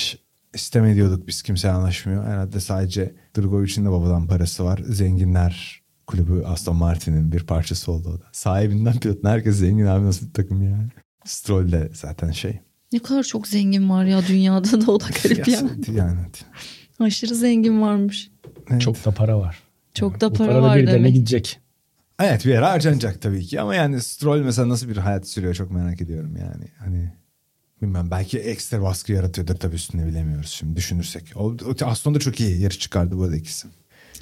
isteme 0.55 0.95
diyorduk 0.95 1.29
biz 1.29 1.43
kimse 1.43 1.71
anlaşmıyor. 1.71 2.25
Herhalde 2.27 2.61
sadece 2.61 3.15
Drugovic'in 3.37 3.85
de 3.85 3.91
babadan 3.91 4.27
parası 4.27 4.65
var. 4.65 4.81
Zenginler 4.89 5.83
kulübü 6.07 6.43
Aston 6.45 6.77
Martin'in 6.77 7.33
bir 7.33 7.43
parçası 7.47 7.93
oldu 7.93 8.09
o 8.09 8.21
da. 8.21 8.25
Sahibinden 8.33 9.01
pilotun 9.01 9.29
herkes 9.29 9.57
zengin 9.57 9.87
abi 9.87 10.05
nasıl 10.05 10.27
bir 10.27 10.33
takım 10.33 10.63
yani. 10.63 10.89
Stroll 11.25 11.73
de 11.73 11.91
zaten 11.95 12.31
şey. 12.31 12.61
Ne 12.93 12.99
kadar 12.99 13.23
çok 13.23 13.49
zengin 13.49 13.91
var 13.91 14.05
ya 14.05 14.27
dünyada 14.29 14.87
da 14.87 14.93
o 14.93 15.01
da 15.01 15.05
garip 15.23 15.49
yani. 15.49 15.71
Yani. 15.95 16.19
Aşırı 17.01 17.35
zengin 17.35 17.83
varmış. 17.83 18.31
Evet. 18.71 18.81
Çok 18.81 19.05
da 19.05 19.11
para 19.11 19.39
var. 19.39 19.59
Çok 19.95 20.21
da 20.21 20.31
Bu 20.31 20.35
para 20.35 20.49
para 20.49 20.59
da 20.59 20.63
var 20.63 20.87
demek. 20.87 21.15
gidecek. 21.15 21.61
Evet 22.21 22.45
bir 22.45 22.51
yere 22.51 22.65
harcanacak 22.65 23.23
tabii 23.23 23.45
ki 23.47 23.61
ama 23.61 23.75
yani 23.75 24.01
Stroll 24.01 24.41
mesela 24.41 24.69
nasıl 24.69 24.89
bir 24.89 24.97
hayat 24.97 25.29
sürüyor 25.29 25.55
çok 25.55 25.71
merak 25.71 26.01
ediyorum 26.01 26.37
yani. 26.37 26.65
Hani 26.79 27.13
bilmem 27.83 28.11
belki 28.11 28.39
ekstra 28.39 28.83
baskı 28.83 29.13
yaratıyordur 29.13 29.55
tabii 29.55 29.75
üstüne 29.75 30.07
bilemiyoruz 30.07 30.51
şimdi 30.51 30.77
düşünürsek. 30.77 31.33
O, 31.37 31.45
o 31.45 31.75
aslında 31.85 32.19
çok 32.19 32.41
iyi 32.41 32.61
yarış 32.61 32.79
çıkardı 32.79 33.19
bu 33.19 33.23
arada 33.23 33.37
ikisi. 33.37 33.69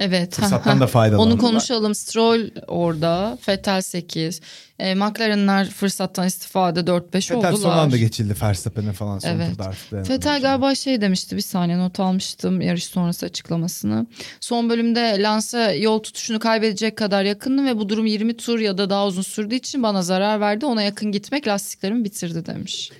Evet. 0.00 0.35
Fırsattan 0.35 0.80
da 0.80 0.87
faydalandılar. 0.87 1.33
Onu 1.33 1.40
konuşalım. 1.40 1.94
Stroll 1.94 2.50
orada. 2.66 3.38
Vettel 3.48 3.80
8. 3.83 4.40
E, 4.78 4.94
McLaren'lar 4.94 5.64
fırsattan 5.66 6.26
istifade 6.26 6.80
4-5 6.80 7.14
Vettel 7.14 7.37
oldular. 7.37 7.52
son 7.52 7.70
anda 7.70 7.96
geçildi 7.96 8.35
Verstappen'e 8.42 8.92
falan 8.92 9.18
son 9.18 9.28
Evet. 9.28 9.50
turda 9.50 9.64
artık. 9.64 10.11
Vettel 10.11 10.42
galiba 10.42 10.74
şey 10.74 11.00
demişti 11.00 11.37
bir 11.37 11.40
saniye 11.40 11.78
not 11.78 12.00
almıştım 12.00 12.61
yarış 12.61 12.85
sonrası 12.85 13.26
açıklamasını. 13.26 14.07
Son 14.40 14.70
bölümde 14.70 15.16
Lance'a 15.22 15.72
yol 15.72 15.98
tutuşunu 15.98 16.38
kaybedecek 16.38 16.96
kadar 16.98 17.24
yakındım 17.24 17.66
ve 17.66 17.78
bu 17.78 17.88
durum 17.88 18.07
20 18.07 18.37
tur 18.37 18.59
ya 18.59 18.78
da 18.78 18.90
daha 18.90 19.07
uzun 19.07 19.22
sürdüğü 19.22 19.54
için 19.54 19.83
bana 19.83 20.02
zarar 20.02 20.40
verdi. 20.40 20.66
Ona 20.66 20.83
yakın 20.83 21.12
gitmek 21.12 21.48
lastiklerimi 21.48 22.04
bitirdi 22.04 22.46
demiş. 22.46 22.90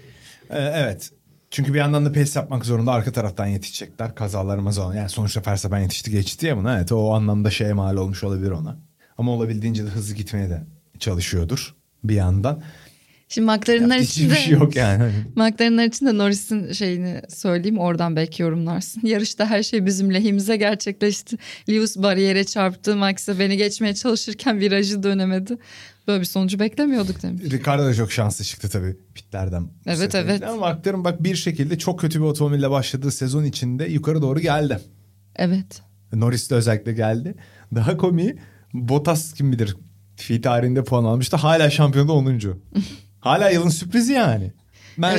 Ee, 0.51 0.59
evet. 0.75 1.11
Çünkü 1.55 1.75
bir 1.75 1.79
yandan 1.79 2.07
da 2.07 2.13
pes 2.13 2.37
yapmak 2.37 2.65
zorunda 2.65 2.93
arka 2.93 3.13
taraftan 3.13 3.47
yetişecekler. 3.47 4.15
Kazalar 4.15 4.59
mazalar. 4.59 4.95
Yani 4.95 5.09
sonuçta 5.09 5.43
Verstappen 5.47 5.79
yetişti 5.79 6.11
geçti 6.11 6.47
ya 6.47 6.57
buna. 6.57 6.77
Evet 6.77 6.93
o 6.93 7.15
anlamda 7.15 7.51
şeye 7.51 7.73
mal 7.73 7.97
olmuş 7.97 8.25
olabilir 8.25 8.51
ona. 8.51 8.77
Ama 9.19 9.33
olabildiğince 9.33 9.85
de 9.85 9.89
hızlı 9.89 10.15
gitmeye 10.15 10.51
de 10.51 10.63
çalışıyordur 10.99 11.75
bir 12.05 12.15
yandan. 12.15 12.63
Şimdi 13.35 13.47
McLaren'lar 13.47 13.99
için 13.99 14.31
de, 14.31 14.35
şey 14.35 14.53
yok 14.53 14.77
yani. 14.77 15.13
McLaren'lar 15.37 15.85
için 15.85 16.07
de 16.07 16.19
Norris'in 16.19 16.73
şeyini 16.73 17.21
söyleyeyim 17.29 17.79
oradan 17.79 18.17
belki 18.17 18.43
yorumlarsın. 18.43 19.01
Yarışta 19.07 19.47
her 19.47 19.63
şey 19.63 19.87
bizim 19.87 20.15
lehimize 20.15 20.57
gerçekleşti. 20.57 21.37
Lewis 21.69 21.97
bariyere 21.97 22.45
çarptı. 22.45 22.97
Max 22.97 23.29
beni 23.29 23.57
geçmeye 23.57 23.95
çalışırken 23.95 24.61
virajı 24.61 25.03
dönemedi. 25.03 25.59
Böyle 26.09 26.21
bir 26.21 26.25
sonucu 26.27 26.59
beklemiyorduk 26.59 27.23
demiş. 27.23 27.43
Ricardo 27.45 27.85
da 27.85 27.95
çok 27.95 28.13
şanslı 28.13 28.45
çıktı 28.45 28.69
tabii 28.69 28.97
pitlerden. 29.15 29.69
Evet, 29.87 29.99
sefer. 29.99 30.25
evet. 30.25 30.43
Ama 30.43 30.73
McLaren 30.73 31.05
bak 31.05 31.23
bir 31.25 31.37
şekilde 31.37 31.79
çok 31.79 32.01
kötü 32.01 32.19
bir 32.21 32.25
otomobille 32.25 32.71
başladığı 32.71 33.11
sezon 33.11 33.45
içinde 33.45 33.85
yukarı 33.85 34.23
doğru 34.23 34.41
geldi. 34.41 34.79
Evet. 35.37 35.83
Norris 36.13 36.51
de 36.51 36.55
özellikle 36.55 36.93
geldi. 36.93 37.35
Daha 37.75 37.97
komiği 37.97 38.37
Bottas 38.75 39.33
kim 39.33 39.53
bilir 39.53 39.77
fi 40.17 40.41
tarihinde 40.41 40.85
puan 40.85 41.05
almıştı. 41.05 41.37
Hala 41.37 41.71
şampiyonda 41.71 42.13
10. 42.13 42.41
hala 43.25 43.51
yılın 43.51 43.69
sürprizi 43.69 44.13
yani. 44.13 44.45
Evet 44.45 44.55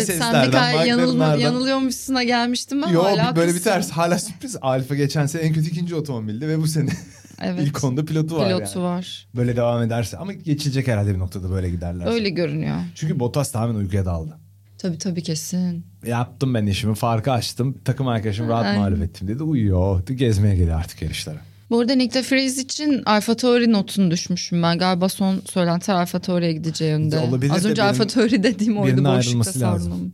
sen 0.06 0.20
Mercedes'lerden, 0.20 0.80
bir 0.84 0.86
yanıl, 0.90 1.02
McLaren'lardan. 1.14 1.42
yanılıyormuşsuna 1.42 2.24
gelmiştim 2.24 2.82
ben 2.82 2.88
Yok 2.88 3.06
hala 3.06 3.36
böyle 3.36 3.56
bir 3.56 3.62
ters 3.64 3.92
hala 3.92 4.20
sürpriz. 4.20 4.56
Alfa 4.62 4.96
geçen 4.96 5.26
sene 5.26 5.42
en 5.42 5.54
kötü 5.54 5.70
ikinci 5.70 5.96
otomobildi 5.96 6.48
ve 6.48 6.58
bu 6.62 6.68
sene 6.68 6.90
Evet. 7.42 7.60
ilk 7.64 7.84
onda 7.84 8.06
pilotu 8.06 8.36
var 8.38 8.48
Pilotu 8.48 8.80
yani. 8.80 8.84
var. 8.84 9.28
Böyle 9.36 9.56
devam 9.56 9.84
ederse 9.84 10.18
ama 10.18 10.34
geçilecek 10.34 10.88
herhalde 10.88 11.14
bir 11.14 11.20
noktada 11.20 11.50
böyle 11.52 11.70
giderler. 11.70 12.08
Öyle 12.08 12.30
görünüyor. 12.30 12.76
Çünkü 12.96 13.20
Bottas 13.20 13.52
tamamen 13.52 13.76
uykuya 13.76 14.06
daldı. 14.06 14.38
Tabii 14.78 14.98
tabii 14.98 15.24
kesin. 15.24 15.86
Yaptım 16.08 16.54
ben 16.54 16.66
işimi 16.66 16.96
farkı 16.96 17.32
açtım. 17.32 17.78
Takım 17.86 18.08
arkadaşım 18.08 18.48
rahat 18.50 18.66
Aynen. 18.66 18.80
mağlup 18.82 19.02
ettim 19.04 19.28
dedi. 19.28 19.44
Uyuyor. 19.44 20.06
Gezmeye 20.08 20.56
gidiyor 20.56 20.80
artık 20.80 21.02
yarışlara. 21.02 21.38
Bu 21.70 21.80
arada 21.80 21.96
Nick 21.96 22.14
de 22.14 22.36
Vries 22.36 22.58
için 22.58 23.04
Alfa 23.06 23.36
Tauri 23.36 23.72
notunu 23.72 24.12
düşmüşüm 24.12 24.64
ben. 24.64 24.78
Galiba 24.78 25.10
son 25.10 25.40
söylentiler 25.40 25.96
Alfa 25.96 26.20
Tauri'ye 26.20 26.54
gideceği 26.54 26.90
yönde. 26.92 27.20
Olabilir 27.20 27.52
Az 27.52 27.66
önce 27.66 27.84
Alfa 27.84 28.08
Tauri 28.08 28.44
dediğim 28.44 28.78
oydu 28.78 29.06
boşlukta 29.06 29.52
savunum. 29.52 30.14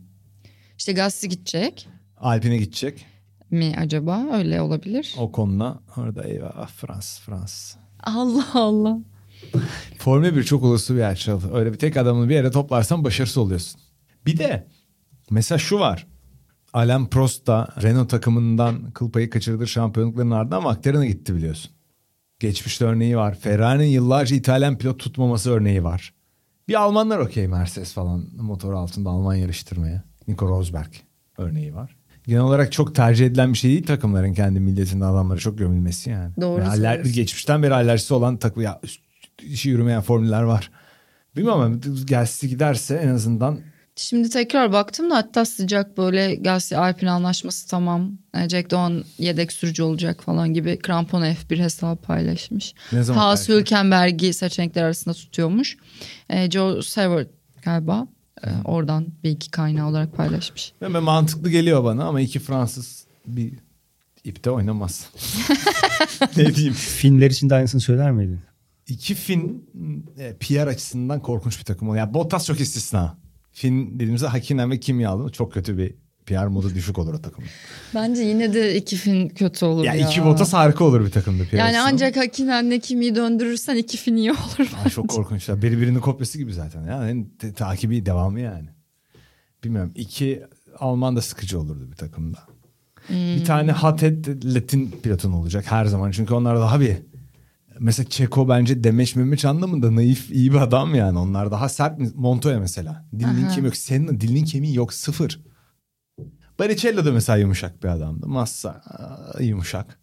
İşte 0.78 0.92
Gasly 0.92 1.28
gidecek 1.28 1.88
Alpine 2.16 2.56
gidecek. 2.56 3.06
mi 3.50 3.74
acaba? 3.78 4.26
Öyle 4.32 4.60
olabilir. 4.60 5.14
O 5.18 5.32
konuda 5.32 5.80
orada 5.96 6.24
eyvah 6.24 6.68
Frans 6.68 7.20
Frans. 7.20 7.74
Allah 8.02 8.46
Allah. 8.54 8.98
Formula 9.98 10.36
1 10.36 10.44
çok 10.44 10.62
uluslu 10.62 10.94
bir 10.94 11.00
yer. 11.00 11.26
Öyle 11.54 11.72
bir 11.72 11.78
tek 11.78 11.96
adamını 11.96 12.28
bir 12.28 12.34
yere 12.34 12.50
toplarsan 12.50 13.04
başarısız 13.04 13.38
oluyorsun. 13.38 13.80
Bir 14.26 14.38
de 14.38 14.66
mesela 15.30 15.58
şu 15.58 15.78
var. 15.78 16.06
Alain 16.72 17.06
Prost 17.06 17.46
da 17.46 17.68
Renault 17.82 18.10
takımından 18.10 18.90
kıl 18.90 19.10
payı 19.10 19.30
kaçırdığı 19.30 19.66
şampiyonlukların 19.66 20.30
ardından 20.30 20.62
McLaren'a 20.62 21.06
gitti 21.06 21.34
biliyorsun. 21.34 21.70
Geçmişte 22.40 22.84
örneği 22.84 23.16
var. 23.16 23.34
Ferrari'nin 23.34 23.86
yıllarca 23.86 24.36
İtalyan 24.36 24.78
pilot 24.78 24.98
tutmaması 24.98 25.50
örneği 25.50 25.84
var. 25.84 26.14
Bir 26.68 26.74
Almanlar 26.82 27.18
okey 27.18 27.48
Mercedes 27.48 27.92
falan 27.92 28.24
motor 28.40 28.72
altında 28.72 29.10
Alman 29.10 29.34
yarıştırmaya. 29.34 30.02
Nico 30.28 30.48
Rosberg 30.48 30.92
örneği 31.38 31.74
var. 31.74 31.96
Genel 32.26 32.40
olarak 32.42 32.72
çok 32.72 32.94
tercih 32.94 33.26
edilen 33.26 33.52
bir 33.52 33.58
şey 33.58 33.70
değil 33.70 33.86
takımların 33.86 34.34
kendi 34.34 34.60
milletinde 34.60 35.04
adamlara 35.04 35.38
çok 35.38 35.58
gömülmesi 35.58 36.10
yani. 36.10 36.32
Doğru 36.40 36.60
Yani 36.62 36.76
söylüyorsun. 36.76 37.12
geçmişten 37.12 37.62
beri 37.62 37.74
alerjisi 37.74 38.14
olan 38.14 38.36
takım 38.36 38.62
ya 38.62 38.80
işi 39.42 39.68
yürümeyen 39.68 40.00
formüller 40.02 40.42
var. 40.42 40.70
Bilmiyorum 41.36 41.60
ama 41.60 41.76
gelse 42.04 42.46
giderse 42.48 42.94
en 42.94 43.08
azından 43.08 43.60
Şimdi 43.96 44.30
tekrar 44.30 44.72
baktım 44.72 45.10
da 45.10 45.16
hatta 45.16 45.44
sıcak 45.44 45.98
böyle 45.98 46.34
Gasly 46.34 46.76
Alpine 46.76 47.10
anlaşması 47.10 47.68
tamam. 47.68 48.18
E, 48.34 48.48
Jack 48.48 48.70
Doğan 48.70 49.04
yedek 49.18 49.52
sürücü 49.52 49.82
olacak 49.82 50.22
falan 50.22 50.54
gibi 50.54 50.78
krampon 50.78 51.22
F1 51.22 51.58
hesabı 51.58 52.02
paylaşmış. 52.02 52.74
Ne 52.92 53.02
zaman 53.02 53.20
Haas? 53.20 53.48
Hülkenberg'i 53.48 54.32
seçenekler 54.32 54.82
arasında 54.82 55.14
tutuyormuş. 55.14 55.76
E, 56.30 56.50
Joe 56.50 56.82
Seward 56.82 57.26
galiba 57.64 58.06
e, 58.44 58.48
oradan 58.64 59.06
bilgi 59.24 59.50
kaynağı 59.50 59.88
olarak 59.88 60.16
paylaşmış. 60.16 60.72
Ve 60.82 60.88
mantıklı 60.88 61.50
geliyor 61.50 61.84
bana 61.84 62.04
ama 62.04 62.20
iki 62.20 62.40
Fransız 62.40 63.06
bir 63.26 63.52
ipte 64.24 64.50
oynamaz. 64.50 65.06
ne 66.36 66.54
diyeyim? 66.54 66.74
Finler 66.74 67.30
için 67.30 67.50
de 67.50 67.54
aynısını 67.54 67.80
söyler 67.80 68.10
miydin? 68.10 68.40
İki 68.88 69.14
Fin 69.14 69.68
e, 70.18 70.36
PR 70.40 70.66
açısından 70.66 71.20
korkunç 71.20 71.58
bir 71.58 71.64
takım 71.64 71.88
oluyor. 71.88 72.04
Yani 72.04 72.14
Bottas 72.14 72.46
çok 72.46 72.60
istisna. 72.60 73.21
Fin 73.52 73.94
dediğimizde 73.94 74.26
Hakkinen 74.26 74.70
ve 74.70 74.80
Kimyalı 74.80 75.32
çok 75.32 75.52
kötü 75.52 75.78
bir 75.78 75.94
PR 76.26 76.46
modu 76.46 76.74
düşük 76.74 76.98
olur 76.98 77.14
o 77.14 77.22
takım. 77.22 77.44
Bence 77.94 78.22
yine 78.22 78.54
de 78.54 78.76
iki 78.76 78.96
fin 78.96 79.28
kötü 79.28 79.64
olur 79.64 79.84
Ya 79.84 79.94
ya. 79.94 80.08
iki 80.08 80.24
Bottas 80.24 80.52
harika 80.52 80.84
olur 80.84 81.04
bir 81.06 81.10
takımda 81.10 81.44
PR 81.44 81.54
Yani 81.56 81.80
ancak 81.80 82.16
Hakinen'le 82.16 82.78
Kimi'yi 82.80 83.14
döndürürsen 83.14 83.76
iki 83.76 83.96
fin 83.96 84.16
iyi 84.16 84.30
olur. 84.32 84.70
Ay, 84.84 84.90
çok 84.90 85.08
korkunçlar. 85.08 85.62
Biri 85.62 85.80
birinin 85.80 86.00
kopyası 86.00 86.38
gibi 86.38 86.52
zaten. 86.52 86.86
Yani 86.86 87.26
takibi 87.56 88.06
devamı 88.06 88.40
yani. 88.40 88.68
Bilmiyorum. 89.64 89.92
İki 89.94 90.42
Alman 90.78 91.16
da 91.16 91.22
sıkıcı 91.22 91.60
olurdu 91.60 91.90
bir 91.90 91.96
takımda. 91.96 92.38
Bir 93.10 93.44
tane 93.44 93.72
Hatet 93.72 94.28
Latin 94.44 94.90
pilotun 95.02 95.32
olacak 95.32 95.64
her 95.72 95.84
zaman. 95.84 96.10
Çünkü 96.10 96.34
onlar 96.34 96.56
daha 96.60 96.80
bir 96.80 96.96
mesela 97.78 98.08
Çeko 98.08 98.48
bence 98.48 98.84
demeç 98.84 99.16
memeç 99.16 99.44
anlamında 99.44 99.96
naif 99.96 100.30
iyi 100.30 100.52
bir 100.52 100.56
adam 100.58 100.94
yani. 100.94 101.18
Onlar 101.18 101.50
daha 101.50 101.68
sert 101.68 101.98
mi? 101.98 102.10
Montoya 102.14 102.60
mesela. 102.60 103.04
Dilinin 103.18 103.48
kemiği 103.48 103.64
yok. 103.64 103.76
Senin 103.76 104.20
dilinin 104.20 104.44
kemiği 104.44 104.74
yok 104.74 104.92
sıfır. 104.92 105.40
Baricello 106.58 107.04
da 107.04 107.12
mesela 107.12 107.36
yumuşak 107.36 107.82
bir 107.82 107.88
adamdı. 107.88 108.26
Massa 108.26 108.70
aa, 108.70 109.42
yumuşak 109.42 109.98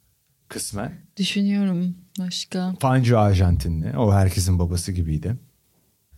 kısmen. 0.47 0.93
Düşünüyorum 1.17 1.95
başka. 2.19 2.73
Fangio 2.79 3.17
Arjantinli. 3.17 3.97
O 3.97 4.13
herkesin 4.13 4.59
babası 4.59 4.91
gibiydi. 4.91 5.35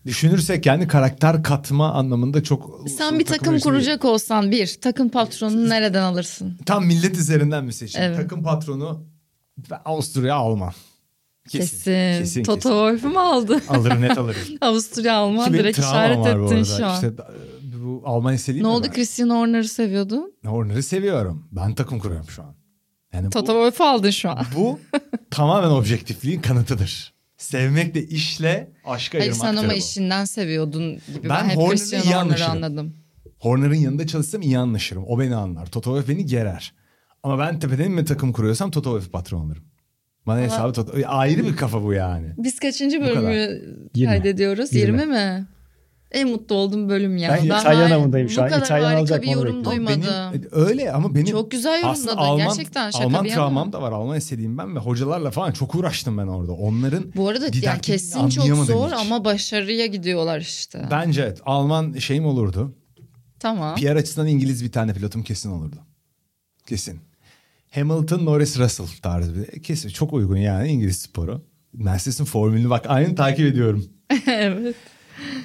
Düşünürsek 0.06 0.66
yani 0.66 0.88
karakter 0.88 1.44
katma 1.44 1.94
anlamında 1.94 2.44
çok... 2.44 2.90
Sen 2.90 3.20
bir 3.20 3.26
takım 3.26 3.38
takımlar 3.38 3.58
için 3.58 3.70
değil. 3.70 3.76
kuracak 3.76 4.06
olsan 4.06 4.52
bir 4.52 4.78
takım 4.82 5.10
patronunu 5.10 5.70
nereden 5.70 6.04
alırsın? 6.04 6.58
Tam 6.66 6.86
millet 6.86 7.18
üzerinden 7.18 7.66
mi 7.66 7.74
seçeyim? 7.74 8.08
Evet. 8.08 8.18
Takım 8.22 8.44
patronu 8.44 9.04
Avusturya 9.86 10.36
Alman. 10.36 10.74
Kesin. 11.50 12.44
Toto 12.44 12.70
Wolff'u 12.70 13.10
mu 13.10 13.20
aldı? 13.20 13.62
Alır 13.70 14.02
net 14.02 14.18
alır. 14.18 14.38
Avusturya 14.62 15.16
Alman 15.16 15.54
direkt 15.54 15.80
işaret 15.80 16.26
ettin 16.28 16.64
şu 16.64 16.86
an. 16.86 16.94
İşte 16.96 17.08
e, 17.08 17.84
bu 17.84 18.02
Almanya 18.06 18.38
seliyim 18.38 18.64
ne 18.64 18.70
oldu 18.72 18.88
ben. 18.88 18.94
Christian 18.94 19.30
Horner'ı 19.30 19.68
seviyordun? 19.68 20.34
Horner'ı 20.46 20.84
seviyorum. 20.84 21.48
Ben 21.52 21.76
takım 21.76 22.00
kuruyorum 22.00 22.30
şu 22.30 22.44
an. 22.44 22.56
Yani 23.14 23.30
Toto 23.30 23.48
Wolff'u 23.54 23.84
aldın 23.84 24.10
şu 24.10 24.30
an. 24.30 24.46
bu 24.56 24.80
tamamen 25.32 25.70
objektifliğin 25.70 26.42
kanıtıdır. 26.42 27.14
Sevmekle 27.38 28.04
işle 28.08 28.72
aşka 28.86 29.20
Hayır 29.20 29.32
sen 29.34 29.40
ayırmaktır 29.46 29.64
ama 29.66 29.74
bu. 29.74 29.78
işinden 29.78 30.26
seviyordun 30.26 30.94
gibi. 30.94 31.24
Ben, 31.24 31.30
Ben 31.30 31.50
hep 31.50 31.58
Horner'ı 31.58 31.70
Christian 31.78 32.04
iyi 32.04 32.16
anlaşırım. 32.16 32.52
anladım. 32.52 32.94
Horner'ın 33.40 33.76
yanında 33.76 34.08
çalışsam 34.08 34.42
iyi 34.42 34.58
anlaşırım. 34.58 35.04
O 35.08 35.20
beni 35.20 35.36
anlar. 35.36 35.66
Toto 35.66 35.90
Wolff 35.96 36.10
beni 36.18 36.26
gerer. 36.26 36.74
Ama 37.24 37.40
ben 37.40 37.60
tepeden 37.60 37.92
mi 37.92 38.06
takım 38.06 38.32
kuruyorsam 38.34 38.72
Toto 38.72 38.90
Wolff 38.92 39.12
patron 39.12 39.40
olurum. 39.46 39.64
Bana 40.28 40.40
hesabı 40.42 40.74
Toto... 40.74 40.94
Ayrı 41.08 41.46
bir 41.46 41.56
kafa 41.56 41.84
bu 41.84 41.94
yani. 41.94 42.28
Biz 42.38 42.60
kaçıncı 42.60 43.02
bölümü 43.02 43.62
Yirmi. 43.96 44.10
kaydediyoruz? 44.10 44.74
Yirmi. 44.74 45.02
20 45.02 45.12
mi? 45.14 45.46
En 46.12 46.30
mutlu 46.30 46.56
olduğum 46.56 46.90
bölüm 46.90 47.18
ya. 47.18 47.30
Ben 47.30 47.46
İtalyan 47.46 47.90
har- 47.90 47.94
avındayım 47.94 48.30
şu 48.30 48.44
an. 48.44 48.48
İtalyan 48.60 48.96
alacak 48.96 49.22
bir 49.22 49.28
yorum 49.28 49.66
duymadım. 49.66 50.04
Benim, 50.34 50.48
öyle 50.52 50.92
ama 50.92 51.16
benim 51.16 51.26
Çok 51.26 51.52
güzel 51.52 51.82
yorumladın. 51.82 52.18
Alman, 52.18 52.48
Gerçekten 52.48 52.92
şaka 52.92 53.06
Alman 53.06 53.26
bir 53.26 53.30
travmam 53.30 53.74
da 53.74 53.82
var. 53.82 53.92
Alman 53.92 54.18
istediğim 54.18 54.58
ben 54.58 54.76
ve 54.76 54.80
hocalarla 54.80 55.32
falan 55.32 55.52
çok 55.52 55.76
uğraştım 55.76 56.18
ben 56.18 56.28
orada. 56.28 56.52
Onların 56.52 57.04
Bu 57.16 57.30
arada 57.30 57.46
yani 57.62 57.82
kesin 57.82 58.30
çok 58.30 58.46
zor 58.46 58.88
hiç. 58.88 58.94
ama 59.00 59.26
başarıya 59.26 59.86
gidiyorlar 59.86 60.40
işte. 60.40 60.88
Bence 60.92 61.22
evet. 61.22 61.42
Alman 61.46 61.94
şeyim 61.94 62.26
olurdu. 62.26 62.76
Tamam. 63.40 63.76
PR 63.76 63.96
açısından 63.96 64.28
İngiliz 64.28 64.64
bir 64.64 64.72
tane 64.72 64.94
pilotum 64.94 65.24
kesin 65.24 65.52
olurdu. 65.52 65.76
Kesin. 66.68 67.00
Hamilton, 67.72 68.26
Norris, 68.26 68.60
Russell 68.60 68.88
tarzı 69.02 69.36
bir 69.36 69.64
kesin. 69.64 69.90
Çok 69.90 70.14
uygun 70.14 70.38
yani 70.38 70.68
İngiliz 70.68 71.00
sporu. 71.00 71.42
Mercedes'in 71.74 72.26
formülünü 72.26 72.70
bak 72.70 72.86
aynı 72.88 73.16
takip 73.16 73.46
ediyorum. 73.46 73.86
evet. 74.28 74.76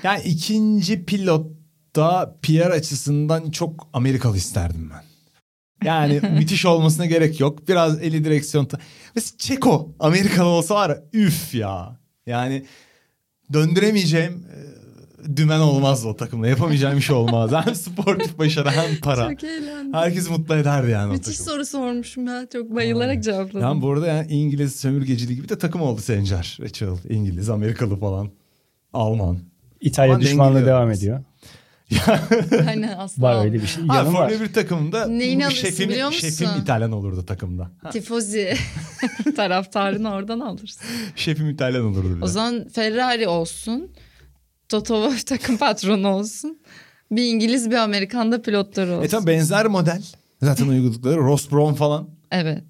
Yani 0.02 0.22
ikinci 0.22 1.04
pilotta 1.04 2.36
PR 2.42 2.70
açısından 2.70 3.50
çok 3.50 3.88
Amerikalı 3.92 4.36
isterdim 4.36 4.90
ben. 4.94 5.04
Yani 5.86 6.20
müthiş 6.38 6.66
olmasına 6.66 7.06
gerek 7.06 7.40
yok. 7.40 7.68
Biraz 7.68 8.02
eli 8.02 8.24
direksiyon... 8.24 8.68
Mesela 9.14 9.38
Çeko 9.38 9.94
Amerikalı 9.98 10.48
olsa 10.48 10.74
var 10.74 10.90
ya 10.90 11.02
üf 11.12 11.54
ya. 11.54 12.00
Yani 12.26 12.66
döndüremeyeceğim 13.52 14.32
e, 14.32 14.75
dümen 15.36 15.60
olmaz 15.60 16.06
o 16.06 16.16
takımda. 16.16 16.46
Yapamayacağım 16.48 16.96
bir 16.96 17.00
şey 17.02 17.16
olmaz. 17.16 17.50
Hem 17.66 17.74
sportif 17.74 18.38
başarı 18.38 18.70
hem 18.70 18.96
para. 19.00 19.30
Çok 19.30 19.44
eğlendim. 19.44 19.94
Herkesi 19.94 20.30
mutlu 20.30 20.54
ederdi 20.54 20.90
yani 20.90 21.10
o 21.10 21.12
Müthiş 21.12 21.36
takım. 21.38 21.52
soru 21.52 21.66
sormuşum 21.66 22.26
ya. 22.26 22.46
Çok 22.52 22.74
bayılarak 22.74 23.22
cevapladım. 23.22 23.60
Yani 23.60 23.82
bu 23.82 23.92
arada 23.92 24.06
yani 24.06 24.26
İngiliz 24.32 24.76
sömürgeciliği 24.76 25.36
gibi 25.36 25.48
de 25.48 25.58
takım 25.58 25.80
oldu 25.82 26.00
Sencer. 26.00 26.58
Rachel. 26.60 26.88
İngiliz, 27.08 27.50
Amerikalı 27.50 27.96
falan. 28.00 28.30
Alman. 28.92 29.38
İtalya 29.80 30.10
Aman 30.14 30.20
düşmanlığı 30.22 30.66
devam 30.66 30.90
ediyor. 30.90 31.24
Aynen 32.68 32.98
asla. 32.98 33.22
Var 33.22 33.44
öyle 33.44 33.54
bir 33.62 33.66
şey. 33.66 33.86
Ha, 33.86 33.96
Yanım 33.96 34.14
var. 34.14 34.28
Formula 34.28 34.48
1 34.48 34.52
takımında 34.52 35.06
alırsın 35.06 35.50
şefim, 35.66 35.88
biliyor 35.88 36.06
musun? 36.08 36.20
şefim 36.28 36.48
İtalyan 36.62 36.92
olurdu 36.92 37.26
takımda. 37.26 37.70
Ha, 37.82 37.90
Tifozi 37.90 38.54
taraftarını 39.36 40.12
oradan 40.12 40.40
alırsın. 40.40 40.86
şefim 41.16 41.50
İtalyan 41.50 41.84
olurdu 41.84 42.16
bir 42.16 42.22
O 42.22 42.26
zaman 42.26 42.68
Ferrari 42.68 43.28
olsun. 43.28 43.90
Toto 44.68 45.12
takım 45.26 45.56
patronu 45.56 46.08
olsun. 46.08 46.58
Bir 47.10 47.22
İngiliz 47.22 47.70
bir 47.70 47.76
Amerikan 47.76 48.32
da 48.32 48.42
pilotları 48.42 48.92
olsun. 48.92 49.04
E 49.04 49.08
tabi 49.08 49.26
benzer 49.26 49.66
model. 49.66 50.02
Zaten 50.42 50.68
uyguladıkları 50.68 51.16
Ross 51.16 51.52
Brown 51.52 51.74
falan. 51.74 52.08
Evet. 52.30 52.64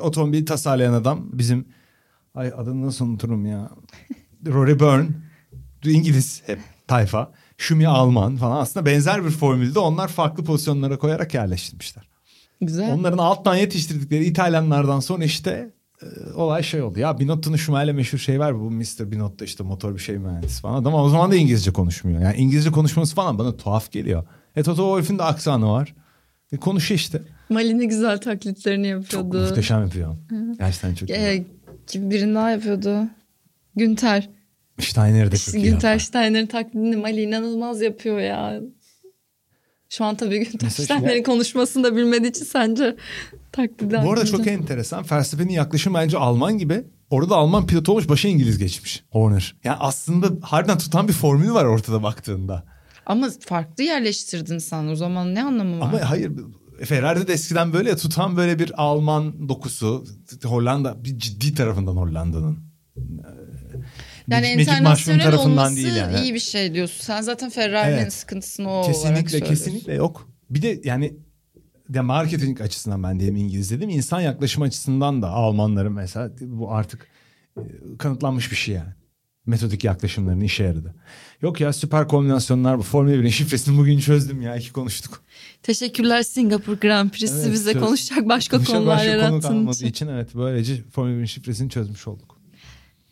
Otomobil 0.00 0.46
tasarlayan 0.46 0.92
adam. 0.92 1.30
Bizim 1.32 1.68
ay 2.34 2.52
adını 2.56 2.86
nasıl 2.86 3.04
unuturum 3.04 3.46
ya. 3.46 3.70
Rory 4.46 4.80
Byrne. 4.80 5.08
İngiliz 5.84 6.42
hep 6.46 6.58
tayfa. 6.88 7.32
Şumi 7.58 7.88
Alman 7.88 8.36
falan. 8.36 8.60
Aslında 8.60 8.86
benzer 8.86 9.24
bir 9.24 9.30
formülde 9.30 9.78
onlar 9.78 10.08
farklı 10.08 10.44
pozisyonlara 10.44 10.98
koyarak 10.98 11.34
yerleştirmişler. 11.34 12.08
Güzel. 12.60 12.94
Onların 12.94 13.18
alttan 13.18 13.56
yetiştirdikleri 13.56 14.24
İtalyanlardan 14.24 15.00
sonra 15.00 15.24
işte 15.24 15.50
e, 15.50 15.72
olay 16.34 16.62
şey 16.62 16.82
oldu. 16.82 16.98
Ya 16.98 17.18
Binotto'nun 17.18 17.56
Schumacher'le 17.56 17.92
meşhur 17.94 18.18
şey 18.18 18.40
var. 18.40 18.60
Bu 18.60 18.70
Mr. 18.70 19.10
Binotto 19.10 19.44
işte 19.44 19.64
motor 19.64 19.94
bir 19.94 20.00
şey 20.00 20.18
mühendisi 20.18 20.60
falan. 20.60 20.82
Adam 20.82 20.94
o 20.94 21.08
zaman 21.08 21.30
da 21.30 21.36
İngilizce 21.36 21.70
konuşmuyor. 21.72 22.20
Yani 22.22 22.36
İngilizce 22.36 22.70
konuşması 22.70 23.14
falan 23.14 23.38
bana 23.38 23.56
tuhaf 23.56 23.90
geliyor. 23.92 24.24
E 24.56 24.62
Toto 24.62 24.76
Wolff'ün 24.82 25.18
de 25.18 25.22
aksanı 25.22 25.68
var. 25.70 25.94
E 26.52 26.56
konuşuyor 26.56 26.98
işte. 26.98 27.22
Mali'nin 27.48 27.88
güzel 27.88 28.18
taklitlerini 28.20 29.04
Çok 29.08 29.24
yapıyordu. 29.24 29.48
muhteşem 29.48 29.82
yapıyor. 29.82 30.16
Gerçekten 30.58 30.94
çok 30.94 31.08
iyi. 31.10 31.12
Ee, 31.12 31.44
kim 31.86 32.10
birini 32.10 32.34
daha 32.34 32.50
yapıyordu? 32.50 33.02
Günter. 33.76 34.28
Steiner 34.78 35.32
de 35.32 35.36
çok 35.36 35.54
iyi 35.54 35.64
Günter. 35.64 35.98
Steiner'in 35.98 36.46
taklidini 36.46 36.96
Mali 36.96 37.22
inanılmaz 37.22 37.82
yapıyor 37.82 38.18
ya. 38.18 38.60
Şu 39.90 40.04
an 40.04 40.16
tabii 40.16 40.38
Mesela 40.38 40.50
Güntaş'tan 40.52 40.98
şimdi- 40.98 41.22
konuşmasını 41.22 41.84
da 41.84 41.96
bilmediği 41.96 42.28
için 42.30 42.44
sence 42.44 42.96
taklit 43.52 43.92
Bu 43.92 44.12
arada 44.12 44.26
çok 44.26 44.46
enteresan. 44.46 45.04
Verstappen'in 45.10 45.52
yaklaşımı 45.52 45.98
bence 45.98 46.18
Alman 46.18 46.58
gibi. 46.58 46.84
Orada 47.10 47.36
Alman 47.36 47.66
pilot 47.66 47.88
olmuş 47.88 48.08
başa 48.08 48.28
İngiliz 48.28 48.58
geçmiş. 48.58 49.04
Horner. 49.10 49.56
Yani 49.64 49.76
aslında 49.80 50.26
harbiden 50.42 50.78
tutan 50.78 51.08
bir 51.08 51.12
formül 51.12 51.50
var 51.50 51.64
ortada 51.64 52.02
baktığında. 52.02 52.64
Ama 53.06 53.28
farklı 53.40 53.84
yerleştirdin 53.84 54.58
sen 54.58 54.86
o 54.88 54.94
zaman 54.96 55.34
ne 55.34 55.44
anlamı 55.44 55.80
var? 55.80 55.86
Ama 55.86 56.10
hayır 56.10 56.32
Ferrari'de 56.84 57.26
de 57.26 57.32
eskiden 57.32 57.72
böyle 57.72 57.90
ya 57.90 57.96
tutan 57.96 58.36
böyle 58.36 58.58
bir 58.58 58.82
Alman 58.82 59.48
dokusu. 59.48 60.04
Hollanda 60.44 61.04
bir 61.04 61.18
ciddi 61.18 61.54
tarafından 61.54 61.96
Hollanda'nın. 61.96 62.58
Yani 64.30 64.62
internasyonel 64.62 65.22
tarafından 65.22 65.50
olması 65.58 65.76
değil 65.76 65.94
yani. 65.96 66.20
iyi 66.20 66.34
bir 66.34 66.38
şey 66.38 66.74
diyorsun. 66.74 67.04
Sen 67.04 67.20
zaten 67.20 67.50
Ferrari'nin 67.50 67.98
Evet. 67.98 68.12
sıkıntısını 68.12 68.68
o 68.68 68.72
olarak 68.72 68.86
Kesinlikle 68.94 69.28
söylüyorsun. 69.30 69.54
kesinlikle 69.64 69.94
yok. 69.94 70.28
Bir 70.50 70.62
de 70.62 70.80
yani 70.84 71.12
ya 71.94 72.02
marketing 72.02 72.60
açısından 72.60 73.02
ben 73.02 73.20
diyelim 73.20 73.36
İngiliz 73.36 73.70
dedim. 73.70 73.90
İnsan 73.90 74.20
yaklaşım 74.20 74.62
açısından 74.62 75.22
da 75.22 75.28
Almanların 75.28 75.92
mesela 75.92 76.30
bu 76.40 76.72
artık 76.72 77.06
e, 77.56 77.62
kanıtlanmış 77.98 78.50
bir 78.50 78.56
şey 78.56 78.74
yani. 78.74 78.90
Metodik 79.46 79.84
yaklaşımların 79.84 80.40
işe 80.40 80.64
yaradı. 80.64 80.94
Yok 81.42 81.60
ya 81.60 81.72
süper 81.72 82.08
kombinasyonlar 82.08 82.78
bu. 82.78 82.82
Formula 82.82 83.14
1'in 83.14 83.28
şifresini 83.28 83.78
bugün 83.78 83.98
çözdüm 83.98 84.42
ya. 84.42 84.56
iki 84.56 84.72
konuştuk. 84.72 85.22
Teşekkürler 85.62 86.22
Singapur 86.22 86.76
Grand 86.76 87.10
Prix'si 87.10 87.40
Evet, 87.42 87.52
bize 87.52 87.72
çöz- 87.72 87.82
konuşacak 87.82 88.28
başka 88.28 88.56
Konuşacak 88.56 88.78
konular 88.78 88.96
başka 88.96 89.10
konu 89.12 89.20
yarattığın 89.22 89.40
kalmadığı 89.40 89.76
için. 89.76 89.86
için 89.86 90.08
evet 90.08 90.28
böylece 90.34 90.82
Formula 90.92 91.14
1'in 91.16 91.24
şifresini 91.24 91.70
çözmüş 91.70 92.06
olduk. 92.08 92.39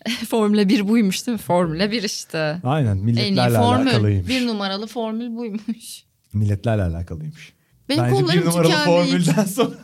Formula 0.28 0.68
1 0.68 0.88
buymuş 0.88 1.26
değil 1.26 1.38
mi? 1.38 1.42
Formula 1.42 1.90
1 1.90 2.02
işte. 2.02 2.60
Aynen 2.64 2.96
En 2.96 2.96
iyi 2.96 3.02
milletlerle 3.04 3.58
formül. 3.58 3.90
alakalıymış. 3.90 4.28
Bir 4.28 4.46
numaralı 4.46 4.86
formül 4.86 5.36
buymuş. 5.36 6.02
Milletlerle 6.32 6.82
alakalıymış. 6.82 7.52
Benim 7.88 8.04
Bence 8.04 8.24
bir 8.34 8.44
numaralı 8.46 8.62
tükendi. 8.70 8.84
formülden 8.84 9.44
sonra 9.44 9.74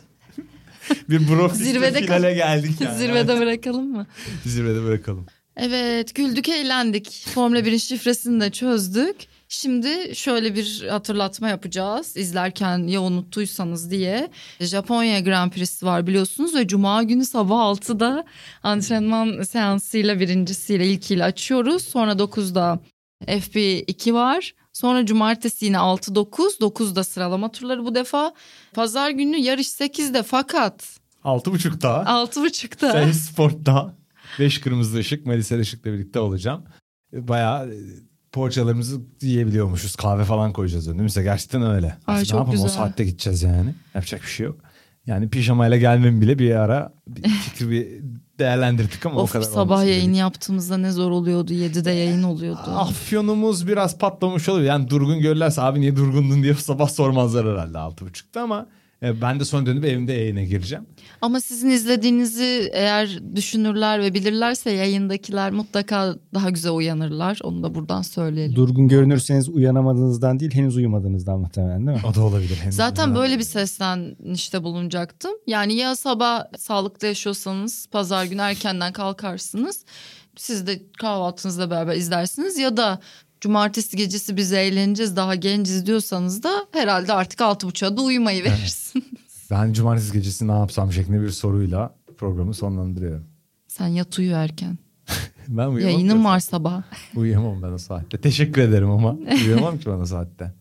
bir 1.09 1.29
brofist 1.29 1.63
Zirvede 1.63 2.01
finale 2.03 2.35
geldik 2.35 2.81
yani. 2.81 2.99
Zirvede 2.99 3.39
bırakalım 3.41 3.93
mı? 3.93 4.07
Zirvede 4.47 4.83
bırakalım. 4.85 5.27
Evet 5.57 6.15
güldük 6.15 6.49
eğlendik. 6.49 7.27
Formula 7.35 7.61
1'in 7.61 7.77
şifresini 7.77 8.41
de 8.41 8.51
çözdük. 8.51 9.17
Şimdi 9.61 10.17
şöyle 10.17 10.55
bir 10.55 10.87
hatırlatma 10.89 11.49
yapacağız. 11.49 12.17
İzlerken 12.17 12.79
ya 12.87 13.03
unuttuysanız 13.03 13.91
diye. 13.91 14.31
Japonya 14.61 15.21
Grand 15.21 15.53
Prix'si 15.53 15.87
var 15.87 16.07
biliyorsunuz 16.07 16.55
ve 16.55 16.67
Cuma 16.67 17.03
günü 17.03 17.25
sabah 17.25 17.57
6'da 17.57 18.25
antrenman 18.63 19.43
seansıyla 19.43 20.21
birincisiyle 20.21 20.87
ilkiyle 20.87 21.25
açıyoruz. 21.25 21.83
Sonra 21.83 22.13
9'da 22.13 22.81
FP2 23.27 24.15
var. 24.15 24.55
Sonra 24.73 25.07
cumartesi 25.07 25.65
yine 25.65 25.77
6-9. 25.77 26.59
9'da 26.61 27.05
sıralama 27.05 27.53
turları 27.53 27.85
bu 27.85 27.95
defa. 27.95 28.33
Pazar 28.75 29.11
günü 29.11 29.37
yarış 29.37 29.67
8'de 29.67 30.23
fakat 30.23 30.99
Altı 31.25 31.53
buçukta. 31.53 31.89
6.30'da. 31.89 32.93
Sen 32.93 33.13
Sport'ta. 33.13 33.95
Beş 34.39 34.61
kırmızı 34.61 34.99
ışık. 34.99 35.27
Melisel 35.27 35.61
Işık'la 35.61 35.93
birlikte 35.93 36.21
olacağım. 36.21 36.65
Bayağı 37.13 37.71
poğaçalarımızı 38.35 39.01
yiyebiliyormuşuz. 39.23 39.97
Kahve 39.97 40.25
falan 40.25 40.53
koyacağız 40.53 40.89
önümüze. 40.89 41.23
Gerçekten 41.23 41.63
öyle. 41.63 41.87
Ay, 41.87 41.95
Aslında 42.07 42.25
çok 42.25 42.33
ne 42.35 42.39
yapalım, 42.39 42.53
güzel. 42.53 42.67
O 42.67 42.69
saatte 42.73 43.05
gideceğiz 43.05 43.43
yani. 43.43 43.75
Yapacak 43.95 44.23
bir 44.23 44.27
şey 44.27 44.47
yok. 44.47 44.57
Yani 45.07 45.29
pijamayla 45.31 45.77
gelmem 45.77 46.21
bile 46.21 46.39
bir 46.39 46.55
ara 46.55 46.93
bir 47.09 47.23
fikri 47.29 47.71
bir 47.71 47.89
değerlendirdik 48.39 49.07
ama 49.07 49.21
o 49.21 49.23
Of 49.23 49.33
kadar 49.33 49.45
sabah 49.45 49.85
yayını 49.85 50.09
dedik. 50.09 50.17
yaptığımızda 50.21 50.77
ne 50.77 50.93
zor 50.93 51.11
oluyordu. 51.11 51.53
7'de 51.53 51.91
yayın 51.91 52.23
oluyordu. 52.23 52.71
Afyonumuz 52.71 53.69
biraz 53.69 53.99
patlamış 53.99 54.49
oluyor. 54.49 54.67
Yani 54.67 54.91
durgun 54.91 55.21
görürlerse 55.21 55.63
abi 55.63 55.81
niye 55.81 55.97
durgundun 55.97 56.43
diye 56.43 56.55
sabah 56.55 56.89
sormazlar 56.89 57.47
herhalde 57.47 57.79
altı 57.79 58.07
buçukta 58.07 58.41
ama 58.43 58.61
e, 58.61 58.84
ben 59.23 59.41
de 59.41 59.45
son 59.45 59.67
dönüp 59.67 59.85
evimde 59.85 60.13
yayına 60.13 60.43
gireceğim. 60.43 60.85
Ama 61.21 61.41
sizin 61.41 61.71
izlediğinizi 61.71 62.71
eğer 62.73 63.21
düşünürler 63.37 64.03
ve 64.03 64.15
bilirlerse 64.15 64.71
yayındakiler 64.71 65.51
mutlaka 65.51 66.15
daha 66.35 66.51
güzel 66.51 66.73
uyanırlar. 66.73 67.39
Onu 67.43 67.63
da 67.63 67.75
buradan 67.75 68.03
söyleyelim. 68.03 68.57
Durgun 68.57 68.89
görünürseniz 68.89 69.49
uyanamadığınızdan 69.49 70.41
değil 70.41 70.55
henüz 70.55 70.77
uyumadığınızdan 70.77 71.41
muhtemelen 71.41 71.87
değil 71.87 71.99
mi? 71.99 72.05
O 72.11 72.15
da 72.15 72.23
olabilir. 72.23 72.57
henüz. 72.57 72.77
Zaten 72.77 73.15
böyle 73.15 73.39
bir 73.39 73.45
seslenişte 73.45 74.63
bulunacaktım. 74.63 75.33
Yani 75.47 75.75
ya 75.75 75.97
sabah 75.97 76.45
sağlıklı 76.59 77.07
yaşıyorsanız 77.07 77.87
pazar 77.87 78.25
günü 78.25 78.41
erkenden 78.41 78.93
kalkarsınız. 78.93 79.85
Siz 80.37 80.67
de 80.67 80.83
kahvaltınızla 81.01 81.71
beraber 81.71 81.97
izlersiniz 81.97 82.59
ya 82.59 82.77
da 82.77 83.01
cumartesi 83.41 83.97
gecesi 83.97 84.37
biz 84.37 84.53
eğleneceğiz 84.53 85.17
daha 85.17 85.35
genciz 85.35 85.87
diyorsanız 85.87 86.43
da 86.43 86.67
herhalde 86.73 87.13
artık 87.13 87.41
altı 87.41 87.67
buçuğa 87.67 87.97
da 87.97 88.03
uyumayı 88.03 88.45
verirsin. 88.45 89.05
Ben 89.51 89.73
cumartesi 89.73 90.13
gecesi 90.13 90.49
ne 90.49 90.53
yapsam 90.53 90.93
şeklinde 90.93 91.23
bir 91.23 91.31
soruyla 91.31 91.95
programı 92.19 92.55
sonlandırıyorum. 92.55 93.25
Sen 93.69 93.87
yat 93.87 94.19
uyu 94.19 94.33
erken. 94.33 94.79
Ben 95.49 95.67
uyuyamam. 95.67 95.95
Yayının 96.01 96.25
var 96.25 96.41
sabah. 96.41 96.83
Uyuyamam 97.17 97.63
ben 97.63 97.73
o 97.73 97.79
saatte. 97.79 98.21
Teşekkür 98.21 98.63
ederim 98.63 98.91
ama 98.91 99.13
uyuyamam 99.45 99.79
ki 99.79 99.87
ben 99.87 100.01
o 100.01 100.07
saatte. 100.07 100.55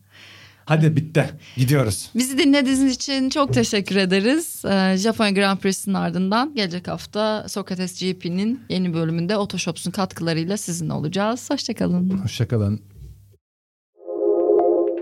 Hadi 0.66 0.96
bitti. 0.96 1.24
Gidiyoruz. 1.56 2.10
Bizi 2.14 2.38
dinlediğiniz 2.38 2.94
için 2.94 3.30
çok 3.30 3.52
teşekkür 3.54 3.96
ederiz. 3.96 4.62
Ee, 4.64 4.96
Japonya 4.96 5.30
Grand 5.30 5.58
Prix'sinin 5.58 5.94
ardından 5.94 6.54
gelecek 6.54 6.88
hafta 6.88 7.48
Sokrates 7.48 8.00
GP'nin 8.00 8.60
yeni 8.68 8.94
bölümünde 8.94 9.36
Otoshops'un 9.36 9.90
katkılarıyla 9.90 10.56
sizinle 10.56 10.92
olacağız. 10.92 11.50
Hoşçakalın. 11.50 12.10
Hoşçakalın. 12.10 12.80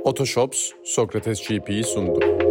Otoshops 0.05 0.71
Sokrates 0.85 1.49
GP'yi 1.49 1.85
sundu. 1.85 2.42